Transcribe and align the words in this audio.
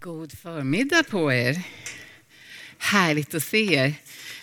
God 0.00 0.38
förmiddag 0.38 1.02
på 1.02 1.32
er. 1.32 1.62
Härligt 2.78 3.34
att 3.34 3.42
se 3.42 3.74
er. 3.74 3.94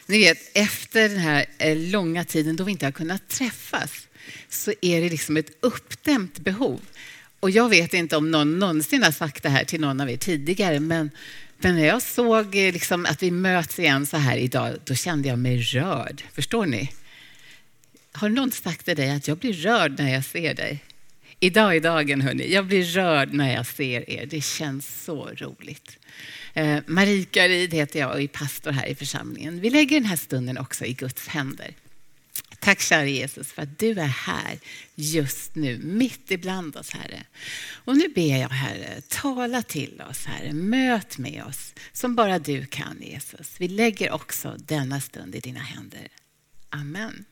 Ni 0.06 0.20
vet, 0.20 0.38
efter 0.54 1.10
den 1.10 1.18
här 1.18 1.46
eh, 1.58 1.78
långa 1.78 2.24
tiden 2.24 2.56
då 2.56 2.64
vi 2.64 2.72
inte 2.72 2.86
har 2.86 2.92
kunnat 2.92 3.28
träffas 3.28 4.08
så 4.50 4.74
är 4.82 5.02
det 5.02 5.10
liksom 5.10 5.38
ett 5.38 5.58
uppdämt 5.60 6.40
behov. 6.40 6.82
Och 7.40 7.50
jag 7.50 7.70
vet 7.70 7.94
inte 7.94 8.18
om 8.18 8.32
någon 8.32 8.60
någonsin 8.60 9.04
har 9.04 9.12
sagt 9.12 9.44
det 9.44 9.50
här 9.50 9.64
till 9.64 9.82
någon 9.82 10.02
av 10.02 10.10
er 10.10 10.18
tidigare, 10.18 10.80
men, 10.80 11.12
men 11.58 11.76
när 11.76 11.86
jag 11.86 12.02
såg 12.02 12.56
eh, 12.56 12.74
liksom 12.74 13.06
att 13.06 13.24
vi 13.24 13.32
möts 13.32 13.80
igen 13.80 14.06
så 14.06 14.18
här 14.18 14.38
idag, 14.38 14.76
då 14.84 14.96
kände 14.96 15.28
jag 15.28 15.40
mig 15.40 15.62
rörd. 15.62 16.24
Förstår 16.34 16.66
ni? 16.66 16.92
Har 18.12 18.30
någon 18.30 18.52
sagt 18.52 18.86
till 18.86 18.96
dig 18.96 19.12
att 19.12 19.28
jag 19.28 19.38
blir 19.38 19.54
rörd 19.54 20.00
när 20.00 20.14
jag 20.14 20.26
ser 20.26 20.54
dig? 20.54 20.84
Idag 21.40 21.76
är 21.76 21.82
dagen, 21.82 22.22
hörni. 22.22 22.54
Jag 22.54 22.66
blir 22.66 22.84
rörd 22.84 23.34
när 23.34 23.54
jag 23.54 23.66
ser 23.66 24.10
er. 24.10 24.26
Det 24.26 24.44
känns 24.44 25.04
så 25.04 25.26
roligt. 25.26 25.98
Eh, 26.54 26.80
Marika 26.88 27.48
Rid 27.48 27.74
heter 27.74 28.00
jag 28.00 28.12
och 28.12 28.22
är 28.22 28.28
pastor 28.28 28.72
här 28.72 28.86
i 28.86 28.96
församlingen. 28.96 29.60
Vi 29.62 29.70
lägger 29.70 30.00
den 30.00 30.10
här 30.10 30.16
stunden 30.16 30.58
också 30.58 30.86
i 30.86 30.94
Guds 30.94 31.28
händer. 31.28 31.74
Tack 32.60 32.82
kära 32.82 33.06
Jesus 33.06 33.52
för 33.52 33.62
att 33.62 33.80
du 33.80 33.92
är 33.92 34.08
här 34.08 34.60
just 34.96 35.56
nu, 35.56 35.78
mitt 35.78 36.32
ibland 36.32 36.76
oss 36.76 36.90
Herre. 36.90 37.24
Och 37.72 37.98
nu 37.98 38.08
ber 38.08 38.38
jag 38.38 38.50
Herre, 38.50 39.02
tala 39.08 39.62
till 39.62 40.02
oss 40.10 40.26
Herre, 40.26 40.54
möt 40.54 41.18
med 41.18 41.44
oss 41.44 41.74
som 41.94 42.16
bara 42.16 42.40
du 42.40 42.66
kan 42.66 42.98
Jesus. 43.02 43.56
Vi 43.58 43.68
lägger 43.68 44.12
också 44.12 44.56
denna 44.58 45.02
stund 45.02 45.36
i 45.36 45.40
dina 45.40 45.60
händer. 45.60 46.08
Amen. 46.70 47.26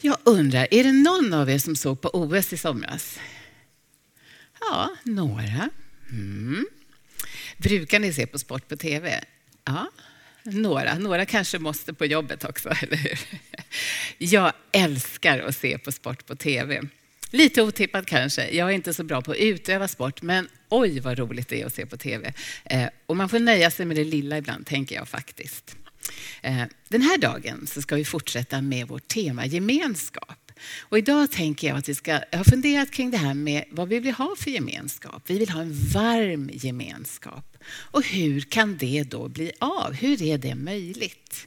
Jag 0.00 0.16
undrar, 0.24 0.68
är 0.70 0.84
det 0.84 0.92
någon 0.92 1.32
av 1.34 1.50
er 1.50 1.58
som 1.58 1.76
såg 1.76 2.00
på 2.00 2.08
OS 2.08 2.52
i 2.52 2.56
somras? 2.56 3.18
Ja, 4.60 4.96
några. 5.02 5.70
Mm. 6.10 6.66
Brukar 7.56 7.98
ni 7.98 8.12
se 8.12 8.26
på 8.26 8.38
sport 8.38 8.68
på 8.68 8.76
TV? 8.76 9.24
Ja, 9.64 9.90
några. 10.42 10.98
Några 10.98 11.26
kanske 11.26 11.58
måste 11.58 11.94
på 11.94 12.06
jobbet 12.06 12.44
också, 12.44 12.68
eller 12.82 12.96
hur? 12.96 13.18
Jag 14.18 14.52
älskar 14.72 15.38
att 15.38 15.56
se 15.56 15.78
på 15.78 15.92
sport 15.92 16.26
på 16.26 16.36
TV. 16.36 16.82
Lite 17.30 17.62
otippat 17.62 18.06
kanske. 18.06 18.50
Jag 18.50 18.68
är 18.68 18.72
inte 18.74 18.94
så 18.94 19.04
bra 19.04 19.22
på 19.22 19.30
att 19.30 19.36
utöva 19.36 19.88
sport, 19.88 20.22
men 20.22 20.48
oj 20.68 21.00
vad 21.00 21.18
roligt 21.18 21.48
det 21.48 21.62
är 21.62 21.66
att 21.66 21.74
se 21.74 21.86
på 21.86 21.96
TV. 21.96 22.32
Eh, 22.64 22.88
och 23.06 23.16
man 23.16 23.28
får 23.28 23.38
nöja 23.38 23.70
sig 23.70 23.86
med 23.86 23.96
det 23.96 24.04
lilla 24.04 24.38
ibland, 24.38 24.66
tänker 24.66 24.96
jag 24.96 25.08
faktiskt. 25.08 25.76
Eh, 26.42 26.62
den 26.88 27.02
här 27.02 27.18
dagen 27.18 27.66
så 27.66 27.82
ska 27.82 27.96
vi 27.96 28.04
fortsätta 28.04 28.60
med 28.60 28.88
vårt 28.88 29.08
tema 29.08 29.46
gemenskap. 29.46 30.52
Och 30.80 30.98
idag 30.98 31.30
tänker 31.30 31.68
jag 31.68 31.78
att 31.78 31.88
vi 31.88 31.94
ska, 31.94 32.10
jag 32.30 32.38
har 32.38 32.44
funderat 32.44 32.90
kring 32.90 33.10
det 33.10 33.16
här 33.16 33.34
med 33.34 33.64
vad 33.70 33.88
vi 33.88 34.00
vill 34.00 34.14
ha 34.14 34.34
för 34.38 34.50
gemenskap. 34.50 35.22
Vi 35.26 35.38
vill 35.38 35.50
ha 35.50 35.60
en 35.60 35.72
varm 35.72 36.50
gemenskap. 36.52 37.56
Och 37.68 38.06
hur 38.06 38.40
kan 38.40 38.76
det 38.76 39.02
då 39.02 39.28
bli 39.28 39.52
av? 39.58 39.92
Hur 39.92 40.22
är 40.22 40.38
det 40.38 40.54
möjligt? 40.54 41.46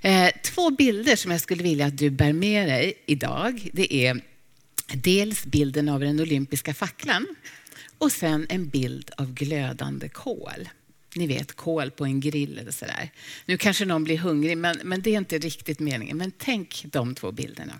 Eh, 0.00 0.30
två 0.42 0.70
bilder 0.70 1.16
som 1.16 1.30
jag 1.30 1.40
skulle 1.40 1.62
vilja 1.62 1.86
att 1.86 1.98
du 1.98 2.10
bär 2.10 2.32
med 2.32 2.68
dig 2.68 2.94
idag. 3.06 3.70
Det 3.72 3.94
är 3.94 4.20
dels 4.94 5.44
bilden 5.44 5.88
av 5.88 6.00
den 6.00 6.20
olympiska 6.20 6.74
facklan 6.74 7.26
och 7.98 8.12
sen 8.12 8.46
en 8.48 8.68
bild 8.68 9.10
av 9.16 9.34
glödande 9.34 10.08
kol 10.08 10.68
ni 11.14 11.26
vet, 11.26 11.52
kol 11.52 11.90
på 11.90 12.04
en 12.04 12.20
grill 12.20 12.58
eller 12.58 12.72
sådär. 12.72 13.10
Nu 13.46 13.56
kanske 13.56 13.84
någon 13.84 14.04
blir 14.04 14.18
hungrig, 14.18 14.58
men, 14.58 14.80
men 14.84 15.02
det 15.02 15.14
är 15.14 15.18
inte 15.18 15.38
riktigt 15.38 15.80
meningen. 15.80 16.16
Men 16.16 16.32
tänk 16.38 16.84
de 16.84 17.14
två 17.14 17.32
bilderna. 17.32 17.74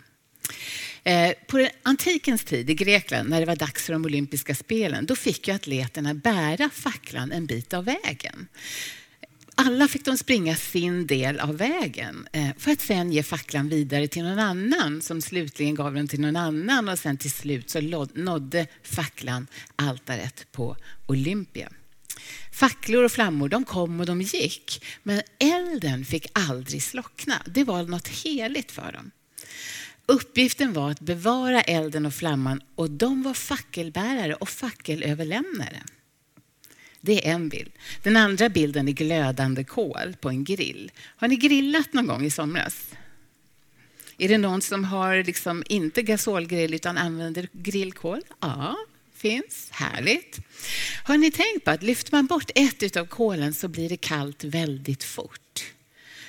Eh, 1.02 1.32
på 1.46 1.68
antikens 1.82 2.44
tid 2.44 2.70
i 2.70 2.74
Grekland, 2.74 3.28
när 3.28 3.40
det 3.40 3.46
var 3.46 3.56
dags 3.56 3.84
för 3.84 3.92
de 3.92 4.04
olympiska 4.04 4.54
spelen, 4.54 5.06
då 5.06 5.16
fick 5.16 5.48
ju 5.48 5.54
atleterna 5.54 6.14
bära 6.14 6.70
facklan 6.72 7.32
en 7.32 7.46
bit 7.46 7.74
av 7.74 7.84
vägen. 7.84 8.48
Alla 9.54 9.88
fick 9.88 10.04
de 10.04 10.18
springa 10.18 10.56
sin 10.56 11.06
del 11.06 11.40
av 11.40 11.56
vägen 11.56 12.28
eh, 12.32 12.48
för 12.58 12.70
att 12.70 12.80
sen 12.80 13.12
ge 13.12 13.22
facklan 13.22 13.68
vidare 13.68 14.08
till 14.08 14.22
någon 14.22 14.38
annan 14.38 15.02
som 15.02 15.22
slutligen 15.22 15.74
gav 15.74 15.94
den 15.94 16.08
till 16.08 16.20
någon 16.20 16.36
annan 16.36 16.88
och 16.88 16.98
sen 16.98 17.16
till 17.16 17.30
slut 17.30 17.70
så 17.70 18.06
nådde 18.14 18.66
facklan 18.82 19.46
altaret 19.76 20.46
på 20.52 20.76
Olympia. 21.06 21.68
Facklor 22.52 23.04
och 23.04 23.12
flammor 23.12 23.48
de 23.48 23.64
kom 23.64 24.00
och 24.00 24.06
de 24.06 24.22
gick, 24.22 24.84
men 25.02 25.22
elden 25.38 26.04
fick 26.04 26.26
aldrig 26.32 26.82
slockna. 26.82 27.42
Det 27.46 27.64
var 27.64 27.82
något 27.82 28.08
heligt 28.08 28.72
för 28.72 28.92
dem. 28.92 29.10
Uppgiften 30.06 30.72
var 30.72 30.90
att 30.90 31.00
bevara 31.00 31.60
elden 31.60 32.06
och 32.06 32.14
flamman 32.14 32.60
och 32.74 32.90
de 32.90 33.22
var 33.22 33.34
fackelbärare 33.34 34.34
och 34.34 34.48
fackelöverlämnare. 34.48 35.82
Det 37.00 37.28
är 37.28 37.34
en 37.34 37.48
bild. 37.48 37.72
Den 38.02 38.16
andra 38.16 38.48
bilden 38.48 38.88
är 38.88 38.92
glödande 38.92 39.64
kol 39.64 40.16
på 40.20 40.28
en 40.28 40.44
grill. 40.44 40.90
Har 41.16 41.28
ni 41.28 41.36
grillat 41.36 41.92
någon 41.92 42.06
gång 42.06 42.24
i 42.24 42.30
somras? 42.30 42.86
Är 44.18 44.28
det 44.28 44.38
någon 44.38 44.62
som 44.62 44.84
har 44.84 45.24
liksom 45.24 45.62
inte 45.68 46.02
gasolgrill 46.02 46.74
utan 46.74 46.98
använder 46.98 47.48
grillkol? 47.52 48.20
Ja, 48.40 48.76
finns. 49.18 49.68
Härligt. 49.70 50.38
Har 51.04 51.16
ni 51.16 51.30
tänkt 51.30 51.64
på 51.64 51.70
att 51.70 51.82
lyfter 51.82 52.12
man 52.12 52.26
bort 52.26 52.50
ett 52.54 52.96
av 52.96 53.06
kolen 53.06 53.54
så 53.54 53.68
blir 53.68 53.88
det 53.88 53.96
kallt 53.96 54.44
väldigt 54.44 55.04
fort. 55.04 55.64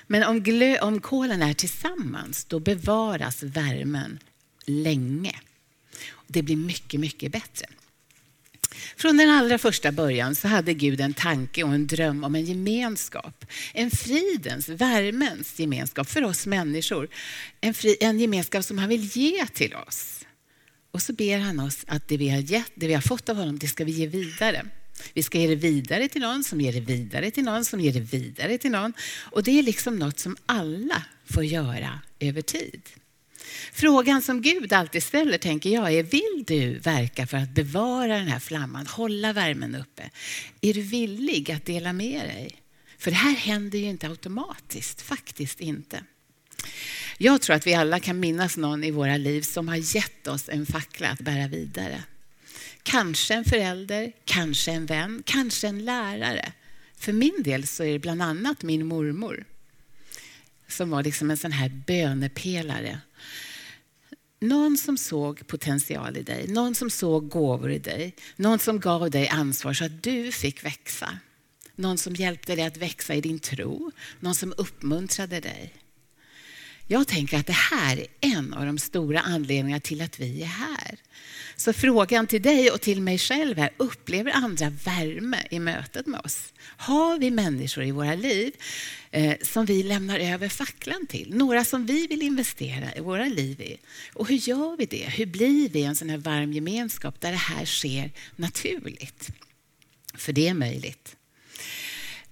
Men 0.07 0.23
om, 0.23 0.43
glö, 0.43 0.79
om 0.79 1.01
kolen 1.01 1.41
är 1.41 1.53
tillsammans 1.53 2.45
då 2.45 2.59
bevaras 2.59 3.43
värmen 3.43 4.19
länge. 4.65 5.35
Det 6.27 6.41
blir 6.41 6.55
mycket, 6.55 6.99
mycket 6.99 7.31
bättre. 7.31 7.65
Från 8.95 9.17
den 9.17 9.29
allra 9.29 9.57
första 9.57 9.91
början 9.91 10.35
så 10.35 10.47
hade 10.47 10.73
Gud 10.73 11.01
en 11.01 11.13
tanke 11.13 11.63
och 11.63 11.73
en 11.73 11.87
dröm 11.87 12.23
om 12.23 12.35
en 12.35 12.45
gemenskap. 12.45 13.45
En 13.73 13.91
fridens, 13.91 14.69
värmens 14.69 15.59
gemenskap 15.59 16.09
för 16.09 16.23
oss 16.23 16.45
människor. 16.45 17.09
En, 17.61 17.73
fri, 17.73 17.97
en 17.99 18.19
gemenskap 18.19 18.65
som 18.65 18.77
han 18.77 18.89
vill 18.89 19.03
ge 19.03 19.45
till 19.47 19.75
oss. 19.75 20.08
Och 20.91 21.01
så 21.01 21.13
ber 21.13 21.39
han 21.39 21.59
oss 21.59 21.85
att 21.87 22.07
det 22.07 22.17
vi 22.17 22.29
har, 22.29 22.39
gett, 22.39 22.71
det 22.75 22.87
vi 22.87 22.93
har 22.93 23.01
fått 23.01 23.29
av 23.29 23.35
honom, 23.35 23.59
det 23.59 23.67
ska 23.67 23.85
vi 23.85 23.91
ge 23.91 24.07
vidare. 24.07 24.65
Vi 25.13 25.23
ska 25.23 25.37
ge 25.37 25.47
det 25.47 25.55
vidare 25.55 26.07
till 26.07 26.21
någon 26.21 26.43
som 26.43 26.61
ger 26.61 26.73
det 26.73 26.79
vidare 26.79 27.31
till 27.31 27.43
någon 27.43 27.65
som 27.65 27.79
ger 27.79 27.93
det 27.93 27.99
vidare 27.99 28.57
till 28.57 28.71
någon. 28.71 28.93
Och 29.31 29.43
det 29.43 29.59
är 29.59 29.63
liksom 29.63 29.95
något 29.95 30.19
som 30.19 30.37
alla 30.45 31.05
får 31.25 31.43
göra 31.43 31.99
över 32.19 32.41
tid. 32.41 32.81
Frågan 33.73 34.21
som 34.21 34.41
Gud 34.41 34.73
alltid 34.73 35.03
ställer, 35.03 35.37
tänker 35.37 35.69
jag, 35.69 35.93
är 35.93 36.03
vill 36.03 36.43
du 36.47 36.79
verka 36.79 37.27
för 37.27 37.37
att 37.37 37.49
bevara 37.49 38.17
den 38.17 38.27
här 38.27 38.39
flamman, 38.39 38.87
hålla 38.87 39.33
värmen 39.33 39.75
uppe? 39.75 40.09
Är 40.61 40.73
du 40.73 40.81
villig 40.81 41.51
att 41.51 41.65
dela 41.65 41.93
med 41.93 42.21
dig? 42.21 42.55
För 42.97 43.11
det 43.11 43.17
här 43.17 43.35
händer 43.35 43.79
ju 43.79 43.85
inte 43.85 44.07
automatiskt, 44.07 45.01
faktiskt 45.01 45.59
inte. 45.59 46.03
Jag 47.17 47.41
tror 47.41 47.55
att 47.55 47.67
vi 47.67 47.73
alla 47.73 47.99
kan 47.99 48.19
minnas 48.19 48.57
någon 48.57 48.83
i 48.83 48.91
våra 48.91 49.17
liv 49.17 49.41
som 49.41 49.67
har 49.67 49.95
gett 49.95 50.27
oss 50.27 50.49
en 50.49 50.65
fackla 50.65 51.09
att 51.09 51.19
bära 51.19 51.47
vidare. 51.47 52.03
Kanske 52.83 53.33
en 53.33 53.45
förälder, 53.45 54.11
kanske 54.25 54.71
en 54.71 54.85
vän, 54.85 55.23
kanske 55.25 55.67
en 55.67 55.85
lärare. 55.85 56.53
För 56.95 57.13
min 57.13 57.43
del 57.43 57.67
så 57.67 57.83
är 57.83 57.91
det 57.91 57.99
bland 57.99 58.21
annat 58.21 58.63
min 58.63 58.85
mormor 58.85 59.45
som 60.67 60.89
var 60.89 61.03
liksom 61.03 61.31
en 61.31 61.37
sån 61.37 61.51
här 61.51 61.69
bönepelare. 61.87 62.99
Någon 64.39 64.77
som 64.77 64.97
såg 64.97 65.47
potential 65.47 66.17
i 66.17 66.23
dig, 66.23 66.47
någon 66.47 66.75
som 66.75 66.89
såg 66.89 67.29
gåvor 67.29 67.71
i 67.71 67.79
dig, 67.79 68.15
någon 68.35 68.59
som 68.59 68.79
gav 68.79 69.11
dig 69.11 69.27
ansvar 69.27 69.73
så 69.73 69.85
att 69.85 70.03
du 70.03 70.31
fick 70.31 70.65
växa. 70.65 71.19
Någon 71.75 71.97
som 71.97 72.15
hjälpte 72.15 72.55
dig 72.55 72.65
att 72.65 72.77
växa 72.77 73.15
i 73.15 73.21
din 73.21 73.39
tro, 73.39 73.91
någon 74.19 74.35
som 74.35 74.53
uppmuntrade 74.57 75.39
dig. 75.39 75.73
Jag 76.91 77.07
tänker 77.07 77.37
att 77.37 77.47
det 77.47 77.53
här 77.53 77.97
är 77.97 78.07
en 78.19 78.53
av 78.53 78.65
de 78.65 78.77
stora 78.77 79.19
anledningarna 79.19 79.79
till 79.79 80.01
att 80.01 80.19
vi 80.19 80.41
är 80.41 80.45
här. 80.45 80.97
Så 81.55 81.73
frågan 81.73 82.27
till 82.27 82.41
dig 82.41 82.71
och 82.71 82.81
till 82.81 83.01
mig 83.01 83.17
själv 83.17 83.59
är, 83.59 83.69
upplever 83.77 84.31
andra 84.31 84.69
värme 84.69 85.37
i 85.51 85.59
mötet 85.59 86.07
med 86.07 86.19
oss? 86.19 86.53
Har 86.63 87.19
vi 87.19 87.31
människor 87.31 87.83
i 87.83 87.91
våra 87.91 88.15
liv 88.15 88.53
eh, 89.11 89.35
som 89.41 89.65
vi 89.65 89.83
lämnar 89.83 90.19
över 90.19 90.49
facklan 90.49 91.07
till? 91.07 91.33
Några 91.35 91.65
som 91.65 91.85
vi 91.85 92.07
vill 92.07 92.21
investera 92.21 92.95
i 92.95 92.99
våra 92.99 93.25
liv 93.25 93.61
i? 93.61 93.77
Och 94.13 94.27
hur 94.27 94.49
gör 94.49 94.77
vi 94.77 94.85
det? 94.85 95.09
Hur 95.09 95.25
blir 95.25 95.69
vi 95.69 95.83
en 95.83 95.95
sån 95.95 96.09
här 96.09 96.17
varm 96.17 96.53
gemenskap 96.53 97.21
där 97.21 97.31
det 97.31 97.37
här 97.37 97.65
sker 97.65 98.11
naturligt? 98.35 99.29
För 100.13 100.33
det 100.33 100.47
är 100.47 100.53
möjligt. 100.53 101.15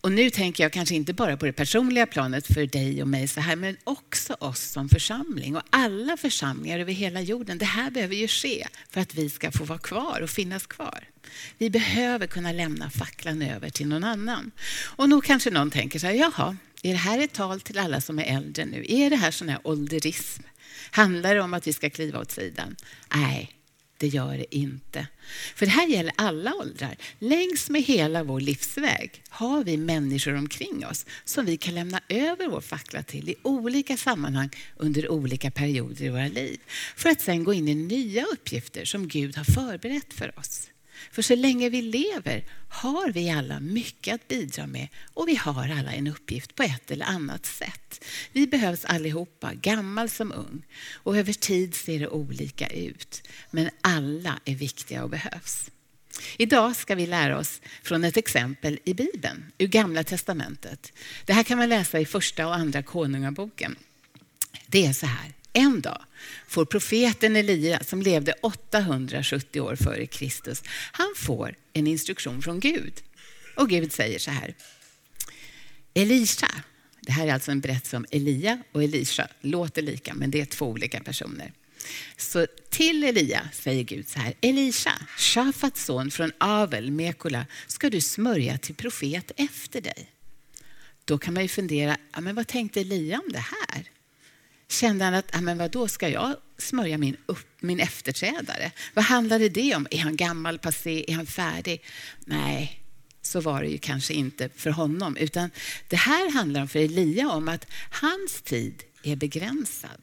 Och 0.08 0.14
nu 0.14 0.30
tänker 0.30 0.64
jag 0.64 0.74
kanske 0.74 0.96
inte 0.96 1.14
bara 1.14 1.38
på 1.38 1.46
det 1.46 1.54
personliga 1.54 2.06
planet 2.06 2.48
för 2.48 2.66
dig 2.66 3.02
och 3.02 3.08
mig 3.08 3.28
så 3.28 3.40
här, 3.40 3.56
men 3.56 3.78
också 3.84 4.34
oss 4.40 4.62
som 4.62 4.90
församling 4.90 5.56
och 5.56 5.62
alla 5.70 6.18
församlingar 6.18 6.80
över 6.80 6.94
hela 6.94 7.22
jorden. 7.22 7.58
Det 7.58 7.66
här 7.66 7.92
behöver 7.92 8.16
ju 8.16 8.28
ske 8.28 8.68
för 8.90 9.02
att 9.02 9.16
vi 9.16 9.30
ska 9.30 9.52
få 9.52 9.64
vara 9.64 9.80
kvar 9.80 10.22
och 10.22 10.30
finnas 10.30 10.68
kvar. 10.68 11.04
Vi 11.58 11.70
behöver 11.70 12.28
kunna 12.28 12.52
lämna 12.52 12.90
facklan 12.90 13.42
över 13.42 13.70
till 13.70 13.88
någon 13.88 14.04
annan. 14.04 14.52
Och 14.84 15.10
nog 15.10 15.24
kanske 15.24 15.52
någon 15.52 15.72
tänker 15.72 16.00
så 16.00 16.08
här, 16.08 16.14
jaha, 16.14 16.58
är 16.84 16.92
det 16.92 17.00
här 17.00 17.20
ett 17.20 17.34
tal 17.34 17.62
till 17.62 17.78
alla 17.78 18.02
som 18.02 18.20
är 18.20 18.38
äldre 18.38 18.66
nu? 18.66 18.86
Är 18.88 19.10
det 19.10 19.16
här 19.16 19.32
sån 19.32 19.50
här 19.50 19.60
ålderism? 19.64 20.44
Handlar 20.92 21.36
det 21.36 21.42
om 21.42 21.54
att 21.54 21.68
vi 21.68 21.74
ska 21.74 21.90
kliva 21.90 22.20
åt 22.20 22.32
sidan? 22.32 22.76
Nej, 23.16 23.52
det 23.98 24.08
gör 24.08 24.38
det 24.38 24.56
inte. 24.56 25.08
För 25.56 25.66
det 25.66 25.72
här 25.72 25.88
gäller 25.88 26.14
alla 26.16 26.54
åldrar. 26.54 26.96
Längs 27.20 27.70
med 27.70 27.82
hela 27.84 28.24
vår 28.24 28.42
livsväg 28.42 29.24
har 29.30 29.64
vi 29.64 29.78
människor 29.78 30.36
omkring 30.36 30.86
oss 30.86 31.06
som 31.26 31.46
vi 31.46 31.58
kan 31.58 31.76
lämna 31.76 32.02
över 32.10 32.48
vår 32.48 32.62
fackla 32.62 33.04
till 33.04 33.30
i 33.30 33.36
olika 33.44 33.98
sammanhang 33.98 34.50
under 34.78 35.10
olika 35.10 35.52
perioder 35.52 36.06
i 36.06 36.10
våra 36.10 36.28
liv. 36.28 36.60
För 36.96 37.10
att 37.10 37.22
sen 37.22 37.44
gå 37.44 37.54
in 37.54 37.68
i 37.68 37.76
nya 37.76 38.26
uppgifter 38.26 38.86
som 38.86 39.08
Gud 39.08 39.38
har 39.38 39.44
förberett 39.44 40.14
för 40.14 40.40
oss. 40.40 40.70
För 41.12 41.22
så 41.22 41.36
länge 41.36 41.70
vi 41.70 41.82
lever 41.82 42.44
har 42.70 43.12
vi 43.12 43.30
alla 43.30 43.60
mycket 43.60 44.16
att 44.16 44.28
bidra 44.28 44.68
med 44.68 44.88
och 45.14 45.28
vi 45.28 45.36
har 45.36 45.70
alla 45.70 45.94
en 45.94 46.08
uppgift 46.08 46.56
på 46.56 46.64
ett 46.64 46.92
eller 46.92 47.06
annat 47.06 47.46
sätt. 47.46 48.04
Vi 48.32 48.48
behövs 48.48 48.86
allihopa, 48.86 49.54
gammal 49.54 50.10
som 50.10 50.32
ung. 50.32 50.66
Och 50.94 51.18
över 51.18 51.34
tid 51.34 51.76
ser 51.76 52.00
det 52.00 52.08
olika 52.08 52.68
ut. 52.68 53.28
Men 53.52 53.70
alla 53.82 54.40
är 54.46 54.56
viktiga 54.56 55.04
och 55.04 55.10
behövs. 55.10 55.72
Idag 56.38 56.76
ska 56.76 56.96
vi 56.96 57.08
lära 57.08 57.38
oss 57.38 57.62
från 57.84 58.04
ett 58.04 58.18
exempel 58.18 58.80
i 58.84 58.94
Bibeln, 58.94 59.52
ur 59.58 59.68
Gamla 59.68 60.04
testamentet. 60.04 60.94
Det 61.26 61.34
här 61.34 61.44
kan 61.44 61.58
man 61.58 61.70
läsa 61.70 62.00
i 62.00 62.06
första 62.06 62.48
och 62.48 62.56
andra 62.56 62.84
konungaboken. 62.84 63.76
Det 64.68 64.86
är 64.86 64.94
så 64.94 65.06
här. 65.06 65.37
En 65.58 65.82
dag 65.82 66.02
får 66.48 66.66
profeten 66.66 67.36
Elia, 67.36 67.84
som 67.84 68.02
levde 68.02 68.34
870 68.42 69.62
år 69.62 69.76
före 69.76 70.06
Kristus, 70.06 70.64
han 70.92 71.14
får 71.16 71.56
en 71.74 71.88
instruktion 71.88 72.42
från 72.42 72.60
Gud. 72.60 72.94
Och 73.56 73.70
Gud 73.70 73.94
säger 73.94 74.20
så 74.20 74.32
här. 74.32 74.56
Elisha, 75.94 76.52
det 77.02 77.12
här 77.12 77.28
är 77.28 77.34
alltså 77.34 77.52
en 77.52 77.60
berättelse 77.60 77.98
om 77.98 78.06
Elia 78.12 78.64
och 78.72 78.84
Elisha, 78.84 79.28
låter 79.42 79.82
lika 79.82 80.14
men 80.14 80.32
det 80.32 80.42
är 80.42 80.46
två 80.46 80.66
olika 80.66 81.00
personer. 81.00 81.52
Så 82.18 82.48
till 82.70 83.04
Elia 83.04 83.50
säger 83.54 83.84
Gud 83.84 84.08
så 84.08 84.20
här, 84.20 84.34
Elisha, 84.42 84.94
Shafats 85.18 85.86
son 85.86 86.12
från 86.12 86.32
Avel, 86.38 86.92
Mekola, 86.92 87.46
ska 87.68 87.90
du 87.90 88.02
smörja 88.02 88.58
till 88.58 88.76
profet 88.76 89.32
efter 89.36 89.82
dig. 89.82 90.12
Då 91.06 91.18
kan 91.18 91.34
man 91.34 91.44
ju 91.44 91.50
fundera, 91.50 91.98
ja, 92.14 92.22
men 92.22 92.36
vad 92.36 92.48
tänkte 92.48 92.82
Elia 92.82 93.20
om 93.26 93.32
det 93.32 93.46
här? 93.70 93.97
Kände 94.70 95.06
han 95.06 95.14
att, 95.14 95.36
ah, 95.36 95.42
men 95.42 95.58
vad 95.58 95.72
då 95.72 95.88
ska 95.88 96.10
jag 96.10 96.36
smörja 96.58 96.98
min, 96.98 97.18
upp, 97.26 97.48
min 97.60 97.80
efterträdare? 97.80 98.72
Vad 98.94 99.06
handlade 99.06 99.50
det 99.50 99.76
om? 99.76 99.88
Är 99.92 100.00
han 100.00 100.16
gammal, 100.16 100.60
passé, 100.60 101.06
är 101.08 101.16
han 101.16 101.26
färdig? 101.26 101.84
Nej, 102.26 102.84
så 103.22 103.42
var 103.42 103.62
det 103.62 103.70
ju 103.70 103.78
kanske 103.78 104.14
inte 104.14 104.50
för 104.56 104.70
honom. 104.70 105.18
Utan 105.18 105.50
det 105.88 105.96
här 105.96 106.32
handlar 106.32 106.62
om 106.62 106.68
för 106.68 106.80
Elia 106.80 107.30
om 107.30 107.50
att 107.50 107.66
hans 107.90 108.42
tid 108.42 108.84
är 109.04 109.16
begränsad. 109.16 110.02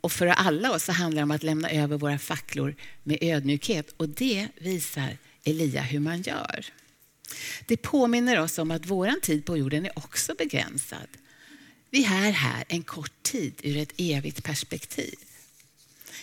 Och 0.00 0.12
för 0.12 0.26
alla 0.26 0.72
oss 0.72 0.84
så 0.84 0.92
handlar 0.92 1.20
det 1.20 1.24
om 1.24 1.30
att 1.30 1.42
lämna 1.42 1.70
över 1.70 1.96
våra 1.96 2.18
facklor 2.18 2.74
med 3.02 3.18
ödmjukhet. 3.20 3.94
Och 3.96 4.08
det 4.08 4.48
visar 4.60 5.16
Elia 5.44 5.82
hur 5.82 6.00
man 6.00 6.22
gör. 6.22 6.66
Det 7.66 7.76
påminner 7.76 8.40
oss 8.40 8.58
om 8.58 8.70
att 8.70 8.86
vår 8.86 9.20
tid 9.22 9.44
på 9.44 9.56
jorden 9.56 9.86
är 9.86 9.98
också 9.98 10.34
begränsad. 10.38 11.08
Vi 11.90 12.04
är 12.04 12.30
här 12.30 12.64
en 12.68 12.82
kort 12.82 13.22
tid 13.22 13.54
ur 13.62 13.76
ett 13.76 13.92
evigt 13.96 14.44
perspektiv. 14.44 15.14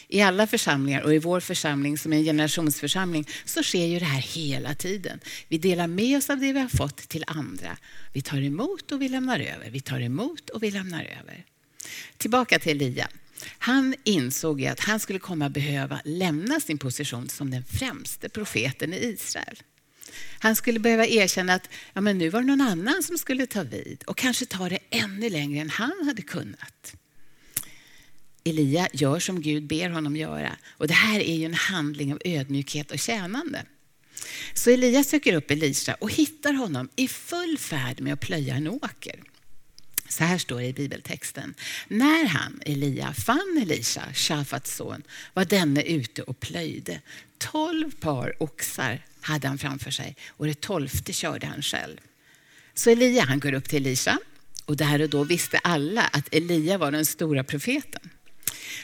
I 0.08 0.22
alla 0.22 0.48
församlingar 0.48 1.02
och 1.02 1.14
i 1.14 1.20
vår 1.20 1.40
församling 1.40 1.98
som 1.98 2.14
är 2.14 2.18
en 2.18 2.24
generationsförsamling 2.24 3.28
så 3.46 3.64
sker 3.64 3.86
ju 3.86 4.00
det 4.00 4.06
här 4.06 4.22
hela 4.22 4.76
tiden. 4.76 5.20
Vi 5.48 5.58
delar 5.58 5.88
med 5.88 6.18
oss 6.18 6.30
av 6.30 6.38
det 6.38 6.54
vi 6.54 6.60
har 6.60 6.78
fått 6.78 6.98
till 6.98 7.24
andra. 7.28 7.78
Vi 8.14 8.22
tar 8.22 8.42
emot 8.42 8.92
och 8.92 9.02
vi 9.02 9.10
lämnar 9.10 9.40
över. 9.40 9.70
Vi 9.70 9.82
tar 9.82 10.00
emot 10.00 10.50
och 10.50 10.64
vi 10.64 10.72
lämnar 10.72 11.04
över. 11.04 11.46
Tillbaka 12.18 12.60
till 12.60 12.82
Elia. 12.82 13.10
Han 13.58 13.96
insåg 14.04 14.66
att 14.66 14.80
han 14.80 15.00
skulle 15.00 15.20
komma 15.20 15.50
behöva 15.50 16.02
lämna 16.06 16.60
sin 16.60 16.78
position 16.78 17.30
som 17.30 17.52
den 17.52 17.64
främste 17.64 18.30
profeten 18.30 18.94
i 18.94 18.98
Israel. 18.98 19.58
Han 20.40 20.56
skulle 20.56 20.80
behöva 20.80 21.06
erkänna 21.06 21.54
att 21.54 21.70
ja, 21.94 22.02
men 22.02 22.18
nu 22.18 22.30
var 22.30 22.42
det 22.42 22.48
någon 22.48 22.62
annan 22.62 23.04
som 23.04 23.18
skulle 23.18 23.46
ta 23.48 23.64
vid 23.64 24.04
och 24.08 24.18
kanske 24.18 24.46
ta 24.46 24.70
det 24.70 24.80
ännu 24.90 25.30
längre 25.30 25.62
än 25.62 25.70
han 25.70 26.06
hade 26.06 26.22
kunnat. 26.22 26.96
Elia 28.44 28.88
gör 28.94 29.20
som 29.20 29.42
Gud 29.42 29.68
ber 29.68 29.90
honom 29.90 30.16
göra. 30.16 30.58
Och 30.70 30.88
Det 30.88 30.94
här 30.94 31.20
är 31.20 31.36
ju 31.36 31.46
en 31.46 31.54
handling 31.54 32.14
av 32.14 32.22
ödmjukhet 32.26 32.92
och 32.92 33.00
tjänande. 33.00 33.66
Så 34.54 34.70
Elia 34.70 35.04
söker 35.04 35.34
upp 35.34 35.52
Elisa 35.52 35.94
och 35.94 36.12
hittar 36.12 36.54
honom 36.54 36.90
i 36.96 37.08
full 37.08 37.58
färd 37.58 38.02
med 38.02 38.14
att 38.14 38.20
plöja 38.20 38.56
en 38.56 38.68
åker. 38.68 39.24
Så 40.10 40.24
här 40.24 40.38
står 40.38 40.60
det 40.60 40.68
i 40.68 40.74
bibeltexten. 40.74 41.54
När 41.88 42.26
han, 42.26 42.62
Elia, 42.66 43.14
fann 43.14 43.60
Elisha, 43.62 44.14
Shafats 44.14 44.76
son, 44.76 45.04
var 45.34 45.46
denne 45.46 45.82
ute 45.82 46.22
och 46.22 46.40
plöjde. 46.40 47.02
Tolv 47.38 47.92
par 47.92 48.44
oxar 48.44 49.06
hade 49.22 49.48
han 49.48 49.58
framför 49.58 49.92
sig 49.92 50.16
och 50.28 50.46
det 50.46 50.62
tolfte 50.62 51.14
körde 51.14 51.48
han 51.48 51.62
själv. 51.62 51.98
Så 52.74 52.90
Elia 52.90 53.24
han 53.24 53.40
går 53.40 53.54
upp 53.54 53.70
till 53.70 53.86
Elisha 53.86 54.20
och 54.66 54.78
där 54.78 55.02
och 55.02 55.10
då 55.10 55.24
visste 55.24 55.58
alla 55.58 56.02
att 56.02 56.34
Elia 56.34 56.78
var 56.78 56.92
den 56.92 57.06
stora 57.06 57.44
profeten. 57.44 58.10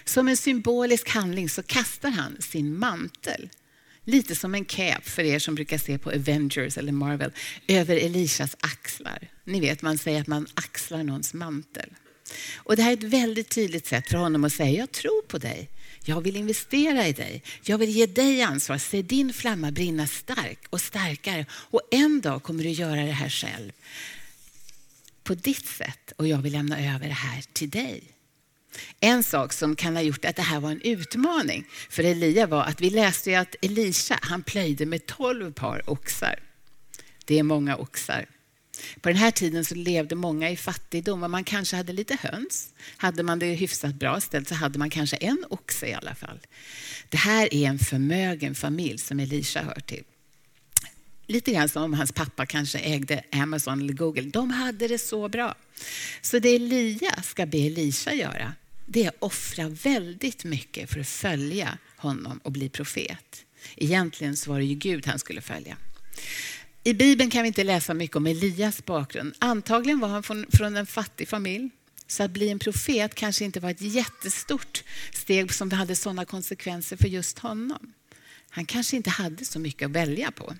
Som 0.05 0.27
en 0.27 0.37
symbolisk 0.37 1.09
handling 1.09 1.49
så 1.49 1.63
kastar 1.63 2.09
han 2.09 2.41
sin 2.41 2.77
mantel, 2.77 3.49
lite 4.05 4.35
som 4.35 4.55
en 4.55 4.65
cap 4.65 5.05
för 5.05 5.23
er 5.23 5.39
som 5.39 5.55
brukar 5.55 5.77
se 5.77 5.97
på 5.97 6.09
Avengers 6.09 6.77
eller 6.77 6.91
Marvel, 6.91 7.31
över 7.67 7.97
Elishas 7.97 8.55
axlar. 8.59 9.27
Ni 9.43 9.59
vet, 9.59 9.81
man 9.81 9.97
säger 9.97 10.21
att 10.21 10.27
man 10.27 10.47
axlar 10.53 11.03
någons 11.03 11.33
mantel. 11.33 11.89
Och 12.55 12.75
Det 12.75 12.83
här 12.83 12.91
är 12.91 12.97
ett 12.97 13.03
väldigt 13.03 13.49
tydligt 13.49 13.87
sätt 13.87 14.09
för 14.09 14.17
honom 14.17 14.43
att 14.43 14.53
säga, 14.53 14.79
jag 14.79 14.91
tror 14.91 15.21
på 15.21 15.37
dig. 15.37 15.69
Jag 16.05 16.21
vill 16.21 16.35
investera 16.35 17.07
i 17.07 17.13
dig. 17.13 17.43
Jag 17.63 17.77
vill 17.77 17.89
ge 17.89 18.05
dig 18.05 18.41
ansvar. 18.41 18.77
Se 18.77 19.01
din 19.01 19.33
flamma 19.33 19.71
brinna 19.71 20.07
stark 20.07 20.59
och 20.69 20.81
starkare. 20.81 21.45
Och 21.51 21.81
en 21.91 22.21
dag 22.21 22.43
kommer 22.43 22.63
du 22.63 22.69
göra 22.69 23.05
det 23.05 23.11
här 23.11 23.29
själv. 23.29 23.71
På 25.23 25.35
ditt 25.35 25.65
sätt. 25.65 26.13
Och 26.17 26.27
jag 26.27 26.37
vill 26.37 26.53
lämna 26.53 26.95
över 26.95 27.07
det 27.07 27.13
här 27.13 27.43
till 27.53 27.69
dig. 27.69 28.12
En 28.99 29.23
sak 29.23 29.53
som 29.53 29.75
kan 29.75 29.95
ha 29.95 30.03
gjort 30.03 30.25
att 30.25 30.35
det 30.35 30.41
här 30.41 30.59
var 30.59 30.71
en 30.71 30.81
utmaning 30.81 31.65
för 31.89 32.03
Elia 32.03 32.47
var 32.47 32.63
att 32.63 32.81
vi 32.81 32.89
läste 32.89 33.39
att 33.39 33.55
Elisha 33.61 34.19
han 34.21 34.43
plöjde 34.43 34.85
med 34.85 35.05
tolv 35.05 35.53
par 35.53 35.89
oxar. 35.89 36.39
Det 37.25 37.39
är 37.39 37.43
många 37.43 37.77
oxar. 37.77 38.25
På 39.01 39.09
den 39.09 39.17
här 39.17 39.31
tiden 39.31 39.65
så 39.65 39.75
levde 39.75 40.15
många 40.15 40.49
i 40.49 40.57
fattigdom 40.57 41.23
och 41.23 41.29
man 41.29 41.43
kanske 41.43 41.75
hade 41.75 41.93
lite 41.93 42.17
höns. 42.21 42.73
Hade 42.97 43.23
man 43.23 43.39
det 43.39 43.45
hyfsat 43.45 43.95
bra 43.95 44.21
ställt 44.21 44.47
så 44.47 44.55
hade 44.55 44.79
man 44.79 44.89
kanske 44.89 45.15
en 45.15 45.45
oxe 45.49 45.87
i 45.87 45.93
alla 45.93 46.15
fall. 46.15 46.39
Det 47.09 47.17
här 47.17 47.53
är 47.53 47.67
en 47.67 47.79
förmögen 47.79 48.55
familj 48.55 48.97
som 48.97 49.19
Elisha 49.19 49.61
hör 49.61 49.79
till. 49.79 50.03
Lite 51.27 51.51
grann 51.51 51.69
som 51.69 51.83
om 51.83 51.93
hans 51.93 52.11
pappa 52.11 52.45
kanske 52.45 52.79
ägde 52.79 53.23
Amazon 53.31 53.81
eller 53.81 53.93
Google. 53.93 54.21
De 54.21 54.49
hade 54.51 54.87
det 54.87 54.99
så 54.99 55.29
bra. 55.29 55.55
Så 56.21 56.39
det 56.39 56.55
Elia 56.55 57.21
ska 57.23 57.45
be 57.45 57.57
Elisha 57.57 58.13
göra, 58.13 58.53
det 58.85 59.03
är 59.03 59.09
att 59.09 59.15
offra 59.19 59.69
väldigt 59.69 60.43
mycket 60.43 60.89
för 60.89 60.99
att 60.99 61.07
följa 61.07 61.77
honom 61.97 62.39
och 62.43 62.51
bli 62.51 62.69
profet. 62.69 63.45
Egentligen 63.75 64.37
så 64.37 64.51
var 64.51 64.59
det 64.59 64.65
ju 64.65 64.75
Gud 64.75 65.07
han 65.07 65.19
skulle 65.19 65.41
följa. 65.41 65.77
I 66.83 66.93
Bibeln 66.93 67.29
kan 67.29 67.41
vi 67.41 67.47
inte 67.47 67.63
läsa 67.63 67.93
mycket 67.93 68.17
om 68.17 68.27
Elias 68.27 68.85
bakgrund. 68.85 69.35
Antagligen 69.39 69.99
var 69.99 70.07
han 70.07 70.23
från, 70.23 70.45
från 70.53 70.75
en 70.75 70.85
fattig 70.85 71.27
familj. 71.27 71.69
Så 72.07 72.23
att 72.23 72.31
bli 72.31 72.49
en 72.49 72.59
profet 72.59 73.15
kanske 73.15 73.45
inte 73.45 73.59
var 73.59 73.71
ett 73.71 73.81
jättestort 73.81 74.83
steg 75.13 75.53
som 75.53 75.71
hade 75.71 75.95
sådana 75.95 76.25
konsekvenser 76.25 76.97
för 76.97 77.07
just 77.07 77.39
honom. 77.39 77.93
Han 78.49 78.65
kanske 78.65 78.95
inte 78.95 79.09
hade 79.09 79.45
så 79.45 79.59
mycket 79.59 79.85
att 79.85 79.91
välja 79.91 80.31
på. 80.31 80.55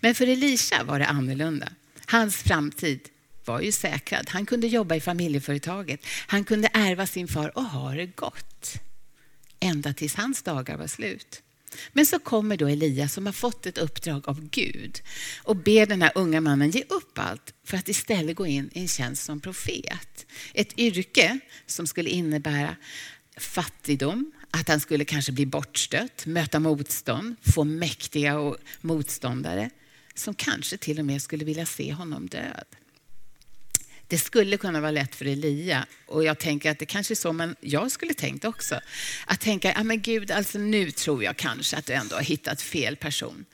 Men 0.00 0.14
för 0.14 0.26
Elisha 0.26 0.84
var 0.84 0.98
det 0.98 1.06
annorlunda. 1.06 1.68
Hans 2.06 2.36
framtid 2.36 3.00
var 3.44 3.60
ju 3.60 3.72
säkrad. 3.72 4.30
Han 4.30 4.46
kunde 4.46 4.66
jobba 4.66 4.94
i 4.94 5.00
familjeföretaget. 5.00 6.00
Han 6.26 6.44
kunde 6.44 6.70
ärva 6.72 7.06
sin 7.06 7.28
far 7.28 7.58
och 7.58 7.64
ha 7.64 7.94
det 7.94 8.06
gott. 8.06 8.72
Ända 9.60 9.92
tills 9.92 10.14
hans 10.14 10.42
dagar 10.42 10.76
var 10.76 10.86
slut. 10.86 11.42
Men 11.92 12.06
så 12.06 12.18
kommer 12.18 12.56
då 12.56 12.66
Elias 12.66 13.12
som 13.12 13.26
har 13.26 13.32
fått 13.32 13.66
ett 13.66 13.78
uppdrag 13.78 14.28
av 14.28 14.48
Gud 14.50 15.00
och 15.42 15.56
ber 15.56 15.86
den 15.86 16.02
här 16.02 16.12
unga 16.14 16.40
mannen 16.40 16.70
ge 16.70 16.82
upp 16.88 17.18
allt 17.18 17.54
för 17.64 17.76
att 17.76 17.88
istället 17.88 18.36
gå 18.36 18.46
in 18.46 18.70
i 18.72 18.80
en 18.80 18.88
tjänst 18.88 19.24
som 19.24 19.40
profet. 19.40 20.26
Ett 20.54 20.78
yrke 20.78 21.38
som 21.66 21.86
skulle 21.86 22.10
innebära 22.10 22.76
fattigdom, 23.36 24.32
att 24.50 24.68
han 24.68 24.80
skulle 24.80 25.04
kanske 25.04 25.32
bli 25.32 25.46
bortstött, 25.46 26.26
möta 26.26 26.60
motstånd, 26.60 27.36
få 27.42 27.64
mäktiga 27.64 28.54
motståndare 28.80 29.70
som 30.14 30.34
kanske 30.34 30.76
till 30.76 30.98
och 30.98 31.04
med 31.04 31.22
skulle 31.22 31.44
vilja 31.44 31.66
se 31.66 31.92
honom 31.92 32.26
död. 32.26 32.66
Det 34.10 34.18
skulle 34.18 34.56
kunna 34.56 34.80
vara 34.80 34.90
lätt 34.90 35.14
för 35.14 35.24
Elia 35.24 35.86
och 36.06 36.24
jag 36.24 36.38
tänker 36.38 36.70
att 36.70 36.78
det 36.78 36.86
kanske 36.86 37.14
är 37.14 37.16
så 37.16 37.32
men 37.32 37.56
jag 37.60 37.90
skulle 37.90 38.14
tänkt 38.14 38.44
också. 38.44 38.80
Att 39.26 39.40
tänka, 39.40 39.72
ja 39.76 39.82
men 39.82 40.00
Gud, 40.00 40.30
alltså 40.30 40.58
nu 40.58 40.90
tror 40.90 41.24
jag 41.24 41.36
kanske 41.36 41.76
att 41.76 41.86
du 41.86 41.92
ändå 41.92 42.16
har 42.16 42.22
hittat 42.22 42.62
fel 42.62 42.96
person. 42.96 43.44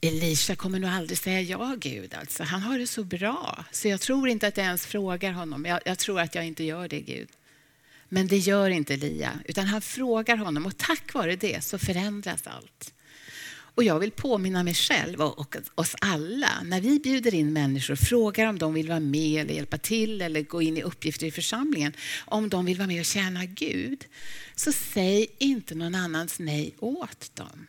Elisha 0.00 0.56
kommer 0.56 0.78
nog 0.78 0.90
aldrig 0.90 1.18
säga 1.18 1.40
ja 1.40 1.76
Gud, 1.80 2.14
alltså. 2.14 2.42
han 2.42 2.62
har 2.62 2.78
det 2.78 2.86
så 2.86 3.04
bra. 3.04 3.64
Så 3.70 3.88
jag 3.88 4.00
tror 4.00 4.28
inte 4.28 4.46
att 4.46 4.56
jag 4.56 4.66
ens 4.66 4.86
frågar 4.86 5.32
honom. 5.32 5.64
Jag, 5.64 5.80
jag 5.84 5.98
tror 5.98 6.20
att 6.20 6.34
jag 6.34 6.46
inte 6.46 6.64
gör 6.64 6.88
det 6.88 7.00
Gud. 7.00 7.28
Men 8.08 8.26
det 8.26 8.38
gör 8.38 8.70
inte 8.70 8.94
Elia, 8.94 9.40
utan 9.44 9.66
han 9.66 9.82
frågar 9.82 10.36
honom 10.36 10.66
och 10.66 10.76
tack 10.76 11.14
vare 11.14 11.36
det 11.36 11.64
så 11.64 11.78
förändras 11.78 12.46
allt. 12.46 12.92
Och 13.76 13.84
jag 13.84 13.98
vill 13.98 14.10
påminna 14.10 14.62
mig 14.62 14.74
själv 14.74 15.20
och 15.20 15.56
oss 15.74 15.94
alla, 16.00 16.62
när 16.64 16.80
vi 16.80 16.98
bjuder 16.98 17.34
in 17.34 17.52
människor 17.52 17.92
och 17.92 17.98
frågar 17.98 18.46
om 18.46 18.58
de 18.58 18.74
vill 18.74 18.88
vara 18.88 19.00
med 19.00 19.40
eller 19.40 19.54
hjälpa 19.54 19.78
till 19.78 20.22
eller 20.22 20.42
gå 20.42 20.62
in 20.62 20.76
i 20.76 20.82
uppgifter 20.82 21.26
i 21.26 21.30
församlingen, 21.30 21.92
om 22.24 22.48
de 22.48 22.64
vill 22.64 22.78
vara 22.78 22.86
med 22.86 23.00
och 23.00 23.06
tjäna 23.06 23.44
Gud, 23.44 24.04
så 24.54 24.72
säg 24.72 25.26
inte 25.38 25.74
någon 25.74 25.94
annans 25.94 26.38
nej 26.38 26.74
åt 26.78 27.34
dem. 27.34 27.66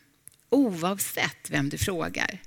Oavsett 0.49 1.49
vem 1.49 1.69
du 1.69 1.77
frågar. 1.77 2.41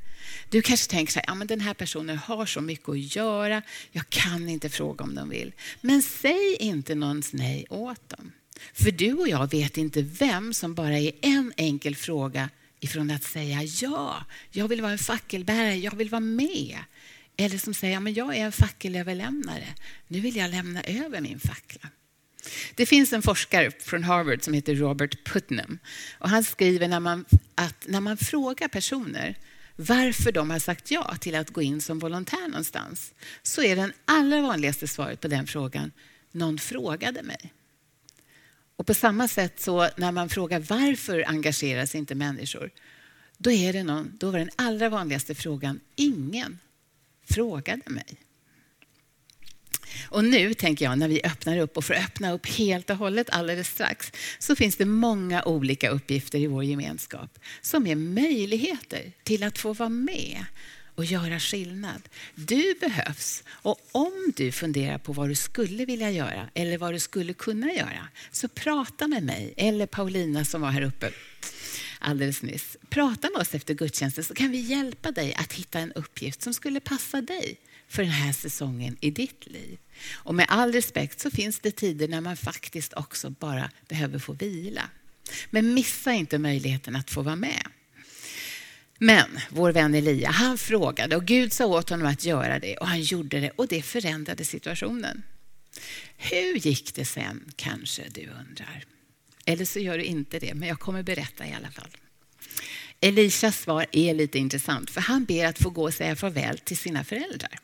Du 0.49 0.63
kanske 0.63 0.91
tänker 0.91 1.13
så 1.13 1.19
här, 1.19 1.27
ja, 1.27 1.35
men 1.35 1.47
den 1.47 1.61
här 1.61 1.75
personen 1.75 2.19
har 2.19 2.47
så 2.47 2.61
mycket 2.61 2.89
att 2.89 3.17
göra, 3.17 3.63
jag 3.93 4.11
kan 4.11 4.49
inte 4.49 4.69
fråga 4.69 5.05
om 5.05 5.15
de 5.15 5.29
vill. 5.29 5.53
Men 5.81 6.03
säg 6.03 6.57
inte 6.61 6.95
någons 6.95 7.33
nej 7.33 7.67
åt 7.71 8.09
dem. 8.09 8.33
För 8.73 8.91
du 8.91 9.13
och 9.13 9.29
jag 9.29 9.51
vet 9.51 9.77
inte 9.77 10.03
vem 10.03 10.55
som 10.55 10.75
bara 10.75 10.99
är 10.99 11.13
en 11.23 11.53
enkel 11.57 11.97
fråga 11.97 12.51
ifrån 12.81 13.11
att 13.11 13.25
säga 13.25 13.63
ja, 13.63 14.25
jag 14.51 14.69
vill 14.69 14.83
vara 14.83 14.93
en 14.93 14.99
fackelbärare, 14.99 15.75
jag 15.75 15.97
vill 15.97 16.11
vara 16.11 16.21
med. 16.21 16.79
Eller 17.37 17.59
som 17.59 17.75
säger, 17.75 18.01
men 18.01 18.15
jag 18.15 18.37
är 18.37 18.45
en 18.45 18.53
fackelöverlämnare, 18.53 19.67
nu 20.09 20.21
vill 20.21 20.37
jag 20.37 20.51
lämna 20.51 20.83
över 20.83 21.21
min 21.21 21.41
fackla. 21.41 21.91
Det 22.75 22.87
finns 22.87 23.13
en 23.13 23.23
forskare 23.23 23.71
från 23.71 24.05
Harvard 24.05 24.43
som 24.43 24.55
heter 24.55 24.75
Robert 24.75 25.25
Putnam. 25.25 25.79
Och 26.19 26.29
han 26.29 26.45
skriver 26.45 26.89
när 26.89 27.01
man, 27.01 27.25
att 27.55 27.87
när 27.87 28.01
man 28.01 28.17
frågar 28.17 28.69
personer 28.69 29.37
varför 29.77 30.33
de 30.33 30.51
har 30.51 30.59
sagt 30.59 30.91
ja 30.91 31.17
till 31.21 31.35
att 31.35 31.51
gå 31.51 31.63
in 31.63 31.81
som 31.81 31.99
volontär 31.99 32.49
någonstans, 32.49 33.15
så 33.43 33.63
är 33.63 33.77
den 33.77 33.93
allra 34.05 34.41
vanligaste 34.41 34.89
svaret 34.89 35.21
på 35.21 35.29
den 35.29 35.47
frågan, 35.47 35.93
någon 36.33 36.59
frågade 36.59 37.23
mig. 37.23 37.53
Och 38.81 38.87
på 38.87 38.95
samma 38.95 39.29
sätt 39.29 39.61
så 39.61 39.89
när 39.97 40.13
man 40.13 40.29
frågar 40.29 40.61
varför 40.61 41.25
engagerar 41.27 41.87
sig 41.87 41.99
inte 41.99 42.15
människor, 42.15 42.71
då, 43.39 43.51
är 43.51 43.73
det 43.73 43.83
någon, 43.83 44.17
då 44.19 44.31
var 44.31 44.39
den 44.39 44.51
allra 44.57 44.89
vanligaste 44.89 45.35
frågan, 45.35 45.81
ingen 45.97 46.59
frågade 47.25 47.83
mig. 47.87 48.17
Och 50.09 50.25
nu 50.25 50.55
tänker 50.55 50.85
jag 50.85 50.99
när 50.99 51.09
vi 51.09 51.21
öppnar 51.25 51.59
upp 51.59 51.77
och 51.77 51.85
får 51.85 51.95
öppna 51.95 52.33
upp 52.33 52.47
helt 52.47 52.91
och 52.91 52.97
hållet 52.97 53.31
alldeles 53.31 53.69
strax, 53.69 54.13
så 54.39 54.57
finns 54.57 54.77
det 54.77 54.85
många 54.85 55.43
olika 55.43 55.91
uppgifter 55.91 56.39
i 56.39 56.47
vår 56.47 56.65
gemenskap 56.65 57.39
som 57.61 57.87
är 57.87 57.97
möjligheter 57.97 59.13
till 59.23 59.43
att 59.43 59.59
få 59.59 59.73
vara 59.73 59.89
med 59.89 60.45
och 61.01 61.07
göra 61.07 61.41
skillnad. 61.41 62.03
Du 62.35 62.75
behövs 62.81 63.43
och 63.49 63.81
om 63.93 64.33
du 64.37 64.53
funderar 64.53 64.99
på 64.99 65.13
vad 65.13 65.29
du 65.29 65.35
skulle 65.35 65.85
vilja 65.85 66.11
göra 66.11 66.49
eller 66.55 66.79
vad 66.79 66.95
du 66.95 66.99
skulle 66.99 67.33
kunna 67.33 67.73
göra, 67.73 68.09
så 68.31 68.49
prata 68.49 69.09
med 69.09 69.23
mig 69.23 69.55
eller 69.57 69.87
Paulina 69.87 70.45
som 70.45 70.61
var 70.61 70.71
här 70.71 70.83
uppe 70.83 71.11
alldeles 71.99 72.43
nyss. 72.43 72.77
Prata 72.89 73.31
med 73.31 73.41
oss 73.41 73.55
efter 73.55 73.75
gudstjänsten 73.75 74.25
så 74.25 74.35
kan 74.35 74.51
vi 74.51 74.59
hjälpa 74.59 75.11
dig 75.11 75.35
att 75.35 75.53
hitta 75.53 75.79
en 75.79 75.93
uppgift 75.93 76.43
som 76.43 76.55
skulle 76.55 76.81
passa 76.81 77.21
dig 77.21 77.57
för 77.89 78.03
den 78.03 78.13
här 78.13 78.33
säsongen 78.33 78.97
i 79.01 79.11
ditt 79.11 79.47
liv. 79.47 79.79
Och 80.13 80.35
med 80.35 80.47
all 80.49 80.73
respekt 80.73 81.21
så 81.21 81.31
finns 81.31 81.61
det 81.61 81.71
tider 81.71 82.09
när 82.09 82.21
man 82.21 82.37
faktiskt 82.37 82.95
också 82.95 83.31
bara 83.31 83.71
behöver 83.89 84.19
få 84.19 84.33
vila. 84.33 84.83
Men 85.51 85.75
missa 85.75 86.13
inte 86.13 86.39
möjligheten 86.39 86.97
att 86.97 87.11
få 87.11 87.23
vara 87.23 87.37
med. 87.37 87.67
Men 89.03 89.41
vår 89.49 89.73
vän 89.73 89.95
Elia, 89.95 90.31
han 90.31 90.59
frågade 90.59 91.17
och 91.17 91.25
Gud 91.25 91.53
sa 91.53 91.67
åt 91.67 91.91
honom 91.91 92.07
att 92.07 92.25
göra 92.25 92.59
det 92.59 92.77
och 92.77 92.87
han 92.87 93.03
gjorde 93.03 93.41
det 93.41 93.51
och 93.51 93.69
det 93.69 93.83
förändrade 93.83 94.45
situationen. 94.45 95.23
Hur 96.17 96.55
gick 96.55 96.95
det 96.95 97.05
sen 97.05 97.53
kanske 97.57 98.03
du 98.09 98.21
undrar? 98.21 98.85
Eller 99.45 99.65
så 99.65 99.79
gör 99.79 99.99
du 99.99 100.05
inte 100.05 100.39
det, 100.39 100.55
men 100.55 100.69
jag 100.69 100.81
kommer 100.81 101.03
berätta 101.03 101.47
i 101.47 101.53
alla 101.53 101.71
fall. 101.71 101.97
Elishas 103.01 103.59
svar 103.59 103.87
är 103.93 104.15
lite 104.15 104.39
intressant 104.39 104.91
för 104.91 105.01
han 105.01 105.25
ber 105.25 105.47
att 105.47 105.59
få 105.59 105.71
gå 105.71 105.83
och 105.83 105.95
säga 105.95 106.17
farväl 106.17 106.59
till 106.59 106.77
sina 106.77 107.05
föräldrar. 107.05 107.59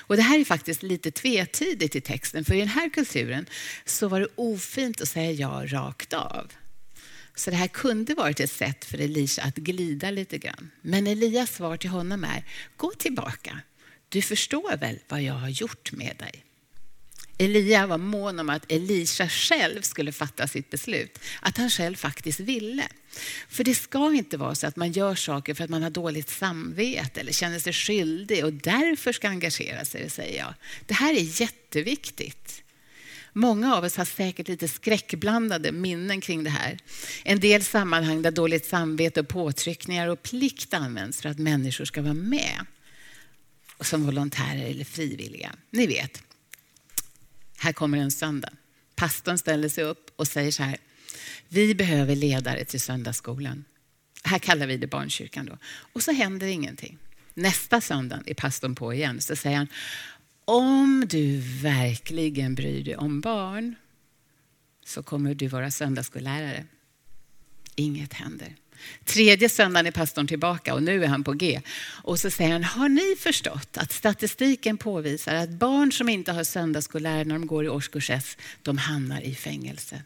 Och 0.00 0.16
det 0.16 0.22
här 0.22 0.40
är 0.40 0.44
faktiskt 0.44 0.82
lite 0.82 1.10
tvetydigt 1.10 1.96
i 1.96 2.00
texten, 2.00 2.44
för 2.44 2.54
i 2.54 2.58
den 2.58 2.68
här 2.68 2.88
kulturen 2.88 3.46
så 3.84 4.08
var 4.08 4.20
det 4.20 4.28
ofint 4.34 5.00
att 5.00 5.08
säga 5.08 5.30
ja 5.30 5.62
rakt 5.66 6.12
av. 6.12 6.52
Så 7.34 7.50
det 7.50 7.56
här 7.56 7.68
kunde 7.68 8.14
varit 8.14 8.40
ett 8.40 8.50
sätt 8.50 8.84
för 8.84 8.98
Elisha 8.98 9.42
att 9.42 9.56
glida 9.56 10.10
lite 10.10 10.38
grann. 10.38 10.70
Men 10.82 11.06
Elias 11.06 11.54
svar 11.54 11.76
till 11.76 11.90
honom 11.90 12.24
är, 12.24 12.44
gå 12.76 12.90
tillbaka. 12.90 13.60
Du 14.08 14.22
förstår 14.22 14.76
väl 14.76 14.98
vad 15.08 15.22
jag 15.22 15.34
har 15.34 15.48
gjort 15.48 15.92
med 15.92 16.16
dig? 16.18 16.44
Elia 17.38 17.86
var 17.86 17.98
mån 17.98 18.38
om 18.38 18.50
att 18.50 18.72
Elisha 18.72 19.28
själv 19.28 19.82
skulle 19.82 20.12
fatta 20.12 20.48
sitt 20.48 20.70
beslut, 20.70 21.18
att 21.40 21.56
han 21.56 21.70
själv 21.70 21.96
faktiskt 21.96 22.40
ville. 22.40 22.88
För 23.48 23.64
det 23.64 23.74
ska 23.74 24.12
inte 24.14 24.36
vara 24.36 24.54
så 24.54 24.66
att 24.66 24.76
man 24.76 24.92
gör 24.92 25.14
saker 25.14 25.54
för 25.54 25.64
att 25.64 25.70
man 25.70 25.82
har 25.82 25.90
dåligt 25.90 26.30
samvete 26.30 27.20
eller 27.20 27.32
känner 27.32 27.58
sig 27.58 27.72
skyldig 27.72 28.44
och 28.44 28.52
därför 28.52 29.12
ska 29.12 29.28
engagera 29.28 29.84
sig, 29.84 30.10
säger 30.10 30.38
jag. 30.38 30.54
Det 30.86 30.94
här 30.94 31.14
är 31.14 31.40
jätteviktigt. 31.40 32.63
Många 33.36 33.74
av 33.74 33.84
oss 33.84 33.96
har 33.96 34.04
säkert 34.04 34.48
lite 34.48 34.68
skräckblandade 34.68 35.72
minnen 35.72 36.20
kring 36.20 36.44
det 36.44 36.50
här. 36.50 36.78
En 37.24 37.40
del 37.40 37.64
sammanhang 37.64 38.22
där 38.22 38.30
dåligt 38.30 38.66
samvete 38.66 39.20
och 39.20 39.28
påtryckningar 39.28 40.08
och 40.08 40.22
plikt 40.22 40.74
används 40.74 41.22
för 41.22 41.28
att 41.28 41.38
människor 41.38 41.84
ska 41.84 42.02
vara 42.02 42.14
med 42.14 42.66
som 43.80 44.06
volontärer 44.06 44.66
eller 44.66 44.84
frivilliga. 44.84 45.52
Ni 45.70 45.86
vet, 45.86 46.22
här 47.56 47.72
kommer 47.72 47.98
en 47.98 48.10
söndag. 48.10 48.52
Pastorn 48.94 49.38
ställer 49.38 49.68
sig 49.68 49.84
upp 49.84 50.10
och 50.16 50.28
säger 50.28 50.52
så 50.52 50.62
här. 50.62 50.76
Vi 51.48 51.74
behöver 51.74 52.16
ledare 52.16 52.64
till 52.64 52.80
söndagsskolan. 52.80 53.64
Här 54.24 54.38
kallar 54.38 54.66
vi 54.66 54.76
det 54.76 54.86
barnkyrkan 54.86 55.46
då. 55.46 55.58
Och 55.64 56.02
så 56.02 56.12
händer 56.12 56.46
ingenting. 56.46 56.98
Nästa 57.34 57.80
söndag 57.80 58.22
är 58.26 58.34
pastorn 58.34 58.74
på 58.74 58.94
igen. 58.94 59.20
Så 59.20 59.36
säger 59.36 59.56
han, 59.56 59.68
om 60.44 61.04
du 61.08 61.40
verkligen 61.62 62.54
bryr 62.54 62.84
dig 62.84 62.96
om 62.96 63.20
barn 63.20 63.74
så 64.84 65.02
kommer 65.02 65.34
du 65.34 65.48
vara 65.48 65.70
söndagsskollärare. 65.70 66.64
Inget 67.74 68.12
händer. 68.12 68.54
Tredje 69.04 69.48
söndagen 69.48 69.86
är 69.86 69.90
pastorn 69.90 70.26
tillbaka 70.26 70.74
och 70.74 70.82
nu 70.82 71.04
är 71.04 71.08
han 71.08 71.24
på 71.24 71.32
G. 71.32 71.60
Och 72.02 72.20
så 72.20 72.30
säger 72.30 72.52
han, 72.52 72.64
har 72.64 72.88
ni 72.88 73.16
förstått 73.18 73.76
att 73.76 73.92
statistiken 73.92 74.76
påvisar 74.76 75.34
att 75.34 75.50
barn 75.50 75.92
som 75.92 76.08
inte 76.08 76.32
har 76.32 76.44
söndagsskollärare 76.44 77.24
när 77.24 77.34
de 77.34 77.46
går 77.46 77.64
i 77.64 77.68
årskurs 77.68 78.10
1, 78.10 78.38
de 78.62 78.78
hamnar 78.78 79.20
i 79.20 79.34
fängelse. 79.34 80.02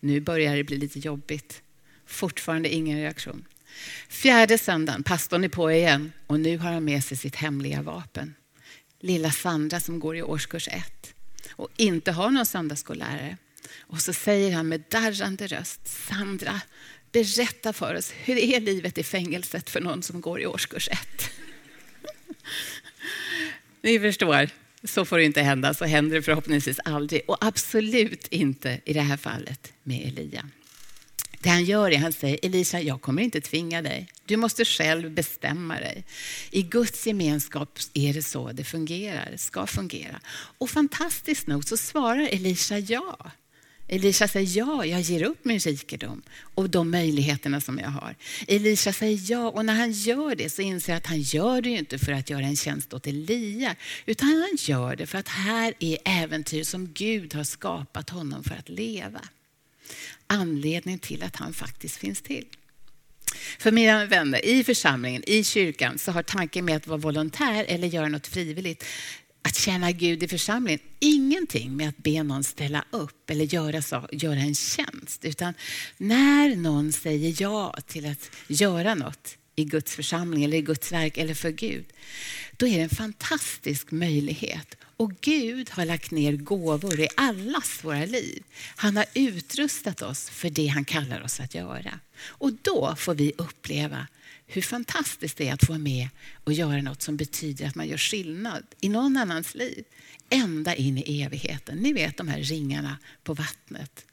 Nu 0.00 0.20
börjar 0.20 0.56
det 0.56 0.64
bli 0.64 0.78
lite 0.78 0.98
jobbigt. 0.98 1.62
Fortfarande 2.06 2.68
ingen 2.68 2.98
reaktion. 2.98 3.44
Fjärde 4.08 4.58
söndagen, 4.58 5.02
pastorn 5.02 5.44
är 5.44 5.48
på 5.48 5.72
igen 5.72 6.12
och 6.26 6.40
nu 6.40 6.58
har 6.58 6.72
han 6.72 6.84
med 6.84 7.04
sig 7.04 7.16
sitt 7.16 7.36
hemliga 7.36 7.82
vapen. 7.82 8.34
Lilla 9.00 9.30
Sandra 9.30 9.80
som 9.80 10.00
går 10.00 10.16
i 10.16 10.22
årskurs 10.22 10.68
ett 10.68 11.14
och 11.50 11.68
inte 11.76 12.12
har 12.12 12.30
någon 12.30 12.46
söndagsskollärare. 12.46 13.36
Och 13.78 14.00
så 14.00 14.12
säger 14.12 14.52
han 14.52 14.68
med 14.68 14.82
darrande 14.88 15.46
röst, 15.46 15.80
Sandra, 15.84 16.60
berätta 17.12 17.72
för 17.72 17.94
oss, 17.94 18.12
hur 18.24 18.36
är 18.36 18.60
livet 18.60 18.98
i 18.98 19.02
fängelset 19.02 19.70
för 19.70 19.80
någon 19.80 20.02
som 20.02 20.20
går 20.20 20.40
i 20.40 20.46
årskurs 20.46 20.88
ett? 20.88 21.30
Ni 23.82 24.00
förstår, 24.00 24.50
så 24.84 25.04
får 25.04 25.18
det 25.18 25.24
inte 25.24 25.42
hända. 25.42 25.74
Så 25.74 25.84
händer 25.84 26.16
det 26.16 26.22
förhoppningsvis 26.22 26.80
aldrig. 26.84 27.22
Och 27.26 27.36
absolut 27.40 28.26
inte 28.26 28.80
i 28.84 28.92
det 28.92 29.00
här 29.00 29.16
fallet 29.16 29.72
med 29.82 30.08
Elia. 30.08 30.48
Det 31.38 31.48
han 31.48 31.64
gör 31.64 31.90
är 31.90 31.94
att 31.94 32.02
han 32.02 32.12
säger, 32.12 32.38
Elisa, 32.42 32.80
jag 32.80 33.00
kommer 33.00 33.22
inte 33.22 33.40
tvinga 33.40 33.82
dig. 33.82 34.08
Du 34.30 34.36
måste 34.36 34.64
själv 34.64 35.10
bestämma 35.10 35.74
dig. 35.74 36.04
I 36.50 36.62
Guds 36.62 37.06
gemenskap 37.06 37.78
är 37.94 38.14
det 38.14 38.22
så 38.22 38.52
det 38.52 38.64
fungerar, 38.64 39.36
ska 39.36 39.66
fungera. 39.66 40.20
Och 40.58 40.70
fantastiskt 40.70 41.46
nog 41.46 41.64
så 41.64 41.76
svarar 41.76 42.28
Elisha 42.32 42.78
ja. 42.78 43.30
Elisha 43.88 44.28
säger 44.28 44.58
ja, 44.58 44.84
jag 44.86 45.00
ger 45.00 45.22
upp 45.22 45.44
min 45.44 45.58
rikedom 45.58 46.22
och 46.54 46.70
de 46.70 46.90
möjligheterna 46.90 47.60
som 47.60 47.78
jag 47.78 47.88
har. 47.88 48.14
Elisha 48.48 48.92
säger 48.92 49.30
ja 49.30 49.50
och 49.50 49.64
när 49.64 49.74
han 49.74 49.92
gör 49.92 50.34
det 50.34 50.50
så 50.50 50.62
inser 50.62 50.92
han 50.92 50.98
att 50.98 51.06
han 51.06 51.20
gör 51.20 51.60
det 51.62 51.70
inte 51.70 51.98
för 51.98 52.12
att 52.12 52.30
göra 52.30 52.44
en 52.44 52.56
tjänst 52.56 52.94
åt 52.94 53.06
Elia, 53.06 53.76
utan 54.06 54.28
han 54.28 54.56
gör 54.58 54.96
det 54.96 55.06
för 55.06 55.18
att 55.18 55.28
här 55.28 55.74
är 55.78 55.98
äventyr 56.04 56.64
som 56.64 56.92
Gud 56.92 57.34
har 57.34 57.44
skapat 57.44 58.10
honom 58.10 58.44
för 58.44 58.54
att 58.54 58.68
leva. 58.68 59.20
Anledningen 60.26 61.00
till 61.00 61.22
att 61.22 61.36
han 61.36 61.52
faktiskt 61.52 61.96
finns 61.96 62.22
till. 62.22 62.46
För 63.58 63.72
mina 63.72 64.04
vänner, 64.04 64.44
i 64.44 64.64
församlingen, 64.64 65.22
i 65.26 65.44
kyrkan, 65.44 65.98
så 65.98 66.12
har 66.12 66.22
tanken 66.22 66.64
med 66.64 66.76
att 66.76 66.86
vara 66.86 66.98
volontär 66.98 67.64
eller 67.68 67.88
göra 67.88 68.08
något 68.08 68.26
frivilligt 68.26 68.84
att 69.42 69.56
tjäna 69.56 69.92
Gud 69.92 70.22
i 70.22 70.28
församlingen, 70.28 70.80
ingenting 70.98 71.76
med 71.76 71.88
att 71.88 71.96
be 71.96 72.22
någon 72.22 72.44
ställa 72.44 72.84
upp 72.90 73.30
eller 73.30 73.44
göra, 73.44 73.82
så, 73.82 74.08
göra 74.12 74.38
en 74.38 74.54
tjänst. 74.54 75.24
Utan 75.24 75.54
när 75.96 76.56
någon 76.56 76.92
säger 76.92 77.42
ja 77.42 77.76
till 77.86 78.06
att 78.06 78.30
göra 78.48 78.94
något 78.94 79.36
i 79.60 79.64
Guds 79.64 79.94
församling 79.96 80.44
eller 80.44 80.56
i 80.56 80.62
Guds 80.62 80.92
verk 80.92 81.18
eller 81.18 81.34
för 81.34 81.50
Gud, 81.50 81.84
då 82.56 82.66
är 82.66 82.76
det 82.76 82.82
en 82.82 82.90
fantastisk 82.90 83.90
möjlighet. 83.90 84.76
Och 84.96 85.20
Gud 85.20 85.70
har 85.70 85.84
lagt 85.84 86.10
ner 86.10 86.32
gåvor 86.32 87.00
i 87.00 87.08
allas 87.16 87.84
våra 87.84 88.04
liv. 88.04 88.42
Han 88.76 88.96
har 88.96 89.06
utrustat 89.14 90.02
oss 90.02 90.30
för 90.30 90.50
det 90.50 90.66
han 90.66 90.84
kallar 90.84 91.22
oss 91.22 91.40
att 91.40 91.54
göra. 91.54 92.00
Och 92.26 92.52
då 92.62 92.94
får 92.98 93.14
vi 93.14 93.32
uppleva 93.36 94.06
hur 94.46 94.62
fantastiskt 94.62 95.36
det 95.36 95.48
är 95.48 95.54
att 95.54 95.64
få 95.64 95.72
vara 95.72 95.78
med 95.78 96.08
och 96.44 96.52
göra 96.52 96.82
något 96.82 97.02
som 97.02 97.16
betyder 97.16 97.66
att 97.66 97.74
man 97.74 97.88
gör 97.88 97.98
skillnad 97.98 98.64
i 98.80 98.88
någon 98.88 99.16
annans 99.16 99.54
liv. 99.54 99.84
Ända 100.30 100.74
in 100.74 100.98
i 100.98 101.22
evigheten. 101.22 101.78
Ni 101.78 101.92
vet 101.92 102.16
de 102.16 102.28
här 102.28 102.40
ringarna 102.40 102.98
på 103.22 103.34
vattnet 103.34 104.04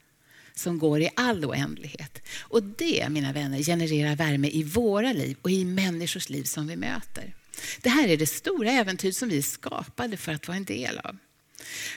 som 0.58 0.78
går 0.78 1.00
i 1.00 1.10
all 1.16 1.44
oändlighet. 1.44 2.22
Och 2.40 2.62
det, 2.62 3.08
mina 3.08 3.32
vänner, 3.32 3.62
genererar 3.62 4.16
värme 4.16 4.48
i 4.48 4.62
våra 4.62 5.12
liv 5.12 5.36
och 5.42 5.50
i 5.50 5.64
människors 5.64 6.28
liv 6.28 6.44
som 6.44 6.66
vi 6.66 6.76
möter. 6.76 7.34
Det 7.80 7.88
här 7.88 8.08
är 8.08 8.16
det 8.16 8.26
stora 8.26 8.70
äventyr 8.70 9.12
som 9.12 9.28
vi 9.28 9.38
är 9.38 9.42
skapade 9.42 10.16
för 10.16 10.32
att 10.32 10.48
vara 10.48 10.56
en 10.56 10.64
del 10.64 10.98
av. 10.98 11.16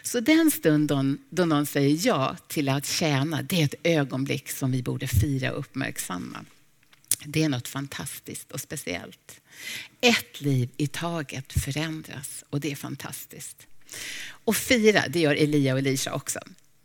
Så 0.03 0.19
den 0.19 0.51
stund 0.51 0.87
då 1.29 1.45
någon 1.45 1.65
säger 1.65 2.07
ja 2.07 2.37
till 2.47 2.69
att 2.69 2.85
tjäna, 2.85 3.41
det 3.41 3.61
är 3.61 3.65
ett 3.65 3.75
ögonblick 3.83 4.49
som 4.49 4.71
vi 4.71 4.83
borde 4.83 5.07
fira 5.07 5.51
och 5.51 5.59
uppmärksamma. 5.59 6.45
Det 7.25 7.43
är 7.43 7.49
något 7.49 7.67
fantastiskt 7.67 8.51
och 8.51 8.61
speciellt. 8.61 9.41
Ett 10.01 10.41
liv 10.41 10.69
i 10.77 10.87
taget 10.87 11.53
förändras 11.53 12.43
och 12.49 12.59
det 12.59 12.71
är 12.71 12.75
fantastiskt. 12.75 13.67
Och 14.23 14.55
fira, 14.55 15.03
det 15.07 15.19
gör 15.19 15.35
Elia 15.35 15.73
och 15.73 15.79
Elisha 15.79 16.13
också. 16.13 16.39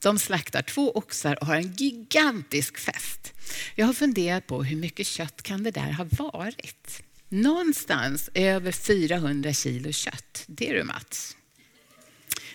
De 0.07 0.19
slaktar 0.19 0.63
två 0.63 0.91
oxar 0.91 1.39
och 1.41 1.47
har 1.47 1.57
en 1.57 1.73
gigantisk 1.73 2.79
fest. 2.79 3.33
Jag 3.75 3.87
har 3.87 3.93
funderat 3.93 4.47
på 4.47 4.63
hur 4.63 4.77
mycket 4.77 5.07
kött 5.07 5.43
kan 5.43 5.63
det 5.63 5.71
där 5.71 5.93
ha 5.93 6.07
varit? 6.11 7.03
Någonstans 7.29 8.31
över 8.35 8.73
400 8.73 9.53
kilo 9.53 9.93
kött. 9.93 10.45
Det 10.47 10.71
är 10.71 10.75
du 10.75 10.85
Mats. 10.85 11.37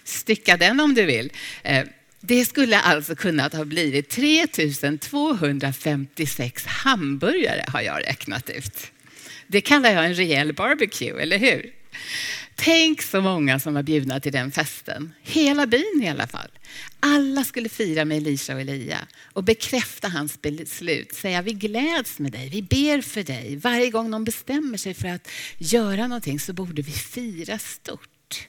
Stycka 0.04 0.58
den 0.58 0.80
om 0.80 0.94
du 0.94 1.06
vill. 1.06 1.32
Eh, 1.64 1.86
det 2.22 2.46
skulle 2.46 2.80
alltså 2.80 3.16
kunnat 3.16 3.54
ha 3.54 3.66
blivit 3.66 4.10
3256 4.10 6.66
hamburgare 6.66 7.66
har 7.68 7.82
jag 7.82 8.08
räknat 8.08 8.50
ut. 8.50 8.92
Det 9.48 9.62
kallar 9.62 9.92
jag 9.92 10.06
en 10.06 10.16
rejäl 10.16 10.54
barbecue, 10.54 11.22
eller 11.22 11.38
hur? 11.38 11.74
Tänk 12.64 13.02
så 13.02 13.22
många 13.22 13.60
som 13.60 13.74
var 13.74 13.84
bjudna 13.84 14.20
till 14.20 14.32
den 14.32 14.52
festen. 14.52 15.14
Hela 15.22 15.68
byn 15.68 16.02
i 16.04 16.10
alla 16.10 16.28
fall. 16.28 16.50
Alla 17.00 17.44
skulle 17.44 17.70
fira 17.70 18.06
med 18.06 18.18
Elisha 18.18 18.54
och 18.54 18.62
Elia 18.62 19.00
och 19.34 19.44
bekräfta 19.44 20.08
hans 20.08 20.42
beslut. 20.42 21.14
Säga 21.14 21.42
vi 21.42 21.54
gläds 21.54 22.20
med 22.20 22.32
dig, 22.32 22.50
vi 22.50 22.62
ber 22.62 23.02
för 23.02 23.24
dig. 23.24 23.56
Varje 23.56 23.90
gång 23.90 24.10
någon 24.10 24.24
bestämmer 24.24 24.78
sig 24.78 24.94
för 24.94 25.08
att 25.08 25.28
göra 25.58 26.08
någonting 26.08 26.40
så 26.40 26.54
borde 26.54 26.82
vi 26.82 26.92
fira 26.92 27.60
stort. 27.60 28.48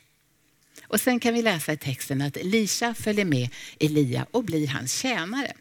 Och 0.86 1.00
sen 1.00 1.20
kan 1.20 1.34
vi 1.34 1.42
läsa 1.42 1.72
i 1.72 1.76
texten 1.76 2.22
att 2.22 2.36
Elisha 2.36 2.94
följer 2.94 3.24
med 3.24 3.48
Elia 3.80 4.26
och 4.30 4.44
blir 4.44 4.68
hans 4.68 4.92
tjänare. 4.92 5.52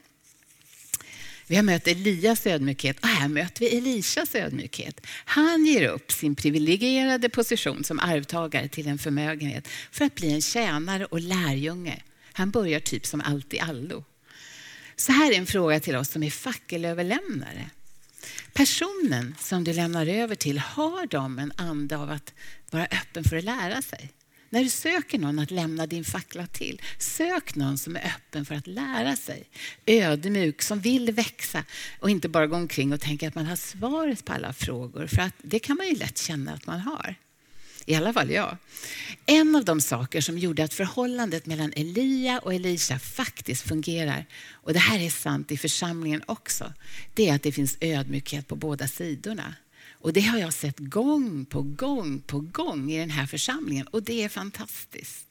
Vi 1.51 1.57
har 1.57 1.63
mött 1.63 1.87
Elias 1.87 2.47
ödmjukhet 2.47 2.99
och 2.99 3.07
här 3.07 3.27
möter 3.27 3.59
vi 3.59 3.77
Elishas 3.77 4.35
ödmjukhet. 4.35 5.07
Han 5.25 5.65
ger 5.65 5.87
upp 5.87 6.11
sin 6.11 6.35
privilegierade 6.35 7.29
position 7.29 7.83
som 7.83 7.99
arvtagare 7.99 8.67
till 8.67 8.87
en 8.87 8.97
förmögenhet 8.97 9.67
för 9.91 10.05
att 10.05 10.15
bli 10.15 10.33
en 10.33 10.41
tjänare 10.41 11.05
och 11.05 11.19
lärjunge. 11.19 12.03
Han 12.33 12.51
börjar 12.51 12.79
typ 12.79 13.05
som 13.05 13.21
allt 13.21 13.53
i 13.53 13.59
allo. 13.59 14.03
Så 14.95 15.11
här 15.11 15.31
är 15.31 15.37
en 15.37 15.45
fråga 15.45 15.79
till 15.79 15.95
oss 15.95 16.09
som 16.09 16.23
är 16.23 16.29
fackelöverlämnare. 16.29 17.69
Personen 18.53 19.35
som 19.39 19.63
du 19.63 19.73
lämnar 19.73 20.07
över 20.07 20.35
till, 20.35 20.59
har 20.59 21.05
de 21.07 21.39
en 21.39 21.53
ande 21.55 21.97
av 21.97 22.11
att 22.11 22.33
vara 22.69 22.85
öppen 22.85 23.23
för 23.23 23.37
att 23.37 23.43
lära 23.43 23.81
sig? 23.81 24.09
När 24.53 24.63
du 24.63 24.69
söker 24.69 25.19
någon 25.19 25.39
att 25.39 25.51
lämna 25.51 25.87
din 25.87 26.03
fackla 26.03 26.47
till, 26.47 26.81
sök 26.97 27.55
någon 27.55 27.77
som 27.77 27.95
är 27.95 28.05
öppen 28.15 28.45
för 28.45 28.55
att 28.55 28.67
lära 28.67 29.15
sig. 29.15 29.43
Ödmjuk, 29.85 30.61
som 30.61 30.79
vill 30.79 31.11
växa 31.11 31.63
och 31.99 32.09
inte 32.09 32.29
bara 32.29 32.47
gå 32.47 32.55
omkring 32.55 32.93
och 32.93 33.01
tänka 33.01 33.27
att 33.27 33.35
man 33.35 33.45
har 33.45 33.55
svaret 33.55 34.25
på 34.25 34.33
alla 34.33 34.53
frågor. 34.53 35.07
För 35.07 35.21
att 35.21 35.33
det 35.41 35.59
kan 35.59 35.77
man 35.77 35.87
ju 35.87 35.95
lätt 35.95 36.17
känna 36.17 36.53
att 36.53 36.65
man 36.65 36.79
har. 36.79 37.15
I 37.85 37.95
alla 37.95 38.13
fall 38.13 38.31
jag. 38.31 38.57
En 39.25 39.55
av 39.55 39.65
de 39.65 39.81
saker 39.81 40.21
som 40.21 40.37
gjorde 40.37 40.63
att 40.63 40.73
förhållandet 40.73 41.45
mellan 41.45 41.73
Elia 41.75 42.39
och 42.39 42.53
Elisha 42.53 42.99
faktiskt 42.99 43.67
fungerar, 43.67 44.25
och 44.51 44.73
det 44.73 44.79
här 44.79 44.99
är 44.99 45.09
sant 45.09 45.51
i 45.51 45.57
församlingen 45.57 46.23
också, 46.25 46.73
det 47.13 47.29
är 47.29 47.35
att 47.35 47.43
det 47.43 47.51
finns 47.51 47.77
ödmjukhet 47.81 48.47
på 48.47 48.55
båda 48.55 48.87
sidorna. 48.87 49.55
Och 50.01 50.13
det 50.13 50.21
har 50.21 50.39
jag 50.39 50.53
sett 50.53 50.79
gång 50.79 51.45
på 51.45 51.61
gång 51.61 52.19
på 52.19 52.39
gång 52.39 52.91
i 52.91 52.99
den 52.99 53.09
här 53.09 53.25
församlingen 53.25 53.87
och 53.87 54.03
det 54.03 54.23
är 54.23 54.29
fantastiskt. 54.29 55.27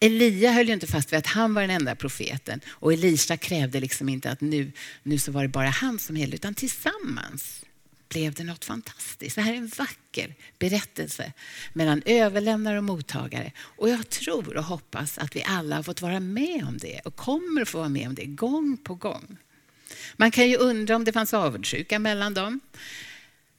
Elia 0.00 0.52
höll 0.52 0.66
ju 0.66 0.72
inte 0.72 0.86
fast 0.86 1.12
vid 1.12 1.18
att 1.18 1.26
han 1.26 1.54
var 1.54 1.62
den 1.62 1.70
enda 1.70 1.94
profeten 1.94 2.60
och 2.68 2.92
Elisha 2.92 3.36
krävde 3.36 3.80
liksom 3.80 4.08
inte 4.08 4.30
att 4.30 4.40
nu, 4.40 4.72
nu 5.02 5.18
så 5.18 5.32
var 5.32 5.42
det 5.42 5.48
bara 5.48 5.68
han 5.68 5.98
som 5.98 6.16
gällde 6.16 6.36
utan 6.36 6.54
tillsammans 6.54 7.64
blev 8.08 8.34
det 8.34 8.44
något 8.44 8.64
fantastiskt. 8.64 9.36
Det 9.36 9.42
här 9.42 9.52
är 9.52 9.56
en 9.56 9.70
vacker 9.78 10.34
berättelse 10.58 11.32
mellan 11.72 12.02
överlämnare 12.06 12.78
och 12.78 12.84
mottagare. 12.84 13.52
Och 13.58 13.88
jag 13.88 14.08
tror 14.08 14.56
och 14.56 14.64
hoppas 14.64 15.18
att 15.18 15.36
vi 15.36 15.44
alla 15.46 15.76
har 15.76 15.82
fått 15.82 16.02
vara 16.02 16.20
med 16.20 16.64
om 16.68 16.78
det 16.78 17.00
och 17.04 17.16
kommer 17.16 17.62
att 17.62 17.68
få 17.68 17.78
vara 17.78 17.88
med 17.88 18.08
om 18.08 18.14
det 18.14 18.24
gång 18.24 18.76
på 18.76 18.94
gång. 18.94 19.36
Man 20.16 20.30
kan 20.30 20.48
ju 20.48 20.56
undra 20.56 20.96
om 20.96 21.04
det 21.04 21.12
fanns 21.12 21.34
avundsjuka 21.34 21.98
mellan 21.98 22.34
dem. 22.34 22.60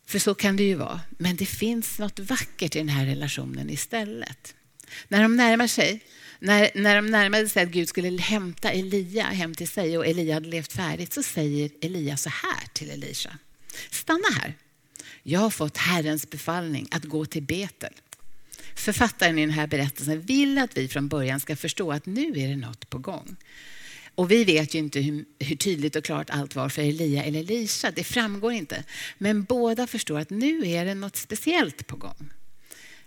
För 0.05 0.19
så 0.19 0.35
kan 0.35 0.55
det 0.55 0.63
ju 0.63 0.75
vara. 0.75 1.01
Men 1.09 1.35
det 1.35 1.45
finns 1.45 1.99
något 1.99 2.19
vackert 2.19 2.75
i 2.75 2.79
den 2.79 2.89
här 2.89 3.05
relationen 3.05 3.69
istället. 3.69 4.55
När 5.07 5.21
de 5.21 5.35
närmar 5.35 5.67
sig, 5.67 6.03
när, 6.39 6.71
när 6.75 6.95
de 6.95 7.05
närmade 7.05 7.49
sig 7.49 7.63
att 7.63 7.69
Gud 7.69 7.89
skulle 7.89 8.21
hämta 8.21 8.71
Elia 8.71 9.23
hem 9.23 9.55
till 9.55 9.67
sig 9.67 9.97
och 9.97 10.07
Elia 10.07 10.33
hade 10.33 10.49
levt 10.49 10.73
färdigt 10.73 11.13
så 11.13 11.23
säger 11.23 11.71
Elia 11.81 12.17
så 12.17 12.29
här 12.29 12.67
till 12.73 12.89
Elisha. 12.89 13.37
Stanna 13.89 14.27
här. 14.41 14.53
Jag 15.23 15.39
har 15.39 15.49
fått 15.49 15.77
Herrens 15.77 16.29
befallning 16.29 16.87
att 16.91 17.03
gå 17.03 17.25
till 17.25 17.43
Betel. 17.43 17.93
Författaren 18.75 19.39
i 19.39 19.41
den 19.41 19.49
här 19.49 19.67
berättelsen 19.67 20.21
vill 20.21 20.57
att 20.57 20.77
vi 20.77 20.87
från 20.87 21.07
början 21.07 21.39
ska 21.39 21.55
förstå 21.55 21.91
att 21.91 22.05
nu 22.05 22.27
är 22.27 22.47
det 22.47 22.55
något 22.55 22.89
på 22.89 22.97
gång. 22.97 23.35
Och 24.15 24.31
vi 24.31 24.43
vet 24.43 24.73
ju 24.73 24.79
inte 24.79 24.99
hur, 24.99 25.25
hur, 25.39 25.55
tydligt 25.55 25.95
och 25.95 26.03
klart 26.03 26.29
allt 26.29 26.55
var 26.55 26.69
för 26.69 26.81
Elia 26.81 27.23
eller 27.23 27.39
Elisha. 27.39 27.91
Det 27.91 28.03
framgår 28.03 28.53
inte. 28.53 28.83
Men 29.17 29.43
båda 29.43 29.87
förstår 29.87 30.19
att 30.19 30.29
nu 30.29 30.69
är 30.69 30.85
det 30.85 30.93
något 30.93 31.15
speciellt 31.15 31.87
på 31.87 31.95
gång. 31.95 32.29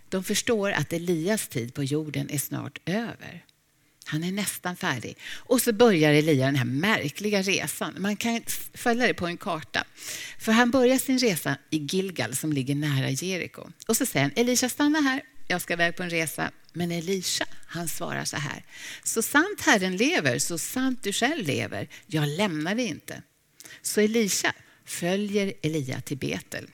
De 0.09 0.25
förstår 0.25 0.71
att 0.71 0.93
Elias 0.93 1.49
tid 1.49 1.75
på 1.75 1.85
jorden 1.85 2.31
är 2.31 2.39
snart 2.39 2.79
över. 2.85 3.45
Han 4.09 4.25
är 4.25 4.33
nästan 4.33 4.77
färdig. 4.77 5.17
Och 5.35 5.63
så 5.63 5.73
börjar 5.73 6.13
Elia 6.13 6.47
den 6.47 6.57
här 6.57 6.65
märkliga 6.65 7.43
resan. 7.43 7.95
Man 7.99 8.17
kan 8.17 8.41
följa 8.75 9.07
det 9.07 9.15
på 9.15 9.27
en 9.27 9.37
karta. 9.37 9.85
För 10.39 10.53
han 10.53 10.71
börjar 10.71 10.99
sin 10.99 11.19
resa 11.19 11.57
i 11.71 11.79
Gilgal 11.79 12.37
som 12.37 12.53
ligger 12.53 12.75
nära 12.75 13.11
Jeriko. 13.11 13.69
Och 13.87 13.97
så 13.97 14.07
säger 14.07 14.25
han, 14.25 14.33
Elisha 14.37 14.69
stanna 14.69 15.01
här, 15.01 15.23
jag 15.47 15.63
ska 15.63 15.73
iväg 15.73 15.97
på 15.97 16.03
en 16.03 16.11
resa. 16.11 16.51
Men 16.73 16.93
Elisha, 16.93 17.47
han 17.67 17.89
svarar 17.89 18.25
så 18.25 18.37
här. 18.37 18.65
Så 19.05 19.23
sant 19.23 19.61
Herren 19.61 19.97
lever, 19.97 20.39
så 20.39 20.59
sant 20.59 21.03
du 21.03 21.13
själv 21.13 21.47
lever, 21.47 21.89
jag 22.07 22.29
lämnar 22.29 22.75
dig 22.75 22.87
inte. 22.87 23.23
Så 23.83 24.01
Elisha 24.01 24.53
följer 24.85 25.53
Elia 25.63 26.01
till 26.01 26.17
Betel. 26.17 26.67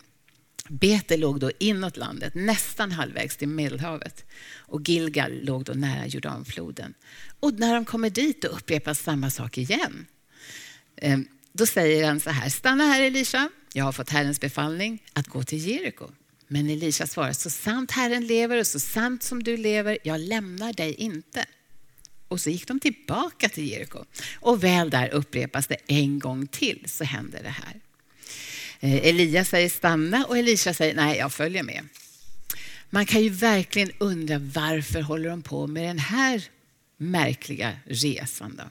Betel 0.69 1.21
låg 1.21 1.41
då 1.41 1.51
inåt 1.59 1.97
landet, 1.97 2.35
nästan 2.35 2.93
halvvägs 2.93 3.37
till 3.37 3.49
Medelhavet. 3.49 4.25
Och 4.57 4.89
Gilgal 4.89 5.45
låg 5.45 5.65
då 5.65 5.73
nära 5.73 6.07
Jordanfloden. 6.07 6.95
Och 7.41 7.55
när 7.55 7.75
de 7.75 7.85
kommer 7.85 8.11
dit 8.11 8.45
och 8.45 8.57
upprepas 8.57 8.99
samma 8.99 9.31
sak 9.31 9.59
igen. 9.59 10.07
Ehm, 10.97 11.27
då 11.53 11.67
säger 11.67 12.07
han 12.07 12.21
så 12.21 12.31
här, 12.31 12.49
stanna 12.49 12.85
här 12.85 13.03
Elisha, 13.03 13.51
jag 13.73 13.85
har 13.85 13.93
fått 13.93 14.11
Herrens 14.11 14.41
befallning 14.41 15.05
att 15.13 15.27
gå 15.27 15.43
till 15.43 15.69
Jeriko. 15.69 16.11
Men 16.53 16.71
Elisha 16.71 17.07
svarar, 17.07 17.33
så 17.33 17.51
sant 17.51 17.91
Herren 17.91 18.27
lever 18.27 18.59
och 18.59 18.67
så 18.67 18.81
sant 18.81 19.23
som 19.23 19.43
du 19.43 19.57
lever, 19.57 19.99
jag 20.03 20.21
lämnar 20.21 20.73
dig 20.73 20.95
inte. 20.95 21.45
Och 22.29 22.41
så 22.41 22.51
gick 22.51 22.67
de 22.67 22.81
tillbaka 22.81 23.49
till 23.49 23.69
Jeriko. 23.69 24.05
Och 24.35 24.65
väl 24.65 24.91
där 24.91 25.09
upprepas 25.09 25.67
det 25.67 25.77
en 25.87 26.19
gång 26.19 26.47
till 26.47 26.85
så 26.87 27.05
händer 27.05 27.43
det 27.43 27.49
här. 27.49 27.81
Eh, 28.81 29.09
Elia 29.09 29.45
säger 29.45 29.69
stanna 29.69 30.25
och 30.25 30.39
Elisha 30.39 30.75
säger 30.75 30.95
nej, 30.95 31.19
jag 31.19 31.33
följer 31.33 31.63
med. 31.63 31.89
Man 32.91 33.07
kan 33.07 33.23
ju 33.23 33.29
verkligen 33.29 33.93
undra 33.99 34.39
varför 34.39 35.01
håller 35.01 35.29
de 35.29 35.43
på 35.43 35.67
med 35.67 35.85
den 35.85 35.99
här 35.99 36.45
märkliga 36.97 37.77
resan. 37.85 38.57
Då? 38.57 38.65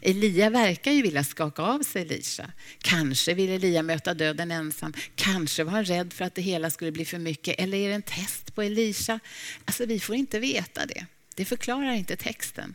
Elia 0.00 0.50
verkar 0.50 0.92
ju 0.92 1.02
vilja 1.02 1.24
skaka 1.24 1.62
av 1.62 1.82
sig 1.82 2.02
Elisha. 2.02 2.52
Kanske 2.78 3.34
vill 3.34 3.50
Elia 3.50 3.82
möta 3.82 4.14
döden 4.14 4.50
ensam. 4.50 4.92
Kanske 5.14 5.64
var 5.64 5.72
han 5.72 5.84
rädd 5.84 6.12
för 6.12 6.24
att 6.24 6.34
det 6.34 6.42
hela 6.42 6.70
skulle 6.70 6.92
bli 6.92 7.04
för 7.04 7.18
mycket. 7.18 7.60
Eller 7.60 7.78
är 7.78 7.88
det 7.88 7.94
en 7.94 8.02
test 8.02 8.54
på 8.54 8.62
Elisha? 8.62 9.20
Alltså, 9.64 9.86
vi 9.86 10.00
får 10.00 10.16
inte 10.16 10.38
veta 10.38 10.86
det. 10.86 11.06
Det 11.34 11.44
förklarar 11.44 11.92
inte 11.92 12.16
texten. 12.16 12.74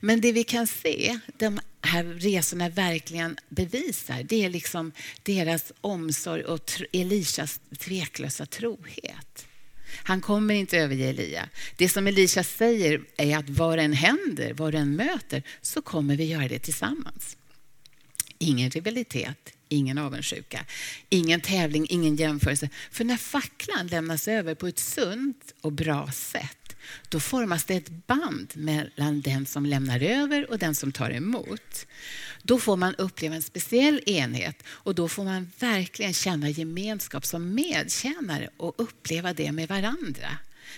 Men 0.00 0.20
det 0.20 0.32
vi 0.32 0.44
kan 0.44 0.66
se, 0.66 1.18
de 1.38 1.60
här 1.80 2.04
resorna 2.04 2.68
verkligen 2.68 3.36
bevisar, 3.48 4.22
det 4.22 4.44
är 4.44 4.50
liksom 4.50 4.92
deras 5.22 5.72
omsorg 5.80 6.44
och 6.44 6.70
Elishas 6.92 7.60
tveklösa 7.78 8.46
trohet. 8.46 9.46
Han 9.88 10.20
kommer 10.20 10.54
inte 10.54 10.78
överge 10.78 11.08
Elia. 11.08 11.48
Det 11.76 11.88
som 11.88 12.06
Elisha 12.06 12.44
säger 12.44 13.00
är 13.16 13.36
att 13.36 13.48
vad 13.48 13.78
än 13.78 13.92
händer, 13.92 14.54
vad 14.54 14.74
än 14.74 14.96
möter, 14.96 15.42
så 15.60 15.82
kommer 15.82 16.16
vi 16.16 16.24
göra 16.24 16.48
det 16.48 16.58
tillsammans. 16.58 17.36
Ingen 18.38 18.70
rivalitet, 18.70 19.52
ingen 19.68 19.98
avundsjuka, 19.98 20.64
ingen 21.08 21.40
tävling, 21.40 21.86
ingen 21.90 22.16
jämförelse. 22.16 22.68
För 22.90 23.04
när 23.04 23.16
facklan 23.16 23.86
lämnas 23.86 24.28
över 24.28 24.54
på 24.54 24.66
ett 24.66 24.78
sunt 24.78 25.54
och 25.60 25.72
bra 25.72 26.10
sätt 26.12 26.65
då 27.08 27.20
formas 27.20 27.64
det 27.64 27.74
ett 27.74 28.06
band 28.06 28.52
mellan 28.54 29.20
den 29.20 29.46
som 29.46 29.66
lämnar 29.66 30.00
över 30.00 30.50
och 30.50 30.58
den 30.58 30.74
som 30.74 30.92
tar 30.92 31.10
emot. 31.10 31.86
Då 32.42 32.58
får 32.58 32.76
man 32.76 32.94
uppleva 32.94 33.34
en 33.34 33.42
speciell 33.42 34.02
enhet 34.06 34.62
och 34.68 34.94
då 34.94 35.08
får 35.08 35.24
man 35.24 35.50
verkligen 35.58 36.14
känna 36.14 36.48
gemenskap 36.48 37.26
som 37.26 37.54
medtjänare 37.54 38.48
och 38.56 38.74
uppleva 38.78 39.32
det 39.32 39.52
med 39.52 39.68
varandra. 39.68 40.28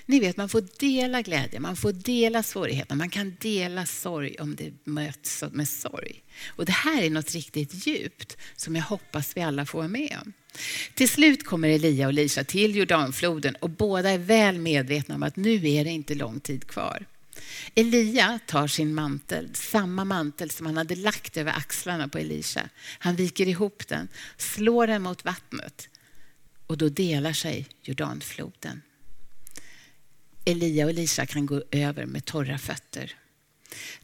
Ni 0.06 0.20
vet, 0.20 0.36
man 0.36 0.48
får 0.48 0.64
dela 0.78 1.22
glädje, 1.22 1.60
man 1.60 1.76
får 1.76 1.92
dela 1.92 2.42
svårigheter, 2.42 2.94
man 2.94 3.10
kan 3.10 3.36
dela 3.40 3.86
sorg 3.86 4.36
om 4.40 4.56
det 4.56 4.72
möts 4.84 5.44
med 5.52 5.68
sorg. 5.68 6.22
Och 6.46 6.64
det 6.64 6.72
här 6.72 7.02
är 7.02 7.10
något 7.10 7.32
riktigt 7.32 7.86
djupt 7.86 8.36
som 8.56 8.76
jag 8.76 8.82
hoppas 8.82 9.36
vi 9.36 9.40
alla 9.40 9.66
får 9.66 9.78
vara 9.78 9.88
med 9.88 10.18
om. 10.24 10.32
Till 10.94 11.08
slut 11.08 11.44
kommer 11.44 11.68
Elia 11.68 12.06
och 12.06 12.12
Lisa 12.12 12.44
till 12.44 12.76
Jordanfloden 12.76 13.54
och 13.54 13.70
båda 13.70 14.10
är 14.10 14.18
väl 14.18 14.58
medvetna 14.58 15.14
om 15.14 15.22
att 15.22 15.36
nu 15.36 15.68
är 15.70 15.84
det 15.84 15.90
inte 15.90 16.14
lång 16.14 16.40
tid 16.40 16.66
kvar. 16.66 17.06
Elia 17.74 18.38
tar 18.46 18.66
sin 18.66 18.94
mantel, 18.94 19.48
samma 19.54 20.04
mantel 20.04 20.50
som 20.50 20.66
han 20.66 20.76
hade 20.76 20.94
lagt 20.94 21.36
över 21.36 21.52
axlarna 21.52 22.08
på 22.08 22.18
Elisha. 22.18 22.68
Han 22.98 23.16
viker 23.16 23.48
ihop 23.48 23.88
den, 23.88 24.08
slår 24.36 24.86
den 24.86 25.02
mot 25.02 25.24
vattnet 25.24 25.88
och 26.66 26.78
då 26.78 26.88
delar 26.88 27.32
sig 27.32 27.66
Jordanfloden. 27.82 28.82
Elia 30.44 30.84
och 30.84 30.90
Elisha 30.90 31.26
kan 31.26 31.46
gå 31.46 31.62
över 31.70 32.06
med 32.06 32.24
torra 32.24 32.58
fötter. 32.58 33.14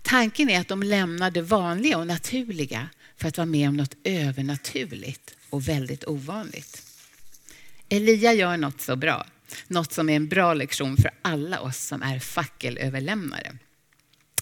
Tanken 0.03 0.51
är 0.51 0.61
att 0.61 0.69
de 0.69 0.83
lämnar 0.83 1.31
det 1.31 1.43
vanliga 1.43 1.99
och 1.99 2.07
naturliga 2.07 2.89
för 3.17 3.29
att 3.29 3.39
vara 3.39 3.47
med 3.47 3.69
om 3.69 3.77
något 3.77 3.97
övernaturligt 4.05 5.34
och 5.55 5.69
väldigt 5.69 6.05
ovanligt. 6.05 6.83
Elia 7.89 8.33
gör 8.33 8.57
något 8.57 8.81
så 8.81 8.97
bra, 8.97 9.27
något 9.67 9.93
som 9.93 10.09
är 10.09 10.17
en 10.17 10.29
bra 10.29 10.55
lektion 10.55 10.97
för 10.97 11.11
alla 11.23 11.61
oss 11.61 11.79
som 11.79 12.03
är 12.03 12.19
fackelöverlämnare. 12.19 13.57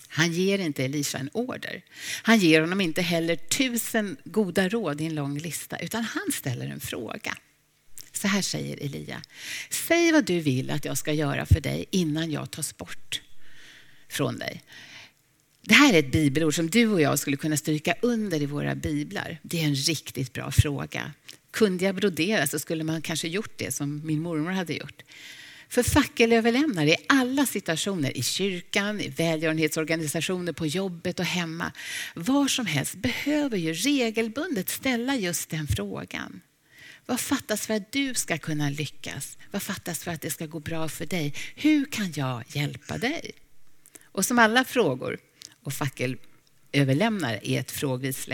Han 0.09 0.33
ger 0.33 0.59
inte 0.59 0.85
Elisha 0.85 1.18
en 1.18 1.31
order. 1.33 1.83
Han 2.22 2.38
ger 2.38 2.61
honom 2.61 2.81
inte 2.81 3.03
heller 3.03 3.37
tusen 3.37 4.16
goda 4.25 4.68
råd 4.68 5.01
i 5.01 5.05
en 5.05 5.14
lång 5.14 5.38
lista, 5.38 5.79
utan 5.79 6.05
han 6.05 6.33
ställer 6.33 6.66
en 6.66 6.81
fråga. 6.81 7.37
Så 8.12 8.29
här 8.29 8.42
säger 8.42 8.77
Elia. 8.85 9.22
Säg 9.70 10.12
vad 10.12 10.25
du 10.25 10.40
vill 10.40 10.70
att 10.70 10.85
jag 10.85 10.98
ska 10.98 11.12
göra 11.12 11.46
för 11.46 11.61
dig 11.61 11.85
innan 11.90 12.31
jag 12.31 12.51
tas 12.51 12.77
bort 12.77 13.22
från 14.09 14.38
dig. 14.38 14.62
Det 15.64 15.75
här 15.75 15.94
är 15.94 15.98
ett 15.98 16.12
bibelord 16.12 16.55
som 16.55 16.70
du 16.70 16.88
och 16.88 17.01
jag 17.01 17.18
skulle 17.18 17.37
kunna 17.37 17.57
stryka 17.57 17.94
under 18.03 18.42
i 18.42 18.46
våra 18.46 18.75
biblar. 18.75 19.38
Det 19.42 19.61
är 19.61 19.64
en 19.64 19.75
riktigt 19.75 20.33
bra 20.33 20.51
fråga. 20.51 21.12
Kunde 21.51 21.85
jag 21.85 21.94
brodera 21.94 22.46
så 22.46 22.59
skulle 22.59 22.85
man 22.85 23.03
kanske 23.03 23.29
gjort 23.29 23.59
det 23.59 23.75
som 23.75 24.07
min 24.07 24.22
mormor 24.22 24.51
hade 24.51 24.72
gjort. 24.72 25.03
För 25.68 25.83
fackelöverlämnare 25.83 26.90
i 26.90 26.96
alla 27.09 27.46
situationer, 27.46 28.16
i 28.16 28.22
kyrkan, 28.22 29.01
i 29.01 29.09
välgörenhetsorganisationer, 29.09 30.53
på 30.53 30.66
jobbet 30.66 31.20
och 31.20 31.27
hemma, 31.27 31.72
var 32.14 32.48
som 32.48 32.66
helst, 32.66 32.94
behöver 32.94 33.57
ju 33.57 33.72
regelbundet 33.72 34.68
ställa 34.68 35.16
just 35.16 35.51
den 35.51 35.66
frågan. 35.66 36.40
Vad 37.07 37.20
fattas 37.20 37.66
för 37.66 37.75
att 37.75 37.92
du 37.92 38.14
ska 38.14 38.38
kunna 38.38 38.70
lyckas? 38.70 39.38
Vad 39.51 39.62
fattas 39.62 40.05
för 40.05 40.11
att 40.11 40.20
det 40.20 40.31
ska 40.31 40.46
gå 40.46 40.61
bra 40.61 40.88
för 40.88 41.07
dig? 41.07 41.35
Hur 41.55 41.85
kan 41.85 42.12
jag 42.16 42.44
hjälpa 42.48 42.98
dig? 42.98 43.33
Och 44.03 44.25
som 44.25 44.38
alla 44.38 44.64
frågor 44.64 45.18
och 45.64 45.72
fackelöverlämnare 45.72 47.40
i 47.42 47.57
ett 47.57 47.70
frågvis 47.70 48.29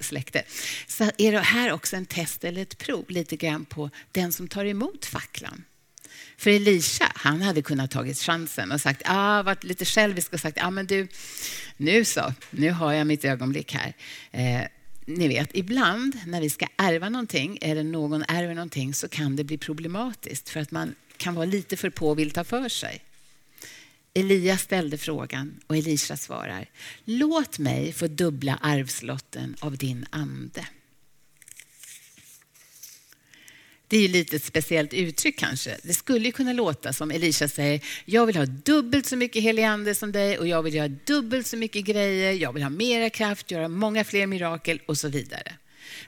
släkte 0.00 0.42
så 0.86 1.10
är 1.18 1.32
det 1.32 1.38
här 1.38 1.72
också 1.72 1.96
en 1.96 2.06
test 2.06 2.44
eller 2.44 2.62
ett 2.62 2.78
prov 2.78 3.04
lite 3.08 3.36
grann 3.36 3.64
på 3.64 3.90
den 4.12 4.32
som 4.32 4.48
tar 4.48 4.64
emot 4.64 5.06
facklan. 5.06 5.64
För 6.36 6.50
Elisha, 6.50 7.12
han 7.14 7.42
hade 7.42 7.62
kunnat 7.62 7.90
tagit 7.90 8.18
chansen 8.18 8.72
och 8.72 8.80
sagt, 8.80 9.02
ah, 9.04 9.42
varit 9.42 9.64
lite 9.64 9.84
självisk 9.84 10.32
och 10.32 10.40
sagt, 10.40 10.58
ah, 10.60 10.70
men 10.70 10.86
du, 10.86 11.08
nu 11.76 12.04
så, 12.04 12.34
nu 12.50 12.70
har 12.70 12.92
jag 12.92 13.06
mitt 13.06 13.24
ögonblick 13.24 13.74
här. 13.74 13.94
Eh, 14.30 14.66
ni 15.06 15.28
vet, 15.28 15.50
ibland 15.54 16.18
när 16.26 16.40
vi 16.40 16.50
ska 16.50 16.66
ärva 16.76 17.08
någonting 17.08 17.58
eller 17.60 17.84
någon 17.84 18.24
ärver 18.28 18.54
någonting 18.54 18.94
så 18.94 19.08
kan 19.08 19.36
det 19.36 19.44
bli 19.44 19.58
problematiskt 19.58 20.48
för 20.48 20.60
att 20.60 20.70
man 20.70 20.94
kan 21.16 21.34
vara 21.34 21.46
lite 21.46 21.76
för 21.76 21.90
på 21.90 22.08
och 22.08 22.18
vill 22.18 22.30
ta 22.30 22.44
för 22.44 22.68
sig. 22.68 23.00
Elia 24.14 24.58
ställde 24.58 24.98
frågan 24.98 25.60
och 25.66 25.76
Elisha 25.76 26.16
svarar, 26.16 26.70
låt 27.04 27.58
mig 27.58 27.92
få 27.92 28.06
dubbla 28.06 28.58
arvslotten 28.62 29.56
av 29.60 29.76
din 29.76 30.06
ande. 30.10 30.66
Det 33.88 33.96
är 33.96 34.08
lite 34.08 34.36
ett 34.36 34.44
speciellt 34.44 34.94
uttryck 34.94 35.38
kanske. 35.38 35.78
Det 35.82 35.94
skulle 35.94 36.30
kunna 36.30 36.52
låta 36.52 36.92
som 36.92 37.10
Elisha 37.10 37.48
säger, 37.48 37.84
jag 38.04 38.26
vill 38.26 38.36
ha 38.36 38.46
dubbelt 38.46 39.06
så 39.06 39.16
mycket 39.16 39.42
helig 39.42 39.62
ande 39.62 39.94
som 39.94 40.12
dig 40.12 40.38
och 40.38 40.48
jag 40.48 40.62
vill 40.62 40.74
göra 40.74 40.88
dubbelt 40.88 41.46
så 41.46 41.56
mycket 41.56 41.84
grejer, 41.84 42.32
jag 42.32 42.52
vill 42.52 42.62
ha 42.62 42.70
mera 42.70 43.10
kraft, 43.10 43.50
göra 43.50 43.68
många 43.68 44.04
fler 44.04 44.26
mirakel 44.26 44.80
och 44.86 44.98
så 44.98 45.08
vidare. 45.08 45.56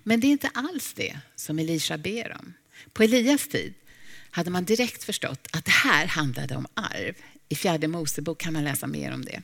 Men 0.02 0.20
det 0.20 0.26
är 0.26 0.30
inte 0.30 0.50
alls 0.54 0.92
det 0.92 1.18
som 1.36 1.58
Elisha 1.58 1.98
ber 1.98 2.36
om. 2.40 2.54
På 2.92 3.02
Elias 3.02 3.48
tid 3.48 3.74
hade 4.30 4.50
man 4.50 4.64
direkt 4.64 5.04
förstått 5.04 5.48
att 5.52 5.64
det 5.64 5.70
här 5.70 6.06
handlade 6.06 6.56
om 6.56 6.66
arv. 6.74 7.14
I 7.48 7.54
fjärde 7.54 7.88
Mosebok 7.88 8.40
kan 8.40 8.52
man 8.52 8.64
läsa 8.64 8.87
mer 8.87 9.12
om 9.12 9.24
det. 9.24 9.42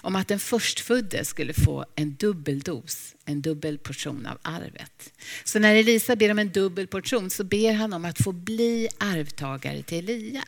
Om 0.00 0.16
att 0.16 0.28
den 0.28 0.40
förstfödde 0.40 1.24
skulle 1.24 1.52
få 1.52 1.84
en 1.94 2.14
dubbel 2.14 2.60
dos, 2.60 3.14
en 3.24 3.42
dubbel 3.42 3.78
portion 3.78 4.26
av 4.26 4.38
arvet. 4.42 5.12
Så 5.44 5.58
när 5.58 5.74
Elisa 5.74 6.16
ber 6.16 6.30
om 6.30 6.38
en 6.38 6.52
dubbel 6.52 6.86
portion 6.86 7.30
så 7.30 7.44
ber 7.44 7.72
han 7.72 7.92
om 7.92 8.04
att 8.04 8.18
få 8.18 8.32
bli 8.32 8.88
arvtagare 8.98 9.82
till 9.82 10.08
Elia. 10.08 10.44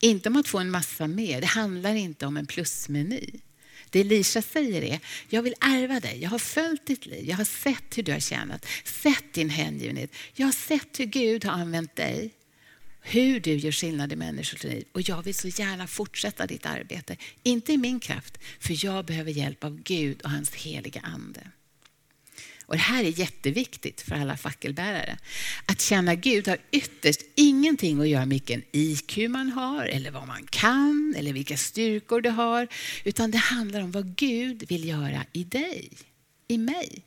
Inte 0.00 0.28
om 0.28 0.36
att 0.36 0.48
få 0.48 0.58
en 0.58 0.70
massa 0.70 1.06
mer. 1.06 1.40
Det 1.40 1.46
handlar 1.46 1.94
inte 1.94 2.26
om 2.26 2.36
en 2.36 2.46
plusmeny. 2.46 3.30
Det 3.90 4.00
Elisha 4.00 4.42
säger 4.42 4.82
är, 4.82 5.00
jag 5.28 5.42
vill 5.42 5.54
ärva 5.60 6.00
dig. 6.00 6.22
Jag 6.22 6.30
har 6.30 6.38
följt 6.38 6.86
ditt 6.86 7.06
liv. 7.06 7.28
Jag 7.28 7.36
har 7.36 7.44
sett 7.44 7.98
hur 7.98 8.02
du 8.02 8.12
har 8.12 8.20
tjänat, 8.20 8.66
sett 8.84 9.32
din 9.32 9.50
hängivenhet. 9.50 10.10
Jag 10.34 10.46
har 10.46 10.52
sett 10.52 11.00
hur 11.00 11.04
Gud 11.04 11.44
har 11.44 11.52
använt 11.52 11.96
dig 11.96 12.30
hur 13.08 13.40
du 13.40 13.54
gör 13.54 13.72
skillnad 13.72 14.12
i 14.12 14.16
människors 14.16 14.64
liv. 14.64 14.84
Och 14.92 15.08
jag 15.08 15.22
vill 15.22 15.34
så 15.34 15.48
gärna 15.48 15.86
fortsätta 15.86 16.46
ditt 16.46 16.66
arbete. 16.66 17.16
Inte 17.42 17.72
i 17.72 17.76
min 17.76 18.00
kraft, 18.00 18.38
för 18.60 18.84
jag 18.84 19.04
behöver 19.04 19.30
hjälp 19.30 19.64
av 19.64 19.82
Gud 19.82 20.22
och 20.22 20.30
hans 20.30 20.54
heliga 20.54 21.00
ande. 21.00 21.40
Och 22.66 22.74
Det 22.74 22.80
här 22.82 23.04
är 23.04 23.18
jätteviktigt 23.18 24.00
för 24.00 24.14
alla 24.14 24.36
fackelbärare. 24.36 25.18
Att 25.66 25.80
känna 25.80 26.14
Gud 26.14 26.48
har 26.48 26.58
ytterst 26.70 27.20
ingenting 27.34 28.00
att 28.00 28.08
göra 28.08 28.26
med 28.26 28.28
vilken 28.28 28.62
IQ 28.72 29.16
man 29.28 29.50
har, 29.50 29.84
eller 29.84 30.10
vad 30.10 30.26
man 30.26 30.46
kan, 30.50 31.14
eller 31.18 31.32
vilka 31.32 31.56
styrkor 31.56 32.20
du 32.20 32.30
har. 32.30 32.68
Utan 33.04 33.30
det 33.30 33.38
handlar 33.38 33.80
om 33.80 33.92
vad 33.92 34.16
Gud 34.16 34.68
vill 34.68 34.88
göra 34.88 35.24
i 35.32 35.44
dig, 35.44 35.90
i 36.48 36.58
mig. 36.58 37.02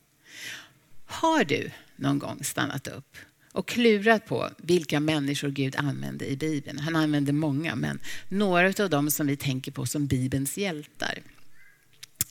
Har 1.06 1.44
du 1.44 1.72
någon 1.96 2.20
gång 2.20 2.44
stannat 2.44 2.88
upp 2.88 3.18
och 3.60 3.68
klurat 3.68 4.26
på 4.26 4.50
vilka 4.58 5.00
människor 5.00 5.50
Gud 5.50 5.76
använde 5.76 6.32
i 6.32 6.38
Bibeln. 6.38 6.80
Han 6.80 6.96
använde 6.96 7.34
många, 7.34 7.76
men 7.76 8.00
några 8.30 8.84
av 8.84 8.90
dem 8.90 9.12
som 9.12 9.28
vi 9.28 9.38
tänker 9.38 9.72
på 9.72 9.86
som 9.86 10.08
Bibelns 10.08 10.58
hjältar. 10.58 11.20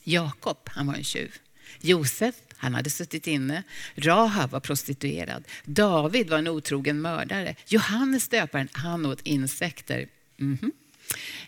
Jakob, 0.03 0.57
han 0.65 0.87
var 0.87 0.95
en 0.95 1.03
tjuv. 1.03 1.35
Josef, 1.81 2.35
han 2.55 2.75
hade 2.75 2.89
suttit 2.89 3.27
inne. 3.27 3.63
Rahab 3.95 4.51
var 4.51 4.59
prostituerad. 4.59 5.43
David 5.65 6.29
var 6.29 6.37
en 6.37 6.47
otrogen 6.47 7.01
mördare. 7.01 7.55
Johannes 7.67 8.27
döparen, 8.27 8.69
han 8.71 9.05
åt 9.05 9.21
insekter. 9.21 10.07
Mm 10.39 10.57
-hmm. 10.57 10.71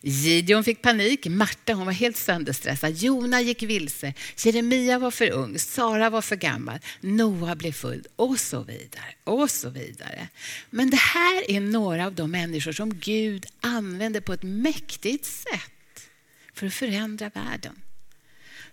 Gideon 0.01 0.63
fick 0.63 0.81
panik, 0.81 1.27
Marta 1.27 1.73
hon 1.73 1.85
var 1.85 1.93
helt 1.93 2.17
sönderstressad, 2.17 2.95
Jona 2.95 3.41
gick 3.41 3.63
vilse, 3.63 4.13
Jeremia 4.37 4.99
var 4.99 5.11
för 5.11 5.31
ung, 5.31 5.59
Sara 5.59 6.09
var 6.09 6.21
för 6.21 6.35
gammal, 6.35 6.79
Noa 7.01 7.55
blev 7.55 7.71
full 7.71 8.05
och 8.15 8.39
så 8.39 8.63
vidare. 8.63 9.15
och 9.23 9.51
så 9.51 9.69
vidare. 9.69 10.27
Men 10.69 10.89
det 10.89 10.97
här 10.97 11.51
är 11.51 11.59
några 11.59 12.05
av 12.05 12.15
de 12.15 12.31
människor 12.31 12.71
som 12.71 12.99
Gud 12.99 13.45
använder 13.61 14.21
på 14.21 14.33
ett 14.33 14.43
mäktigt 14.43 15.25
sätt 15.25 16.09
för 16.53 16.67
att 16.67 16.73
förändra 16.73 17.29
världen. 17.29 17.79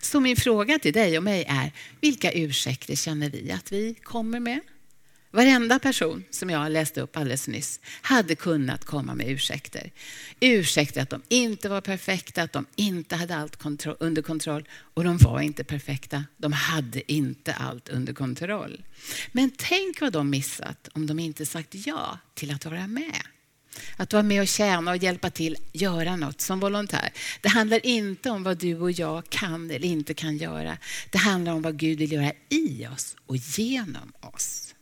Så 0.00 0.20
min 0.20 0.36
fråga 0.36 0.78
till 0.78 0.92
dig 0.92 1.16
och 1.16 1.24
mig 1.24 1.44
är, 1.48 1.72
vilka 2.00 2.32
ursäkter 2.32 2.96
känner 2.96 3.30
vi 3.30 3.52
att 3.52 3.72
vi 3.72 3.94
kommer 3.94 4.40
med? 4.40 4.60
Varenda 5.30 5.78
person 5.78 6.24
som 6.30 6.50
jag 6.50 6.72
läste 6.72 7.00
upp 7.00 7.16
alldeles 7.16 7.48
nyss 7.48 7.80
hade 8.02 8.34
kunnat 8.34 8.84
komma 8.84 9.14
med 9.14 9.28
ursäkter. 9.28 9.90
Ursäkter 10.40 11.02
att 11.02 11.10
de 11.10 11.22
inte 11.28 11.68
var 11.68 11.80
perfekta, 11.80 12.42
att 12.42 12.52
de 12.52 12.66
inte 12.76 13.16
hade 13.16 13.36
allt 13.36 13.56
kontro 13.56 13.96
under 14.00 14.22
kontroll. 14.22 14.68
Och 14.94 15.04
de 15.04 15.18
var 15.18 15.40
inte 15.40 15.64
perfekta. 15.64 16.24
De 16.36 16.52
hade 16.52 17.12
inte 17.12 17.54
allt 17.54 17.88
under 17.88 18.12
kontroll. 18.12 18.82
Men 19.32 19.50
tänk 19.56 20.00
vad 20.00 20.12
de 20.12 20.30
missat 20.30 20.88
om 20.92 21.06
de 21.06 21.18
inte 21.18 21.46
sagt 21.46 21.74
ja 21.74 22.18
till 22.34 22.50
att 22.50 22.64
vara 22.64 22.86
med. 22.86 23.22
Att 23.96 24.12
vara 24.12 24.22
med 24.22 24.40
och 24.40 24.48
tjäna 24.48 24.90
och 24.90 24.96
hjälpa 24.96 25.30
till, 25.30 25.56
göra 25.72 26.16
något 26.16 26.40
som 26.40 26.60
volontär. 26.60 27.10
Det 27.40 27.48
handlar 27.48 27.86
inte 27.86 28.30
om 28.30 28.42
vad 28.42 28.58
du 28.58 28.80
och 28.80 28.90
jag 28.90 29.28
kan 29.28 29.70
eller 29.70 29.88
inte 29.88 30.14
kan 30.14 30.36
göra. 30.36 30.78
Det 31.10 31.18
handlar 31.18 31.52
om 31.52 31.62
vad 31.62 31.78
Gud 31.78 31.98
vill 31.98 32.12
göra 32.12 32.32
i 32.48 32.86
oss 32.86 33.16
och 33.26 33.36
genom 33.36 34.12
oss. 34.20 34.74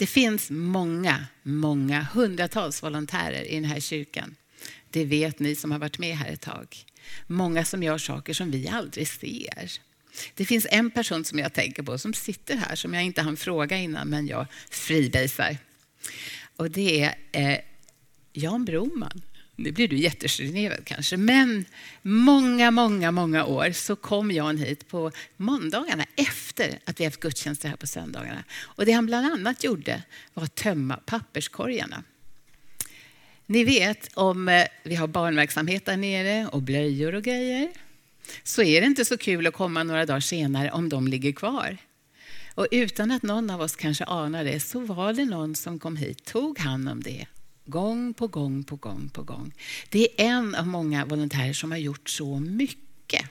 Det 0.00 0.06
finns 0.06 0.50
många, 0.50 1.26
många 1.42 2.02
hundratals 2.12 2.82
volontärer 2.82 3.44
i 3.44 3.54
den 3.54 3.64
här 3.64 3.80
kyrkan. 3.80 4.36
Det 4.90 5.04
vet 5.04 5.38
ni 5.38 5.54
som 5.54 5.70
har 5.70 5.78
varit 5.78 5.98
med 5.98 6.16
här 6.16 6.32
ett 6.32 6.40
tag. 6.40 6.76
Många 7.26 7.64
som 7.64 7.82
gör 7.82 7.98
saker 7.98 8.34
som 8.34 8.50
vi 8.50 8.68
aldrig 8.68 9.08
ser. 9.08 9.72
Det 10.34 10.44
finns 10.44 10.66
en 10.70 10.90
person 10.90 11.24
som 11.24 11.38
jag 11.38 11.52
tänker 11.52 11.82
på 11.82 11.98
som 11.98 12.14
sitter 12.14 12.56
här 12.56 12.76
som 12.76 12.94
jag 12.94 13.04
inte 13.04 13.22
hann 13.22 13.36
fråga 13.36 13.76
innan 13.76 14.08
men 14.08 14.26
jag 14.26 14.46
freebasar. 14.70 15.58
Och 16.56 16.70
det 16.70 17.14
är 17.32 17.52
eh, 17.52 17.58
Jan 18.32 18.64
Broman. 18.64 19.22
Nu 19.62 19.72
blir 19.72 19.88
du 19.88 19.96
jättegenerad 19.96 20.84
kanske, 20.84 21.16
men 21.16 21.64
många, 22.02 22.70
många, 22.70 23.10
många 23.10 23.44
år 23.44 23.72
så 23.72 23.96
kom 23.96 24.30
Jan 24.30 24.58
hit 24.58 24.88
på 24.88 25.12
måndagarna 25.36 26.04
efter 26.16 26.78
att 26.84 27.00
vi 27.00 27.04
haft 27.04 27.20
gudstjänster 27.20 27.68
här 27.68 27.76
på 27.76 27.86
söndagarna. 27.86 28.44
Och 28.60 28.86
det 28.86 28.92
han 28.92 29.06
bland 29.06 29.32
annat 29.32 29.64
gjorde 29.64 30.02
var 30.34 30.44
att 30.44 30.54
tömma 30.54 30.96
papperskorgarna. 30.96 32.02
Ni 33.46 33.64
vet, 33.64 34.10
om 34.14 34.48
eh, 34.48 34.64
vi 34.82 34.94
har 34.94 35.06
barnverksamhet 35.06 35.84
där 35.84 35.96
nere 35.96 36.46
och 36.46 36.62
blöjor 36.62 37.14
och 37.14 37.22
grejer, 37.22 37.68
så 38.42 38.62
är 38.62 38.80
det 38.80 38.86
inte 38.86 39.04
så 39.04 39.18
kul 39.18 39.46
att 39.46 39.54
komma 39.54 39.82
några 39.82 40.06
dagar 40.06 40.20
senare 40.20 40.70
om 40.70 40.88
de 40.88 41.08
ligger 41.08 41.32
kvar. 41.32 41.76
Och 42.54 42.66
utan 42.70 43.10
att 43.10 43.22
någon 43.22 43.50
av 43.50 43.60
oss 43.60 43.76
kanske 43.76 44.04
anar 44.04 44.44
det 44.44 44.60
så 44.60 44.80
var 44.80 45.12
det 45.12 45.24
någon 45.24 45.54
som 45.54 45.78
kom 45.78 45.96
hit, 45.96 46.24
tog 46.24 46.58
hand 46.58 46.88
om 46.88 47.02
det 47.02 47.26
Gång 47.70 48.14
på 48.14 48.26
gång 48.26 48.64
på 48.64 48.76
gång 48.76 49.08
på 49.08 49.22
gång. 49.22 49.52
Det 49.88 50.20
är 50.20 50.26
en 50.26 50.54
av 50.54 50.66
många 50.66 51.04
volontärer 51.04 51.52
som 51.52 51.70
har 51.70 51.78
gjort 51.78 52.08
så 52.08 52.40
mycket. 52.40 53.24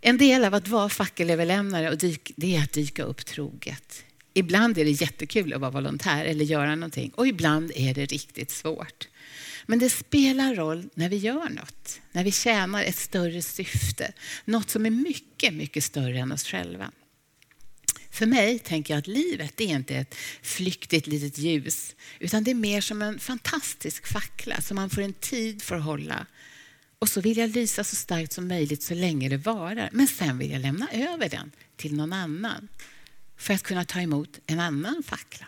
En 0.00 0.18
del 0.18 0.44
av 0.44 0.54
att 0.54 0.68
vara 0.68 0.88
fackelöverlämnare 0.88 1.90
och 1.90 1.98
dyk, 1.98 2.32
det 2.36 2.56
är 2.56 2.62
att 2.62 2.72
dyka 2.72 3.02
upp 3.02 3.26
troget. 3.26 4.04
Ibland 4.34 4.78
är 4.78 4.84
det 4.84 4.90
jättekul 4.90 5.52
att 5.52 5.60
vara 5.60 5.70
volontär 5.70 6.24
eller 6.24 6.44
göra 6.44 6.74
någonting 6.74 7.10
och 7.14 7.26
ibland 7.26 7.72
är 7.74 7.94
det 7.94 8.06
riktigt 8.06 8.50
svårt. 8.50 9.08
Men 9.66 9.78
det 9.78 9.90
spelar 9.90 10.54
roll 10.54 10.88
när 10.94 11.08
vi 11.08 11.16
gör 11.16 11.48
något, 11.48 12.00
när 12.12 12.24
vi 12.24 12.32
tjänar 12.32 12.82
ett 12.82 12.96
större 12.96 13.42
syfte, 13.42 14.12
något 14.44 14.70
som 14.70 14.86
är 14.86 14.90
mycket, 14.90 15.54
mycket 15.54 15.84
större 15.84 16.18
än 16.18 16.32
oss 16.32 16.44
själva. 16.46 16.90
För 18.14 18.26
mig 18.26 18.58
tänker 18.58 18.94
jag 18.94 18.98
att 18.98 19.06
livet 19.06 19.60
är 19.60 19.64
inte 19.64 19.96
ett 19.96 20.14
flyktigt 20.42 21.06
litet 21.06 21.38
ljus, 21.38 21.94
utan 22.18 22.44
det 22.44 22.50
är 22.50 22.54
mer 22.54 22.80
som 22.80 23.02
en 23.02 23.18
fantastisk 23.18 24.06
fackla 24.06 24.60
som 24.60 24.74
man 24.74 24.90
får 24.90 25.02
en 25.02 25.12
tid 25.12 25.62
för 25.62 25.76
att 25.76 25.84
hålla. 25.84 26.26
Och 26.98 27.08
så 27.08 27.20
vill 27.20 27.36
jag 27.36 27.50
lysa 27.50 27.84
så 27.84 27.96
starkt 27.96 28.32
som 28.32 28.48
möjligt 28.48 28.82
så 28.82 28.94
länge 28.94 29.28
det 29.28 29.36
varar. 29.36 29.88
Men 29.92 30.06
sen 30.06 30.38
vill 30.38 30.50
jag 30.50 30.60
lämna 30.60 30.88
över 30.92 31.28
den 31.28 31.52
till 31.76 31.94
någon 31.94 32.12
annan 32.12 32.68
för 33.36 33.54
att 33.54 33.62
kunna 33.62 33.84
ta 33.84 34.00
emot 34.00 34.38
en 34.46 34.60
annan 34.60 35.02
fackla. 35.06 35.46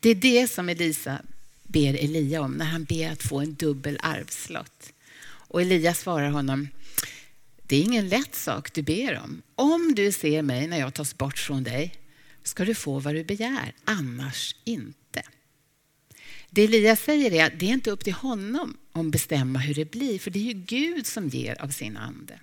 Det 0.00 0.10
är 0.10 0.14
det 0.14 0.50
som 0.50 0.68
Elisa 0.68 1.22
ber 1.62 1.94
Elia 1.94 2.40
om 2.40 2.52
när 2.52 2.66
han 2.66 2.84
ber 2.84 3.10
att 3.10 3.22
få 3.22 3.40
en 3.40 3.54
dubbel 3.54 3.98
arvslott. 4.02 4.92
Och 5.24 5.62
Elia 5.62 5.94
svarar 5.94 6.30
honom, 6.30 6.68
det 7.68 7.76
är 7.76 7.82
ingen 7.82 8.08
lätt 8.08 8.34
sak 8.34 8.72
du 8.72 8.82
ber 8.82 9.20
om. 9.24 9.42
Om 9.54 9.94
du 9.94 10.12
ser 10.12 10.42
mig 10.42 10.66
när 10.66 10.78
jag 10.78 10.94
tas 10.94 11.18
bort 11.18 11.38
från 11.38 11.64
dig 11.64 11.94
ska 12.42 12.64
du 12.64 12.74
få 12.74 12.98
vad 12.98 13.14
du 13.14 13.24
begär, 13.24 13.74
annars 13.84 14.56
inte. 14.64 15.22
Det 16.50 16.64
Elias 16.64 17.00
säger 17.00 17.32
är 17.32 17.46
att 17.46 17.60
det 17.60 17.66
är 17.66 17.72
inte 17.72 17.90
upp 17.90 18.04
till 18.04 18.12
honom 18.12 18.76
att 18.92 19.06
bestämma 19.06 19.58
hur 19.58 19.74
det 19.74 19.90
blir, 19.90 20.18
för 20.18 20.30
det 20.30 20.38
är 20.38 20.42
ju 20.42 20.52
Gud 20.52 21.06
som 21.06 21.28
ger 21.28 21.62
av 21.62 21.68
sin 21.68 21.96
ande. 21.96 22.40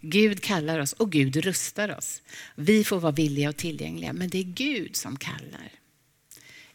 Gud 0.00 0.42
kallar 0.42 0.78
oss 0.78 0.92
och 0.92 1.12
Gud 1.12 1.36
rustar 1.36 1.96
oss. 1.96 2.22
Vi 2.54 2.84
får 2.84 3.00
vara 3.00 3.12
villiga 3.12 3.48
och 3.48 3.56
tillgängliga, 3.56 4.12
men 4.12 4.28
det 4.28 4.38
är 4.38 4.42
Gud 4.44 4.96
som 4.96 5.16
kallar. 5.16 5.79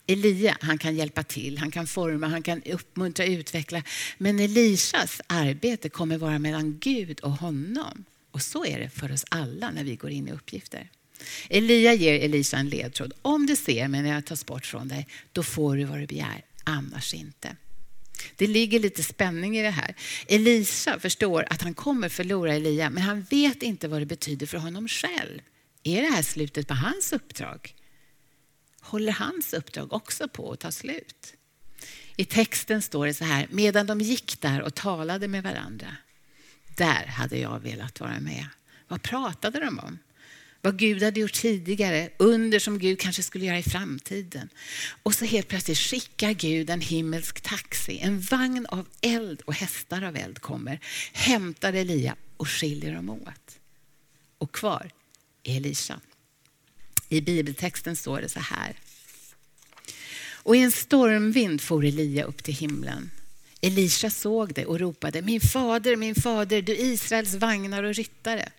Elia, 0.07 0.57
han 0.61 0.77
kan 0.77 0.95
hjälpa 0.95 1.23
till, 1.23 1.57
han 1.57 1.71
kan 1.71 1.87
forma, 1.87 2.27
han 2.27 2.43
kan 2.43 2.61
uppmuntra, 2.63 3.25
utveckla. 3.25 3.83
Men 4.17 4.39
Elisas 4.39 5.21
arbete 5.27 5.89
kommer 5.89 6.17
vara 6.17 6.39
mellan 6.39 6.79
Gud 6.79 7.19
och 7.19 7.31
honom. 7.31 8.05
Och 8.31 8.41
så 8.41 8.65
är 8.65 8.79
det 8.79 8.89
för 8.89 9.11
oss 9.11 9.25
alla 9.29 9.71
när 9.71 9.83
vi 9.83 9.95
går 9.95 10.11
in 10.11 10.27
i 10.27 10.31
uppgifter. 10.31 10.89
Elia 11.49 11.93
ger 11.93 12.19
Elisa 12.19 12.57
en 12.57 12.69
ledtråd. 12.69 13.13
Om 13.21 13.45
du 13.45 13.55
ser 13.55 13.87
mig 13.87 14.01
när 14.01 14.13
jag 14.13 14.25
tas 14.25 14.45
bort 14.45 14.65
från 14.65 14.87
dig, 14.87 15.07
då 15.31 15.43
får 15.43 15.77
du 15.77 15.83
vad 15.83 15.99
du 15.99 16.07
begär, 16.07 16.45
annars 16.63 17.13
inte. 17.13 17.55
Det 18.35 18.47
ligger 18.47 18.79
lite 18.79 19.03
spänning 19.03 19.57
i 19.57 19.61
det 19.61 19.69
här. 19.69 19.95
Elisa 20.27 20.99
förstår 20.99 21.45
att 21.49 21.61
han 21.61 21.73
kommer 21.73 22.09
förlora 22.09 22.53
Elia, 22.53 22.89
men 22.89 23.03
han 23.03 23.21
vet 23.21 23.63
inte 23.63 23.87
vad 23.87 24.01
det 24.01 24.05
betyder 24.05 24.45
för 24.45 24.57
honom 24.57 24.87
själv. 24.87 25.39
Är 25.83 26.01
det 26.01 26.07
här 26.07 26.23
slutet 26.23 26.67
på 26.67 26.73
hans 26.73 27.13
uppdrag? 27.13 27.75
Håller 28.85 29.11
hans 29.11 29.53
uppdrag 29.53 29.93
också 29.93 30.27
på 30.27 30.51
att 30.51 30.59
ta 30.59 30.71
slut. 30.71 31.33
I 32.15 32.25
texten 32.25 32.81
står 32.81 33.05
det 33.05 33.13
så 33.13 33.23
här, 33.23 33.47
medan 33.51 33.87
de 33.87 34.01
gick 34.01 34.41
där 34.41 34.61
och 34.61 34.75
talade 34.75 35.27
med 35.27 35.43
varandra. 35.43 35.87
Där 36.77 37.05
hade 37.05 37.37
jag 37.37 37.59
velat 37.59 37.99
vara 37.99 38.19
med. 38.19 38.47
Vad 38.87 39.01
pratade 39.01 39.59
de 39.59 39.79
om? 39.79 39.99
Vad 40.61 40.79
Gud 40.79 41.03
hade 41.03 41.19
gjort 41.19 41.33
tidigare, 41.33 42.09
under 42.17 42.59
som 42.59 42.79
Gud 42.79 42.99
kanske 42.99 43.23
skulle 43.23 43.45
göra 43.45 43.59
i 43.59 43.63
framtiden. 43.63 44.49
Och 45.03 45.13
så 45.13 45.25
helt 45.25 45.47
plötsligt 45.47 45.77
skickar 45.77 46.31
Gud 46.31 46.69
en 46.69 46.81
himmelsk 46.81 47.41
taxi, 47.41 47.99
en 47.99 48.21
vagn 48.21 48.65
av 48.65 48.87
eld 49.01 49.41
och 49.41 49.53
hästar 49.53 50.01
av 50.01 50.15
eld 50.15 50.39
kommer, 50.39 50.79
hämtar 51.13 51.73
Elia 51.73 52.15
och 52.37 52.49
skiljer 52.49 52.95
dem 52.95 53.09
åt. 53.09 53.59
Och 54.37 54.51
kvar 54.51 54.91
är 55.43 55.57
Elisa. 55.57 55.99
I 57.15 57.21
bibeltexten 57.21 57.95
står 57.95 58.21
det 58.21 58.29
så 58.29 58.39
här. 58.39 58.75
Och 60.45 60.55
i 60.55 60.59
en 60.59 60.71
stormvind 60.71 61.61
for 61.61 61.85
Elia 61.85 62.23
upp 62.23 62.43
till 62.43 62.53
himlen. 62.53 63.11
Elisha 63.61 64.09
såg 64.09 64.53
det 64.53 64.65
och 64.65 64.79
ropade, 64.79 65.21
min 65.21 65.41
fader, 65.41 65.95
min 65.95 66.15
fader, 66.15 66.61
du 66.61 66.75
Israels 66.75 67.33
vagnar 67.33 67.83
och 67.83 67.93
ryttare. 67.93 68.51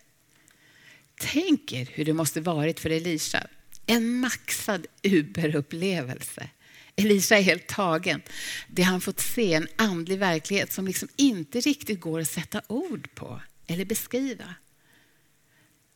Tänk 1.20 1.72
er 1.72 1.88
hur 1.92 2.04
det 2.04 2.12
måste 2.12 2.40
varit 2.40 2.80
för 2.80 2.90
Elisha. 2.90 3.46
En 3.86 4.20
maxad 4.20 4.86
Uber-upplevelse. 5.02 6.48
Elisha 6.96 7.36
är 7.36 7.42
helt 7.42 7.66
tagen. 7.66 8.22
Det 8.68 8.82
han 8.82 9.00
fått 9.00 9.20
se, 9.20 9.54
en 9.54 9.68
andlig 9.76 10.18
verklighet 10.18 10.72
som 10.72 10.86
liksom 10.86 11.08
inte 11.16 11.60
riktigt 11.60 12.00
går 12.00 12.20
att 12.20 12.30
sätta 12.30 12.62
ord 12.66 13.08
på 13.14 13.40
eller 13.66 13.84
beskriva. 13.84 14.54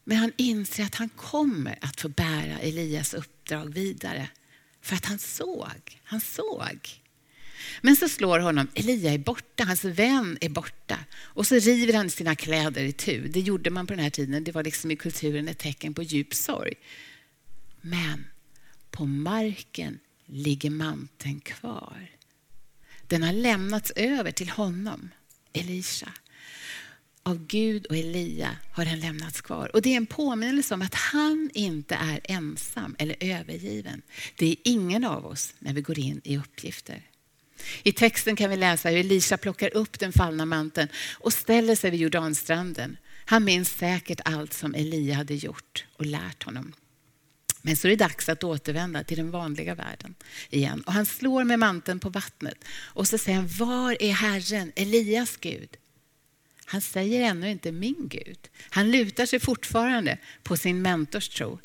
Men 0.05 0.19
han 0.19 0.33
inser 0.37 0.85
att 0.85 0.95
han 0.95 1.09
kommer 1.09 1.79
att 1.81 2.01
få 2.01 2.09
bära 2.09 2.59
Elias 2.59 3.15
uppdrag 3.15 3.75
vidare. 3.75 4.29
För 4.83 4.97
att 4.97 5.05
han 5.05 5.19
såg, 5.19 6.01
han 6.05 6.21
såg. 6.21 7.01
Men 7.81 7.97
så 7.97 8.09
slår 8.09 8.39
honom, 8.39 8.69
Elia 8.75 9.13
är 9.13 9.19
borta, 9.19 9.65
hans 9.65 9.85
vän 9.85 10.39
är 10.41 10.49
borta. 10.49 10.99
Och 11.19 11.47
så 11.47 11.55
river 11.55 11.95
han 11.95 12.11
sina 12.11 12.35
kläder 12.35 12.85
i 12.85 12.93
tu. 12.93 13.29
Det 13.29 13.41
gjorde 13.41 13.71
man 13.71 13.87
på 13.87 13.93
den 13.93 14.03
här 14.03 14.11
tiden, 14.11 14.45
det 14.45 14.53
var 14.53 14.65
liksom 14.65 14.91
i 14.91 14.97
kulturen 14.97 15.49
ett 15.49 15.59
tecken 15.59 15.95
på 15.95 16.03
djup 16.03 16.35
sorg. 16.35 16.75
Men 17.81 18.27
på 18.91 19.07
marken 19.07 19.99
ligger 20.27 20.71
manteln 20.71 21.41
kvar. 21.41 22.11
Den 23.07 23.23
har 23.23 23.33
lämnats 23.33 23.91
över 23.91 24.33
till 24.33 24.51
honom, 24.51 25.11
Elisha 25.53 26.13
av 27.23 27.47
Gud 27.47 27.87
och 27.87 27.97
Elia 27.97 28.57
har 28.73 28.85
den 28.85 29.01
lämnats 29.01 29.41
kvar. 29.41 29.71
Och 29.77 29.83
Det 29.83 29.93
är 29.93 29.97
en 29.97 30.07
påminnelse 30.07 30.75
om 30.75 30.83
att 30.83 30.95
han 30.95 31.51
inte 31.55 31.95
är 31.95 32.21
ensam 32.25 32.97
eller 32.99 33.17
övergiven. 33.21 34.03
Det 34.37 34.47
är 34.47 34.57
ingen 34.65 35.05
av 35.05 35.27
oss 35.27 35.55
när 35.59 35.73
vi 35.73 35.81
går 35.81 35.99
in 35.99 36.21
i 36.25 36.39
uppgifter. 36.39 37.03
I 37.83 37.93
texten 37.93 38.37
kan 38.37 38.51
vi 38.51 38.57
läsa 38.57 38.89
hur 38.89 38.99
Elisa 38.99 39.37
plockar 39.37 39.77
upp 39.77 39.99
den 39.99 40.13
fallna 40.13 40.45
manteln 40.45 40.89
och 41.19 41.33
ställer 41.33 41.77
sig 41.77 41.91
vid 41.91 42.01
Jordanstranden. 42.01 42.97
Han 43.25 43.45
minns 43.45 43.69
säkert 43.69 44.21
allt 44.25 44.53
som 44.53 44.75
Elia 44.75 45.15
hade 45.15 45.35
gjort 45.35 45.85
och 45.97 46.07
lärt 46.07 46.43
honom. 46.43 46.73
Men 47.63 47.77
så 47.77 47.89
är 47.89 47.91
det 47.91 47.97
dags 47.97 48.29
att 48.29 48.45
återvända 48.45 49.05
till 49.05 49.17
den 49.17 49.31
vanliga 49.31 49.75
världen 49.75 50.15
igen. 50.51 50.81
Och 50.81 50.93
han 50.93 51.07
slår 51.07 51.45
med 51.45 51.59
manteln 51.59 52.01
på 52.01 52.09
vattnet 52.09 52.65
och 52.71 53.09
så 53.09 53.19
säger 53.19 53.39
han, 53.39 53.49
var 53.49 54.03
är 54.03 54.13
Herren, 54.13 54.73
Elias 54.77 55.37
Gud? 55.37 55.77
Han 56.71 56.81
säger 56.81 57.21
ännu 57.21 57.51
inte 57.51 57.73
min 57.73 58.09
Gud. 58.09 58.39
Han 58.71 58.91
lutar 58.91 59.27
sig 59.27 59.41
fortfarande 59.41 60.19
på 60.43 60.57
sin 60.57 60.83
mentors 60.83 61.29
tro. 61.29 61.59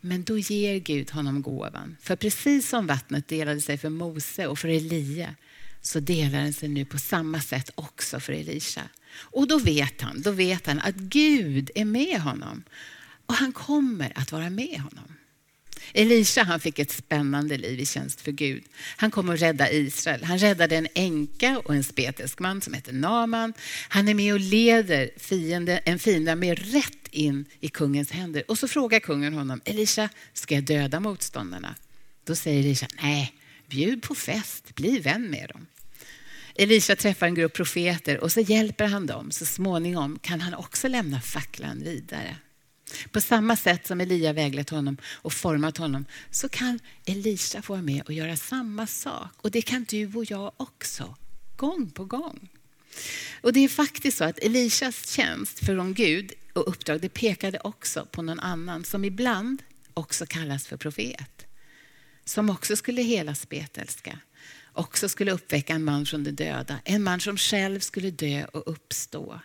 Men 0.00 0.22
då 0.22 0.38
ger 0.38 0.78
Gud 0.78 1.10
honom 1.10 1.42
gåvan. 1.42 1.96
För 2.00 2.16
precis 2.16 2.68
som 2.68 2.86
vattnet 2.86 3.28
delade 3.28 3.60
sig 3.60 3.78
för 3.78 3.88
Mose 3.88 4.46
och 4.46 4.58
för 4.58 4.68
Elia 4.68 5.34
så 5.80 6.00
delar 6.00 6.38
den 6.38 6.52
sig 6.52 6.68
nu 6.68 6.84
på 6.84 6.98
samma 6.98 7.40
sätt 7.40 7.70
också 7.74 8.20
för 8.20 8.32
Elisha. 8.32 8.82
Och 9.14 9.48
då 9.48 9.58
vet 9.58 10.00
han, 10.00 10.22
då 10.22 10.30
vet 10.30 10.66
han 10.66 10.80
att 10.80 10.96
Gud 10.96 11.70
är 11.74 11.84
med 11.84 12.20
honom 12.20 12.62
och 13.26 13.34
han 13.34 13.52
kommer 13.52 14.12
att 14.14 14.32
vara 14.32 14.50
med 14.50 14.80
honom. 14.80 15.16
Elisha 15.92 16.42
han 16.42 16.60
fick 16.60 16.78
ett 16.78 16.90
spännande 16.90 17.58
liv 17.58 17.80
i 17.80 17.86
tjänst 17.86 18.20
för 18.20 18.32
Gud. 18.32 18.64
Han 18.96 19.10
kom 19.10 19.28
och 19.28 19.38
rädda 19.38 19.70
Israel. 19.70 20.24
Han 20.24 20.38
räddade 20.38 20.76
en 20.76 20.88
änka 20.94 21.58
och 21.64 21.74
en 21.74 21.84
spetisk 21.84 22.38
man 22.38 22.60
som 22.60 22.74
heter 22.74 22.92
Naman. 22.92 23.52
Han 23.88 24.08
är 24.08 24.14
med 24.14 24.34
och 24.34 24.40
leder 24.40 25.10
fiende, 25.16 25.78
en 25.78 25.98
fiende 25.98 26.34
med 26.34 26.72
rätt 26.72 27.08
in 27.10 27.44
i 27.60 27.68
kungens 27.68 28.10
händer. 28.10 28.42
Och 28.48 28.58
så 28.58 28.68
frågar 28.68 29.00
kungen 29.00 29.34
honom, 29.34 29.60
Elisha, 29.64 30.08
ska 30.32 30.54
jag 30.54 30.64
döda 30.64 31.00
motståndarna? 31.00 31.74
Då 32.24 32.34
säger 32.34 32.60
Elisha, 32.60 32.86
nej, 33.02 33.34
bjud 33.66 34.02
på 34.02 34.14
fest, 34.14 34.74
bli 34.74 34.98
vän 34.98 35.30
med 35.30 35.48
dem. 35.48 35.66
Elisha 36.54 36.96
träffar 36.96 37.26
en 37.26 37.34
grupp 37.34 37.52
profeter 37.52 38.20
och 38.20 38.32
så 38.32 38.40
hjälper 38.40 38.86
han 38.86 39.06
dem. 39.06 39.30
Så 39.30 39.46
småningom 39.46 40.18
kan 40.18 40.40
han 40.40 40.54
också 40.54 40.88
lämna 40.88 41.20
facklan 41.20 41.82
vidare. 41.84 42.36
På 43.10 43.20
samma 43.20 43.56
sätt 43.56 43.86
som 43.86 44.00
Elia 44.00 44.32
väglett 44.32 44.70
honom 44.70 44.96
och 45.12 45.32
format 45.32 45.76
honom 45.76 46.04
så 46.30 46.48
kan 46.48 46.80
Elisa 47.06 47.62
få 47.62 47.72
vara 47.72 47.82
med 47.82 48.02
och 48.02 48.12
göra 48.12 48.36
samma 48.36 48.86
sak. 48.86 49.30
Och 49.36 49.50
det 49.50 49.62
kan 49.62 49.84
du 49.88 50.14
och 50.14 50.30
jag 50.30 50.52
också, 50.56 51.16
gång 51.56 51.90
på 51.90 52.04
gång. 52.04 52.48
Och 53.40 53.52
det 53.52 53.60
är 53.60 53.68
faktiskt 53.68 54.18
så 54.18 54.24
att 54.24 54.38
Elisas 54.38 55.08
tjänst 55.08 55.66
från 55.66 55.94
Gud 55.94 56.32
och 56.52 56.68
uppdrag 56.68 57.00
det 57.00 57.08
pekade 57.08 57.58
också 57.64 58.06
på 58.10 58.22
någon 58.22 58.40
annan 58.40 58.84
som 58.84 59.04
ibland 59.04 59.62
också 59.94 60.26
kallas 60.26 60.66
för 60.66 60.76
profet. 60.76 61.46
Som 62.24 62.50
också 62.50 62.76
skulle 62.76 63.02
hela 63.02 63.34
spetälska 63.34 64.18
också 64.72 65.08
skulle 65.08 65.32
uppväcka 65.32 65.74
en 65.74 65.84
man 65.84 66.06
från 66.06 66.24
de 66.24 66.30
döda. 66.30 66.78
En 66.84 67.02
man 67.02 67.20
som 67.20 67.36
själv 67.36 67.80
skulle 67.80 68.10
dö 68.10 68.44
och 68.44 68.62
uppstå. 68.66 69.40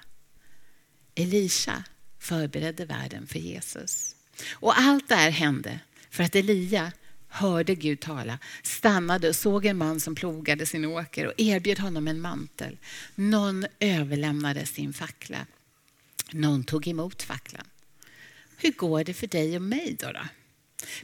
Elisha 1.15 1.83
förberedde 2.27 2.85
världen 2.85 3.27
för 3.27 3.39
Jesus. 3.39 4.15
Och 4.51 4.79
allt 4.79 5.09
det 5.09 5.15
här 5.15 5.31
hände 5.31 5.79
för 6.09 6.23
att 6.23 6.35
Elia 6.35 6.91
hörde 7.27 7.75
Gud 7.75 7.99
tala, 7.99 8.39
stannade 8.63 9.29
och 9.29 9.35
såg 9.35 9.65
en 9.65 9.77
man 9.77 9.99
som 9.99 10.15
plogade 10.15 10.65
sin 10.65 10.85
åker 10.85 11.27
och 11.27 11.33
erbjöd 11.37 11.79
honom 11.79 12.07
en 12.07 12.21
mantel. 12.21 12.77
Någon 13.15 13.65
överlämnade 13.79 14.65
sin 14.65 14.93
fackla. 14.93 15.45
Någon 16.31 16.63
tog 16.63 16.87
emot 16.87 17.23
facklan. 17.23 17.65
Hur 18.57 18.71
går 18.71 19.03
det 19.03 19.13
för 19.13 19.27
dig 19.27 19.55
och 19.55 19.61
mig 19.61 19.95
då? 19.99 20.11
då? 20.11 20.25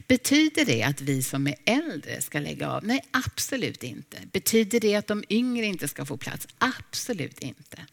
Betyder 0.06 0.64
det 0.64 0.82
att 0.82 1.00
vi 1.00 1.22
som 1.22 1.46
är 1.46 1.56
äldre 1.64 2.20
ska 2.20 2.38
lägga 2.38 2.70
av? 2.70 2.84
Nej, 2.84 3.04
absolut 3.10 3.82
inte. 3.82 4.18
Betyder 4.32 4.80
det 4.80 4.94
att 4.94 5.06
de 5.06 5.24
yngre 5.28 5.66
inte 5.66 5.88
ska 5.88 6.04
få 6.04 6.16
plats? 6.16 6.48
Absolut 6.58 7.38
inte. 7.38 7.86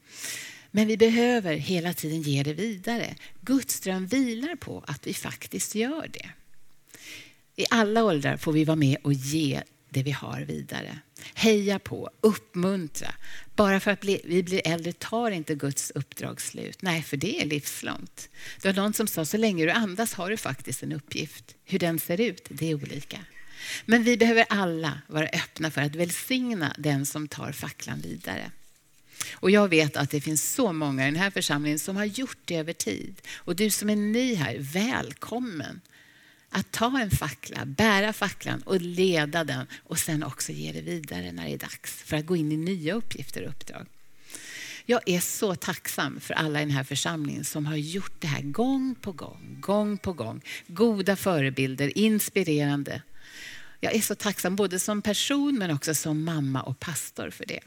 Men 0.72 0.88
vi 0.88 0.98
behöver 0.98 1.56
hela 1.56 1.94
tiden 1.94 2.22
ge 2.22 2.44
det 2.44 2.54
vidare. 2.54 3.16
Guds 3.42 3.80
dröm 3.80 4.08
vilar 4.08 4.56
på 4.56 4.84
att 4.88 5.08
vi 5.08 5.14
faktiskt 5.14 5.76
gör 5.76 6.08
det. 6.14 6.30
I 7.56 7.66
alla 7.70 8.04
åldrar 8.04 8.38
får 8.38 8.52
vi 8.52 8.66
vara 8.66 8.76
med 8.76 8.98
och 9.04 9.14
ge 9.14 9.62
det 9.90 10.04
vi 10.04 10.12
har 10.12 10.42
vidare. 10.42 11.00
Heja 11.34 11.80
på, 11.80 12.10
uppmuntra. 12.22 13.16
Bara 13.56 13.80
för 13.80 13.92
att 13.92 14.04
vi 14.04 14.44
blir 14.44 14.68
äldre 14.68 14.94
tar 14.94 15.32
inte 15.32 15.56
Guds 15.56 15.92
uppdrag 15.92 16.42
slut. 16.42 16.82
Nej, 16.82 17.02
för 17.04 17.18
det 17.18 17.42
är 17.42 17.46
livslångt. 17.46 18.30
Det 18.62 18.68
var 18.68 18.74
någon 18.74 18.94
som 18.94 19.08
sa, 19.08 19.26
så 19.26 19.38
länge 19.38 19.66
du 19.66 19.72
andas 19.72 20.14
har 20.14 20.30
du 20.30 20.38
faktiskt 20.38 20.84
en 20.84 20.92
uppgift. 20.92 21.56
Hur 21.66 21.80
den 21.80 22.00
ser 22.00 22.22
ut, 22.22 22.48
det 22.50 22.72
är 22.72 22.76
olika. 22.76 23.18
Men 23.86 24.04
vi 24.04 24.18
behöver 24.18 24.46
alla 24.50 25.02
vara 25.08 25.28
öppna 25.28 25.72
för 25.72 25.82
att 25.82 25.96
välsigna 25.96 26.76
den 26.78 27.06
som 27.06 27.28
tar 27.28 27.52
facklan 27.52 28.02
vidare. 28.02 28.52
Och 29.34 29.52
jag 29.52 29.68
vet 29.68 29.98
att 29.98 30.10
det 30.10 30.22
finns 30.22 30.54
så 30.54 30.74
många 30.74 31.08
i 31.08 31.12
den 31.12 31.20
här 31.20 31.32
församlingen 31.32 31.80
som 31.80 31.96
har 31.96 32.06
gjort 32.06 32.38
det 32.46 32.56
över 32.56 32.74
tid. 32.74 33.22
Och 33.36 33.56
du 33.56 33.70
som 33.70 33.90
är 33.90 33.96
ny 33.96 34.36
här, 34.36 34.58
välkommen 34.60 35.82
att 36.50 36.72
ta 36.72 37.00
en 37.00 37.12
fackla, 37.12 37.66
bära 37.66 38.14
facklan 38.14 38.62
och 38.62 38.82
leda 38.82 39.44
den 39.44 39.68
och 39.84 40.00
sen 40.00 40.24
också 40.24 40.52
ge 40.52 40.72
det 40.72 40.82
vidare 40.82 41.32
när 41.32 41.46
det 41.46 41.54
är 41.54 41.58
dags 41.58 41.92
för 41.92 42.18
att 42.18 42.26
gå 42.26 42.36
in 42.36 42.52
i 42.52 42.58
nya 42.58 42.94
uppgifter 42.94 43.44
och 43.44 43.50
uppdrag. 43.50 43.88
Jag 44.86 45.10
är 45.10 45.20
så 45.20 45.56
tacksam 45.56 46.20
för 46.20 46.34
alla 46.34 46.62
i 46.62 46.66
den 46.66 46.72
här 46.72 46.84
församlingen 46.84 47.44
som 47.46 47.66
har 47.66 47.76
gjort 47.76 48.14
det 48.20 48.28
här 48.28 48.42
gång 48.42 48.96
på 49.02 49.12
gång, 49.12 49.58
gång 49.60 49.98
på 49.98 50.14
gång. 50.14 50.42
Goda 50.68 51.16
förebilder, 51.16 51.98
inspirerande. 51.98 53.02
Jag 53.80 53.96
är 53.96 54.02
så 54.02 54.16
tacksam 54.16 54.56
både 54.56 54.80
som 54.80 55.02
person 55.02 55.58
men 55.58 55.72
också 55.72 55.96
som 55.96 56.24
mamma 56.24 56.62
och 56.62 56.80
pastor 56.80 57.30
för 57.30 57.46
det. 57.46 57.60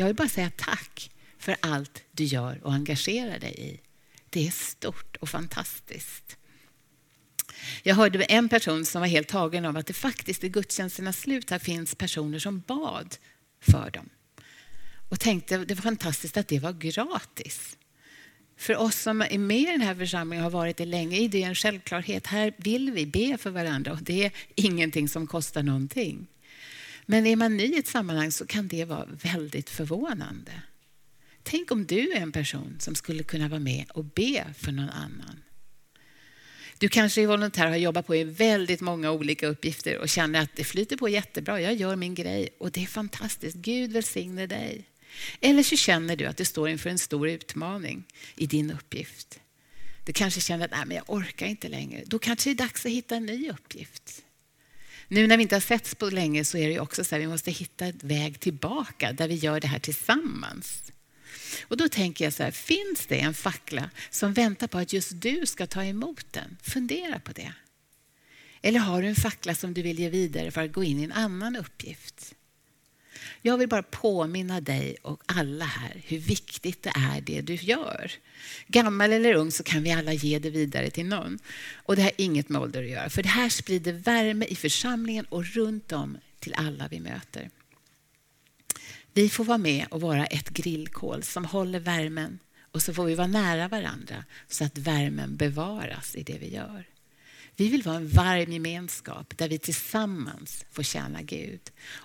Jag 0.00 0.06
vill 0.06 0.16
bara 0.16 0.28
säga 0.28 0.50
tack 0.56 1.10
för 1.38 1.56
allt 1.60 2.02
du 2.12 2.24
gör 2.24 2.60
och 2.64 2.72
engagerar 2.72 3.38
dig 3.38 3.54
i. 3.58 3.80
Det 4.30 4.46
är 4.46 4.50
stort 4.50 5.16
och 5.16 5.28
fantastiskt. 5.28 6.36
Jag 7.82 7.94
hörde 7.94 8.24
en 8.24 8.48
person 8.48 8.86
som 8.86 9.00
var 9.00 9.08
helt 9.08 9.28
tagen 9.28 9.64
av 9.64 9.76
att 9.76 9.86
det 9.86 9.92
faktiskt 9.92 10.44
i 10.44 10.48
gudstjänsternas 10.48 11.18
slut 11.18 11.50
här 11.50 11.58
finns 11.58 11.94
personer 11.94 12.38
som 12.38 12.60
bad 12.60 13.16
för 13.60 13.90
dem. 13.90 14.08
Och 15.10 15.20
tänkte 15.20 15.64
det 15.64 15.74
var 15.74 15.82
fantastiskt 15.82 16.36
att 16.36 16.48
det 16.48 16.58
var 16.58 16.72
gratis. 16.72 17.78
För 18.56 18.76
oss 18.76 18.96
som 18.96 19.20
är 19.22 19.38
med 19.38 19.60
i 19.60 19.64
den 19.64 19.80
här 19.80 19.94
församlingen 19.94 20.44
och 20.44 20.52
har 20.52 20.58
varit 20.58 20.76
det 20.76 20.86
länge 20.86 21.18
är 21.18 21.28
det 21.28 21.42
en 21.42 21.54
självklarhet. 21.54 22.26
Här 22.26 22.52
vill 22.56 22.90
vi 22.90 23.06
be 23.06 23.38
för 23.38 23.50
varandra 23.50 23.92
och 23.92 24.02
det 24.02 24.24
är 24.24 24.32
ingenting 24.54 25.08
som 25.08 25.26
kostar 25.26 25.62
någonting. 25.62 26.26
Men 27.10 27.26
är 27.26 27.36
man 27.36 27.56
ny 27.56 27.64
i 27.64 27.78
ett 27.78 27.86
sammanhang 27.86 28.32
så 28.32 28.46
kan 28.46 28.68
det 28.68 28.84
vara 28.84 29.06
väldigt 29.06 29.70
förvånande. 29.70 30.52
Tänk 31.42 31.70
om 31.70 31.86
du 31.86 32.12
är 32.12 32.20
en 32.20 32.32
person 32.32 32.76
som 32.80 32.94
skulle 32.94 33.22
kunna 33.22 33.48
vara 33.48 33.60
med 33.60 33.84
och 33.94 34.04
be 34.04 34.54
för 34.58 34.72
någon 34.72 34.88
annan. 34.88 35.42
Du 36.78 36.88
kanske 36.88 37.22
är 37.22 37.26
volontär 37.26 37.64
och 37.64 37.70
har 37.70 37.78
jobbat 37.78 38.06
på 38.06 38.16
i 38.16 38.24
väldigt 38.24 38.80
många 38.80 39.10
olika 39.10 39.46
uppgifter 39.46 39.98
och 39.98 40.08
känner 40.08 40.40
att 40.40 40.56
det 40.56 40.64
flyter 40.64 40.96
på 40.96 41.08
jättebra, 41.08 41.60
jag 41.60 41.74
gör 41.74 41.96
min 41.96 42.14
grej 42.14 42.48
och 42.58 42.70
det 42.70 42.82
är 42.82 42.86
fantastiskt. 42.86 43.56
Gud 43.56 43.92
välsigne 43.92 44.46
dig. 44.46 44.84
Eller 45.40 45.62
så 45.62 45.76
känner 45.76 46.16
du 46.16 46.26
att 46.26 46.36
du 46.36 46.44
står 46.44 46.68
inför 46.68 46.90
en 46.90 46.98
stor 46.98 47.28
utmaning 47.28 48.04
i 48.36 48.46
din 48.46 48.70
uppgift. 48.70 49.40
Du 50.04 50.12
kanske 50.12 50.40
känner 50.40 50.64
att 50.64 50.70
Nej, 50.70 50.84
men 50.86 50.96
jag 50.96 51.10
orkar 51.10 51.46
inte 51.46 51.68
längre. 51.68 52.02
Då 52.06 52.18
kanske 52.18 52.50
det 52.50 52.54
är 52.54 52.66
dags 52.66 52.86
att 52.86 52.92
hitta 52.92 53.16
en 53.16 53.26
ny 53.26 53.50
uppgift. 53.50 54.24
Nu 55.12 55.26
när 55.26 55.36
vi 55.36 55.42
inte 55.42 55.54
har 55.54 55.60
setts 55.60 55.94
på 55.94 56.10
länge 56.10 56.44
så 56.44 56.58
är 56.58 56.68
det 56.68 56.80
också 56.80 57.04
så 57.04 57.14
här, 57.14 57.20
vi 57.20 57.26
måste 57.26 57.50
hitta 57.50 57.86
en 57.86 57.98
väg 58.02 58.40
tillbaka 58.40 59.12
där 59.12 59.28
vi 59.28 59.34
gör 59.34 59.60
det 59.60 59.68
här 59.68 59.78
tillsammans. 59.78 60.92
Och 61.62 61.76
då 61.76 61.88
tänker 61.88 62.24
jag 62.24 62.32
så 62.32 62.42
här, 62.42 62.50
finns 62.50 63.06
det 63.06 63.20
en 63.20 63.34
fackla 63.34 63.90
som 64.10 64.32
väntar 64.32 64.66
på 64.66 64.78
att 64.78 64.92
just 64.92 65.20
du 65.20 65.46
ska 65.46 65.66
ta 65.66 65.84
emot 65.84 66.32
den? 66.32 66.56
Fundera 66.62 67.20
på 67.20 67.32
det. 67.32 67.52
Eller 68.62 68.80
har 68.80 69.02
du 69.02 69.08
en 69.08 69.16
fackla 69.16 69.54
som 69.54 69.74
du 69.74 69.82
vill 69.82 69.98
ge 69.98 70.08
vidare 70.08 70.50
för 70.50 70.64
att 70.64 70.72
gå 70.72 70.84
in 70.84 71.00
i 71.00 71.04
en 71.04 71.12
annan 71.12 71.56
uppgift? 71.56 72.34
Jag 73.42 73.58
vill 73.58 73.68
bara 73.68 73.82
påminna 73.82 74.60
dig 74.60 74.96
och 75.02 75.22
alla 75.26 75.64
här 75.64 76.02
hur 76.06 76.18
viktigt 76.18 76.82
det 76.82 76.92
är 76.94 77.20
det 77.20 77.40
du 77.40 77.54
gör. 77.54 78.12
Gammal 78.66 79.12
eller 79.12 79.34
ung 79.34 79.50
så 79.50 79.62
kan 79.62 79.82
vi 79.82 79.92
alla 79.92 80.12
ge 80.12 80.38
det 80.38 80.50
vidare 80.50 80.90
till 80.90 81.06
någon. 81.06 81.38
Och 81.74 81.96
det 81.96 82.02
har 82.02 82.12
inget 82.16 82.48
med 82.48 82.60
ålder 82.60 82.82
att 82.82 82.90
göra. 82.90 83.10
För 83.10 83.22
det 83.22 83.28
här 83.28 83.48
sprider 83.48 83.92
värme 83.92 84.44
i 84.44 84.56
församlingen 84.56 85.24
och 85.24 85.46
runt 85.46 85.92
om 85.92 86.18
till 86.38 86.54
alla 86.54 86.88
vi 86.88 87.00
möter. 87.00 87.50
Vi 89.12 89.28
får 89.28 89.44
vara 89.44 89.58
med 89.58 89.86
och 89.90 90.00
vara 90.00 90.26
ett 90.26 90.48
grillkol 90.48 91.22
som 91.22 91.44
håller 91.44 91.80
värmen 91.80 92.38
och 92.72 92.82
så 92.82 92.94
får 92.94 93.04
vi 93.04 93.14
vara 93.14 93.26
nära 93.26 93.68
varandra 93.68 94.24
så 94.48 94.64
att 94.64 94.78
värmen 94.78 95.36
bevaras 95.36 96.16
i 96.16 96.22
det 96.22 96.38
vi 96.38 96.54
gör. 96.54 96.89
Vi 97.60 97.68
vill 97.68 97.82
vara 97.82 97.96
en 97.96 98.08
varm 98.08 98.52
gemenskap 98.52 99.38
där 99.38 99.48
vi 99.48 99.58
tillsammans 99.58 100.64
får 100.70 100.82
tjäna 100.82 101.22
Gud. 101.22 101.60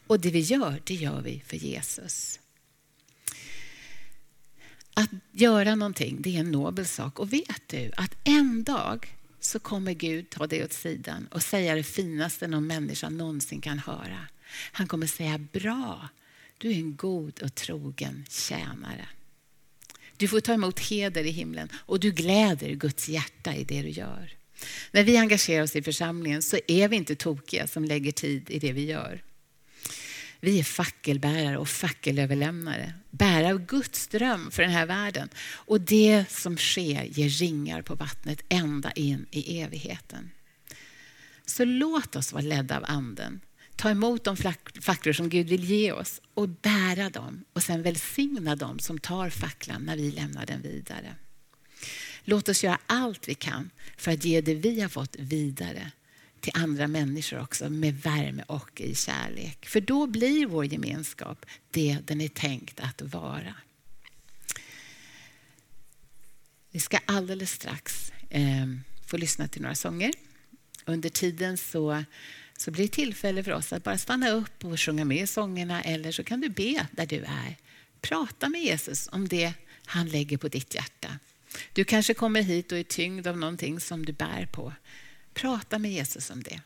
Och 0.07 0.19
det 0.19 0.31
vi 0.31 0.39
gör, 0.39 0.81
det 0.83 0.93
gör 0.93 1.21
vi 1.21 1.43
för 1.47 1.57
Jesus. 1.57 2.39
Att 4.93 5.09
göra 5.31 5.75
någonting, 5.75 6.17
det 6.21 6.35
är 6.35 6.39
en 6.39 6.51
nobel 6.51 6.85
sak. 6.85 7.19
Och 7.19 7.33
vet 7.33 7.61
du 7.67 7.91
att 7.97 8.15
en 8.23 8.63
dag 8.63 9.15
så 9.39 9.59
kommer 9.59 9.93
Gud 9.93 10.29
ta 10.29 10.47
det 10.47 10.63
åt 10.63 10.73
sidan 10.73 11.27
och 11.31 11.43
säga 11.43 11.75
det 11.75 11.83
finaste 11.83 12.47
någon 12.47 12.67
människa 12.67 13.09
någonsin 13.09 13.61
kan 13.61 13.79
höra. 13.79 14.27
Han 14.71 14.87
kommer 14.87 15.07
säga 15.07 15.37
bra, 15.37 16.09
du 16.57 16.71
är 16.71 16.75
en 16.75 16.95
god 16.95 17.43
och 17.43 17.55
trogen 17.55 18.25
tjänare. 18.29 19.07
Du 20.17 20.27
får 20.27 20.39
ta 20.39 20.53
emot 20.53 20.79
heder 20.79 21.23
i 21.23 21.31
himlen 21.31 21.69
och 21.73 21.99
du 21.99 22.11
gläder 22.11 22.69
Guds 22.69 23.09
hjärta 23.09 23.55
i 23.55 23.63
det 23.63 23.81
du 23.81 23.89
gör. 23.89 24.35
När 24.91 25.03
vi 25.03 25.17
engagerar 25.17 25.63
oss 25.63 25.75
i 25.75 25.81
församlingen 25.81 26.41
så 26.41 26.57
är 26.67 26.87
vi 26.87 26.95
inte 26.95 27.15
tokiga 27.15 27.67
som 27.67 27.85
lägger 27.85 28.11
tid 28.11 28.49
i 28.49 28.59
det 28.59 28.71
vi 28.71 28.85
gör. 28.85 29.21
Vi 30.39 30.59
är 30.59 30.63
fackelbärare 30.63 31.57
och 31.57 31.69
fackelöverlämnare. 31.69 32.93
Bärare 33.09 33.53
av 33.53 33.65
Guds 33.65 34.07
dröm 34.07 34.51
för 34.51 34.63
den 34.63 34.71
här 34.71 34.85
världen. 34.85 35.29
Och 35.51 35.81
det 35.81 36.25
som 36.29 36.57
sker 36.57 37.03
ger 37.03 37.29
ringar 37.29 37.81
på 37.81 37.95
vattnet 37.95 38.41
ända 38.49 38.91
in 38.91 39.25
i 39.31 39.61
evigheten. 39.61 40.31
Så 41.45 41.65
låt 41.65 42.15
oss 42.15 42.33
vara 42.33 42.43
ledda 42.43 42.77
av 42.77 42.83
Anden. 42.87 43.41
Ta 43.75 43.89
emot 43.89 44.23
de 44.23 44.37
facklor 44.81 45.13
som 45.13 45.29
Gud 45.29 45.49
vill 45.49 45.63
ge 45.63 45.91
oss 45.91 46.21
och 46.33 46.49
bära 46.49 47.09
dem 47.09 47.45
och 47.53 47.63
sen 47.63 47.81
välsigna 47.81 48.55
dem 48.55 48.79
som 48.79 48.99
tar 48.99 49.29
facklan 49.29 49.83
när 49.83 49.97
vi 49.97 50.11
lämnar 50.11 50.45
den 50.45 50.61
vidare. 50.61 51.15
Låt 52.25 52.49
oss 52.49 52.63
göra 52.63 52.79
allt 52.85 53.27
vi 53.27 53.35
kan 53.35 53.69
för 53.97 54.11
att 54.11 54.25
ge 54.25 54.41
det 54.41 54.53
vi 54.53 54.81
har 54.81 54.89
fått 54.89 55.15
vidare 55.19 55.91
till 56.39 56.51
andra 56.55 56.87
människor 56.87 57.41
också 57.41 57.69
med 57.69 58.01
värme 58.01 58.43
och 58.47 58.81
i 58.81 58.95
kärlek. 58.95 59.65
För 59.65 59.81
då 59.81 60.07
blir 60.07 60.45
vår 60.45 60.65
gemenskap 60.65 61.45
det 61.71 61.97
den 62.05 62.21
är 62.21 62.27
tänkt 62.27 62.79
att 62.79 63.01
vara. 63.01 63.55
Vi 66.71 66.79
ska 66.79 66.99
alldeles 67.05 67.51
strax 67.51 68.11
eh, 68.29 68.67
få 69.05 69.17
lyssna 69.17 69.47
till 69.47 69.61
några 69.61 69.75
sånger. 69.75 70.11
Under 70.85 71.09
tiden 71.09 71.57
så, 71.57 72.03
så 72.57 72.71
blir 72.71 72.83
det 72.83 72.91
tillfälle 72.91 73.43
för 73.43 73.51
oss 73.51 73.73
att 73.73 73.83
bara 73.83 73.97
stanna 73.97 74.29
upp 74.29 74.65
och 74.65 74.79
sjunga 74.79 75.05
med 75.05 75.29
sångerna 75.29 75.81
eller 75.81 76.11
så 76.11 76.23
kan 76.23 76.41
du 76.41 76.49
be 76.49 76.87
där 76.91 77.05
du 77.05 77.17
är. 77.17 77.57
Prata 78.01 78.49
med 78.49 78.63
Jesus 78.63 79.09
om 79.11 79.27
det 79.27 79.53
han 79.85 80.09
lägger 80.09 80.37
på 80.37 80.47
ditt 80.47 80.75
hjärta. 80.75 81.19
Du 81.73 81.83
kanske 81.83 82.13
kommer 82.13 82.41
hit 82.41 82.71
och 82.71 82.77
är 82.77 82.83
tyngd 82.83 83.27
av 83.27 83.37
någonting 83.37 83.79
som 83.79 84.05
du 84.05 84.13
bär 84.13 84.45
på. 84.45 84.73
Prata 85.33 85.79
med 85.79 85.91
Jesus 85.91 86.29
om 86.29 86.43
det. 86.43 86.61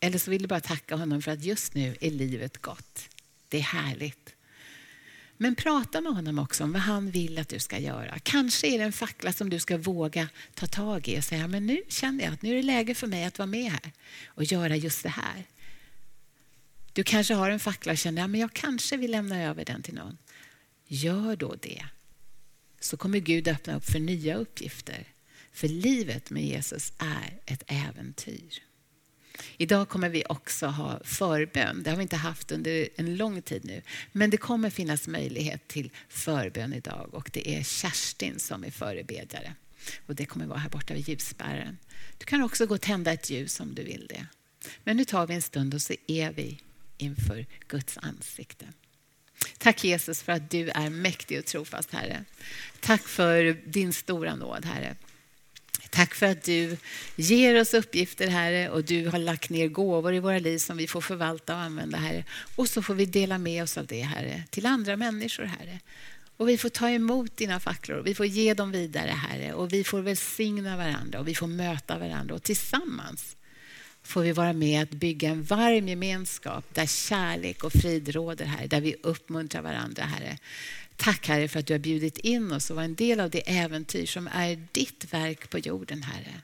Eller 0.00 0.18
så 0.18 0.30
vill 0.30 0.42
du 0.42 0.48
bara 0.48 0.60
tacka 0.60 0.96
honom 0.96 1.22
för 1.22 1.30
att 1.30 1.44
just 1.44 1.74
nu 1.74 1.96
är 2.00 2.10
livet 2.10 2.62
gott. 2.62 3.08
Det 3.48 3.58
är 3.58 3.62
härligt. 3.62 4.34
Men 5.36 5.54
prata 5.54 6.00
med 6.00 6.12
honom 6.12 6.38
också 6.38 6.64
om 6.64 6.72
vad 6.72 6.82
han 6.82 7.10
vill 7.10 7.38
att 7.38 7.48
du 7.48 7.58
ska 7.58 7.78
göra. 7.78 8.18
Kanske 8.22 8.66
är 8.66 8.78
det 8.78 8.84
en 8.84 8.92
fackla 8.92 9.32
som 9.32 9.50
du 9.50 9.58
ska 9.58 9.78
våga 9.78 10.28
ta 10.54 10.66
tag 10.66 11.08
i 11.08 11.18
och 11.18 11.24
säga, 11.24 11.48
men 11.48 11.66
nu 11.66 11.82
känner 11.88 12.24
jag 12.24 12.32
att 12.32 12.42
nu 12.42 12.50
är 12.50 12.54
det 12.54 12.62
läge 12.62 12.94
för 12.94 13.06
mig 13.06 13.24
att 13.24 13.38
vara 13.38 13.46
med 13.46 13.70
här 13.70 13.92
och 14.26 14.44
göra 14.44 14.76
just 14.76 15.02
det 15.02 15.08
här. 15.08 15.44
Du 16.92 17.04
kanske 17.04 17.34
har 17.34 17.50
en 17.50 17.60
fackla 17.60 17.92
och 17.92 17.98
känner, 17.98 18.24
att 18.24 18.38
jag 18.38 18.52
kanske 18.52 18.96
vill 18.96 19.10
lämna 19.10 19.42
över 19.42 19.64
den 19.64 19.82
till 19.82 19.94
någon. 19.94 20.18
Gör 20.86 21.36
då 21.36 21.54
det. 21.54 21.86
Så 22.82 22.96
kommer 22.96 23.18
Gud 23.18 23.48
öppna 23.48 23.76
upp 23.76 23.84
för 23.84 23.98
nya 23.98 24.36
uppgifter. 24.36 25.04
För 25.52 25.68
livet 25.68 26.30
med 26.30 26.44
Jesus 26.44 26.92
är 26.98 27.38
ett 27.46 27.62
äventyr. 27.66 28.62
Idag 29.56 29.88
kommer 29.88 30.08
vi 30.08 30.24
också 30.28 30.66
ha 30.66 31.00
förbön. 31.04 31.82
Det 31.82 31.90
har 31.90 31.96
vi 31.96 32.02
inte 32.02 32.16
haft 32.16 32.52
under 32.52 32.88
en 32.96 33.16
lång 33.16 33.42
tid 33.42 33.64
nu. 33.64 33.82
Men 34.12 34.30
det 34.30 34.36
kommer 34.36 34.70
finnas 34.70 35.08
möjlighet 35.08 35.68
till 35.68 35.90
förbön 36.08 36.72
idag 36.72 37.08
och 37.12 37.30
det 37.32 37.56
är 37.56 37.62
Kerstin 37.62 38.38
som 38.38 38.64
är 38.64 38.70
förebedjare. 38.70 39.54
Och 40.06 40.14
det 40.14 40.26
kommer 40.26 40.46
vara 40.46 40.58
här 40.58 40.70
borta 40.70 40.94
vid 40.94 41.08
ljusbäraren. 41.08 41.78
Du 42.18 42.24
kan 42.24 42.42
också 42.42 42.66
gå 42.66 42.74
och 42.74 42.80
tända 42.80 43.12
ett 43.12 43.30
ljus 43.30 43.60
om 43.60 43.74
du 43.74 43.82
vill 43.82 44.06
det. 44.08 44.26
Men 44.84 44.96
nu 44.96 45.04
tar 45.04 45.26
vi 45.26 45.34
en 45.34 45.42
stund 45.42 45.74
och 45.74 45.82
så 45.82 45.94
är 46.06 46.32
vi 46.32 46.60
inför 46.98 47.46
Guds 47.68 47.98
ansikte. 47.98 48.66
Tack 49.58 49.84
Jesus 49.84 50.22
för 50.22 50.32
att 50.32 50.50
du 50.50 50.68
är 50.68 50.90
mäktig 50.90 51.38
och 51.38 51.44
trofast 51.44 51.92
Herre. 51.92 52.24
Tack 52.80 53.08
för 53.08 53.56
din 53.64 53.92
stora 53.92 54.34
nåd 54.34 54.64
Herre. 54.64 54.96
Tack 55.90 56.14
för 56.14 56.26
att 56.26 56.42
du 56.42 56.76
ger 57.16 57.60
oss 57.60 57.74
uppgifter, 57.74 58.28
Herre, 58.28 58.70
och 58.70 58.84
du 58.84 59.08
har 59.08 59.18
lagt 59.18 59.50
ner 59.50 59.68
gåvor 59.68 60.14
i 60.14 60.20
våra 60.20 60.38
liv 60.38 60.58
som 60.58 60.76
vi 60.76 60.86
får 60.86 61.00
förvalta 61.00 61.54
och 61.54 61.60
använda, 61.60 61.98
Herre. 61.98 62.24
Och 62.56 62.68
så 62.68 62.82
får 62.82 62.94
vi 62.94 63.06
dela 63.06 63.38
med 63.38 63.62
oss 63.62 63.78
av 63.78 63.86
det, 63.86 64.00
Herre, 64.00 64.42
till 64.50 64.66
andra 64.66 64.96
människor, 64.96 65.44
Herre. 65.44 65.80
Och 66.36 66.48
vi 66.48 66.58
får 66.58 66.68
ta 66.68 66.90
emot 66.90 67.36
dina 67.36 67.60
facklor, 67.60 68.02
vi 68.02 68.14
får 68.14 68.26
ge 68.26 68.54
dem 68.54 68.72
vidare, 68.72 69.10
Herre. 69.10 69.52
Och 69.52 69.72
vi 69.72 69.84
får 69.84 70.00
välsigna 70.00 70.76
varandra 70.76 71.20
och 71.20 71.28
vi 71.28 71.34
får 71.34 71.46
möta 71.46 71.98
varandra. 71.98 72.34
Och 72.34 72.42
tillsammans 72.42 73.36
får 74.02 74.22
vi 74.22 74.32
vara 74.32 74.52
med 74.52 74.82
att 74.82 74.90
bygga 74.90 75.28
en 75.28 75.42
varm 75.42 75.88
gemenskap 75.88 76.64
där 76.74 76.86
kärlek 76.86 77.64
och 77.64 77.72
frid 77.72 78.08
råder, 78.08 78.44
här, 78.44 78.66
Där 78.66 78.80
vi 78.80 78.96
uppmuntrar 79.02 79.62
varandra, 79.62 80.02
Herre. 80.02 80.38
Tack 80.96 81.28
Herre 81.28 81.48
för 81.48 81.60
att 81.60 81.66
du 81.66 81.74
har 81.74 81.78
bjudit 81.78 82.18
in 82.18 82.52
oss 82.52 82.70
och 82.70 82.76
var 82.76 82.82
en 82.82 82.94
del 82.94 83.20
av 83.20 83.30
det 83.30 83.58
äventyr 83.58 84.06
som 84.06 84.28
är 84.32 84.66
ditt 84.72 85.12
verk 85.12 85.50
på 85.50 85.58
jorden 85.58 86.02
Herre. 86.02 86.40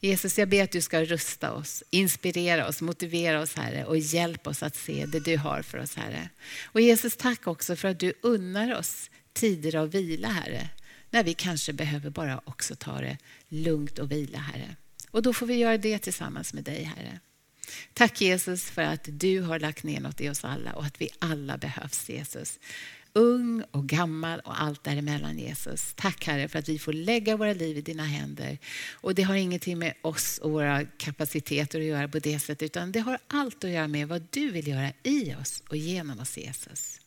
Jesus, 0.00 0.38
jag 0.38 0.48
ber 0.48 0.64
att 0.64 0.70
du 0.70 0.80
ska 0.80 1.04
rusta 1.04 1.52
oss, 1.52 1.82
inspirera 1.90 2.68
oss, 2.68 2.80
motivera 2.80 3.40
oss 3.40 3.54
Herre 3.54 3.84
och 3.84 3.98
hjälp 3.98 4.46
oss 4.46 4.62
att 4.62 4.76
se 4.76 5.06
det 5.06 5.20
du 5.20 5.36
har 5.36 5.62
för 5.62 5.78
oss 5.78 5.96
Herre. 5.96 6.28
Och 6.64 6.80
Jesus, 6.80 7.16
tack 7.16 7.46
också 7.46 7.76
för 7.76 7.88
att 7.88 8.00
du 8.00 8.12
unnar 8.20 8.78
oss 8.78 9.10
tider 9.32 9.76
av 9.76 9.90
vila 9.90 10.28
Herre. 10.28 10.68
När 11.10 11.24
vi 11.24 11.34
kanske 11.34 11.72
behöver 11.72 12.10
bara 12.10 12.40
också 12.44 12.74
ta 12.76 13.00
det 13.00 13.18
lugnt 13.48 13.98
och 13.98 14.12
vila 14.12 14.38
Herre. 14.38 14.76
Och 15.12 15.22
då 15.22 15.32
får 15.32 15.46
vi 15.46 15.54
göra 15.54 15.78
det 15.78 15.98
tillsammans 15.98 16.54
med 16.54 16.64
dig 16.64 16.82
Herre. 16.82 17.20
Tack 17.94 18.20
Jesus 18.20 18.70
för 18.70 18.82
att 18.82 19.08
du 19.10 19.40
har 19.40 19.58
lagt 19.58 19.84
ner 19.84 20.00
något 20.00 20.20
i 20.20 20.28
oss 20.28 20.44
alla 20.44 20.72
och 20.72 20.84
att 20.84 21.00
vi 21.00 21.08
alla 21.18 21.58
behövs 21.58 22.08
Jesus 22.08 22.58
ung 23.12 23.62
och 23.70 23.86
gammal 23.86 24.40
och 24.40 24.62
allt 24.62 24.84
däremellan 24.84 25.38
Jesus. 25.38 25.94
Tack 25.96 26.26
Herre 26.26 26.48
för 26.48 26.58
att 26.58 26.68
vi 26.68 26.78
får 26.78 26.92
lägga 26.92 27.36
våra 27.36 27.52
liv 27.52 27.78
i 27.78 27.80
dina 27.80 28.04
händer. 28.04 28.58
Och 28.92 29.14
det 29.14 29.22
har 29.22 29.34
ingenting 29.34 29.78
med 29.78 29.94
oss 30.02 30.38
och 30.38 30.50
våra 30.50 30.84
kapaciteter 30.84 31.80
att 31.80 31.86
göra 31.86 32.08
på 32.08 32.18
det 32.18 32.38
sättet 32.38 32.62
utan 32.62 32.92
det 32.92 33.00
har 33.00 33.18
allt 33.26 33.64
att 33.64 33.70
göra 33.70 33.88
med 33.88 34.08
vad 34.08 34.26
du 34.30 34.50
vill 34.50 34.68
göra 34.68 34.92
i 35.02 35.34
oss 35.34 35.62
och 35.68 35.76
genom 35.76 36.20
oss 36.20 36.38
Jesus. 36.38 37.00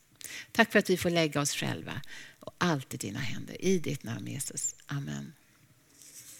Tack 0.51 0.71
för 0.71 0.79
att 0.79 0.89
vi 0.89 0.97
får 0.97 1.09
lägga 1.09 1.41
oss 1.41 1.51
själva 1.55 2.01
och 2.39 2.53
allt 2.57 2.93
i 2.93 2.97
dina 2.97 3.19
händer. 3.19 3.65
I 3.65 3.79
ditt 3.79 4.03
namn 4.03 4.27
Jesus. 4.27 4.75
Amen. 4.85 5.33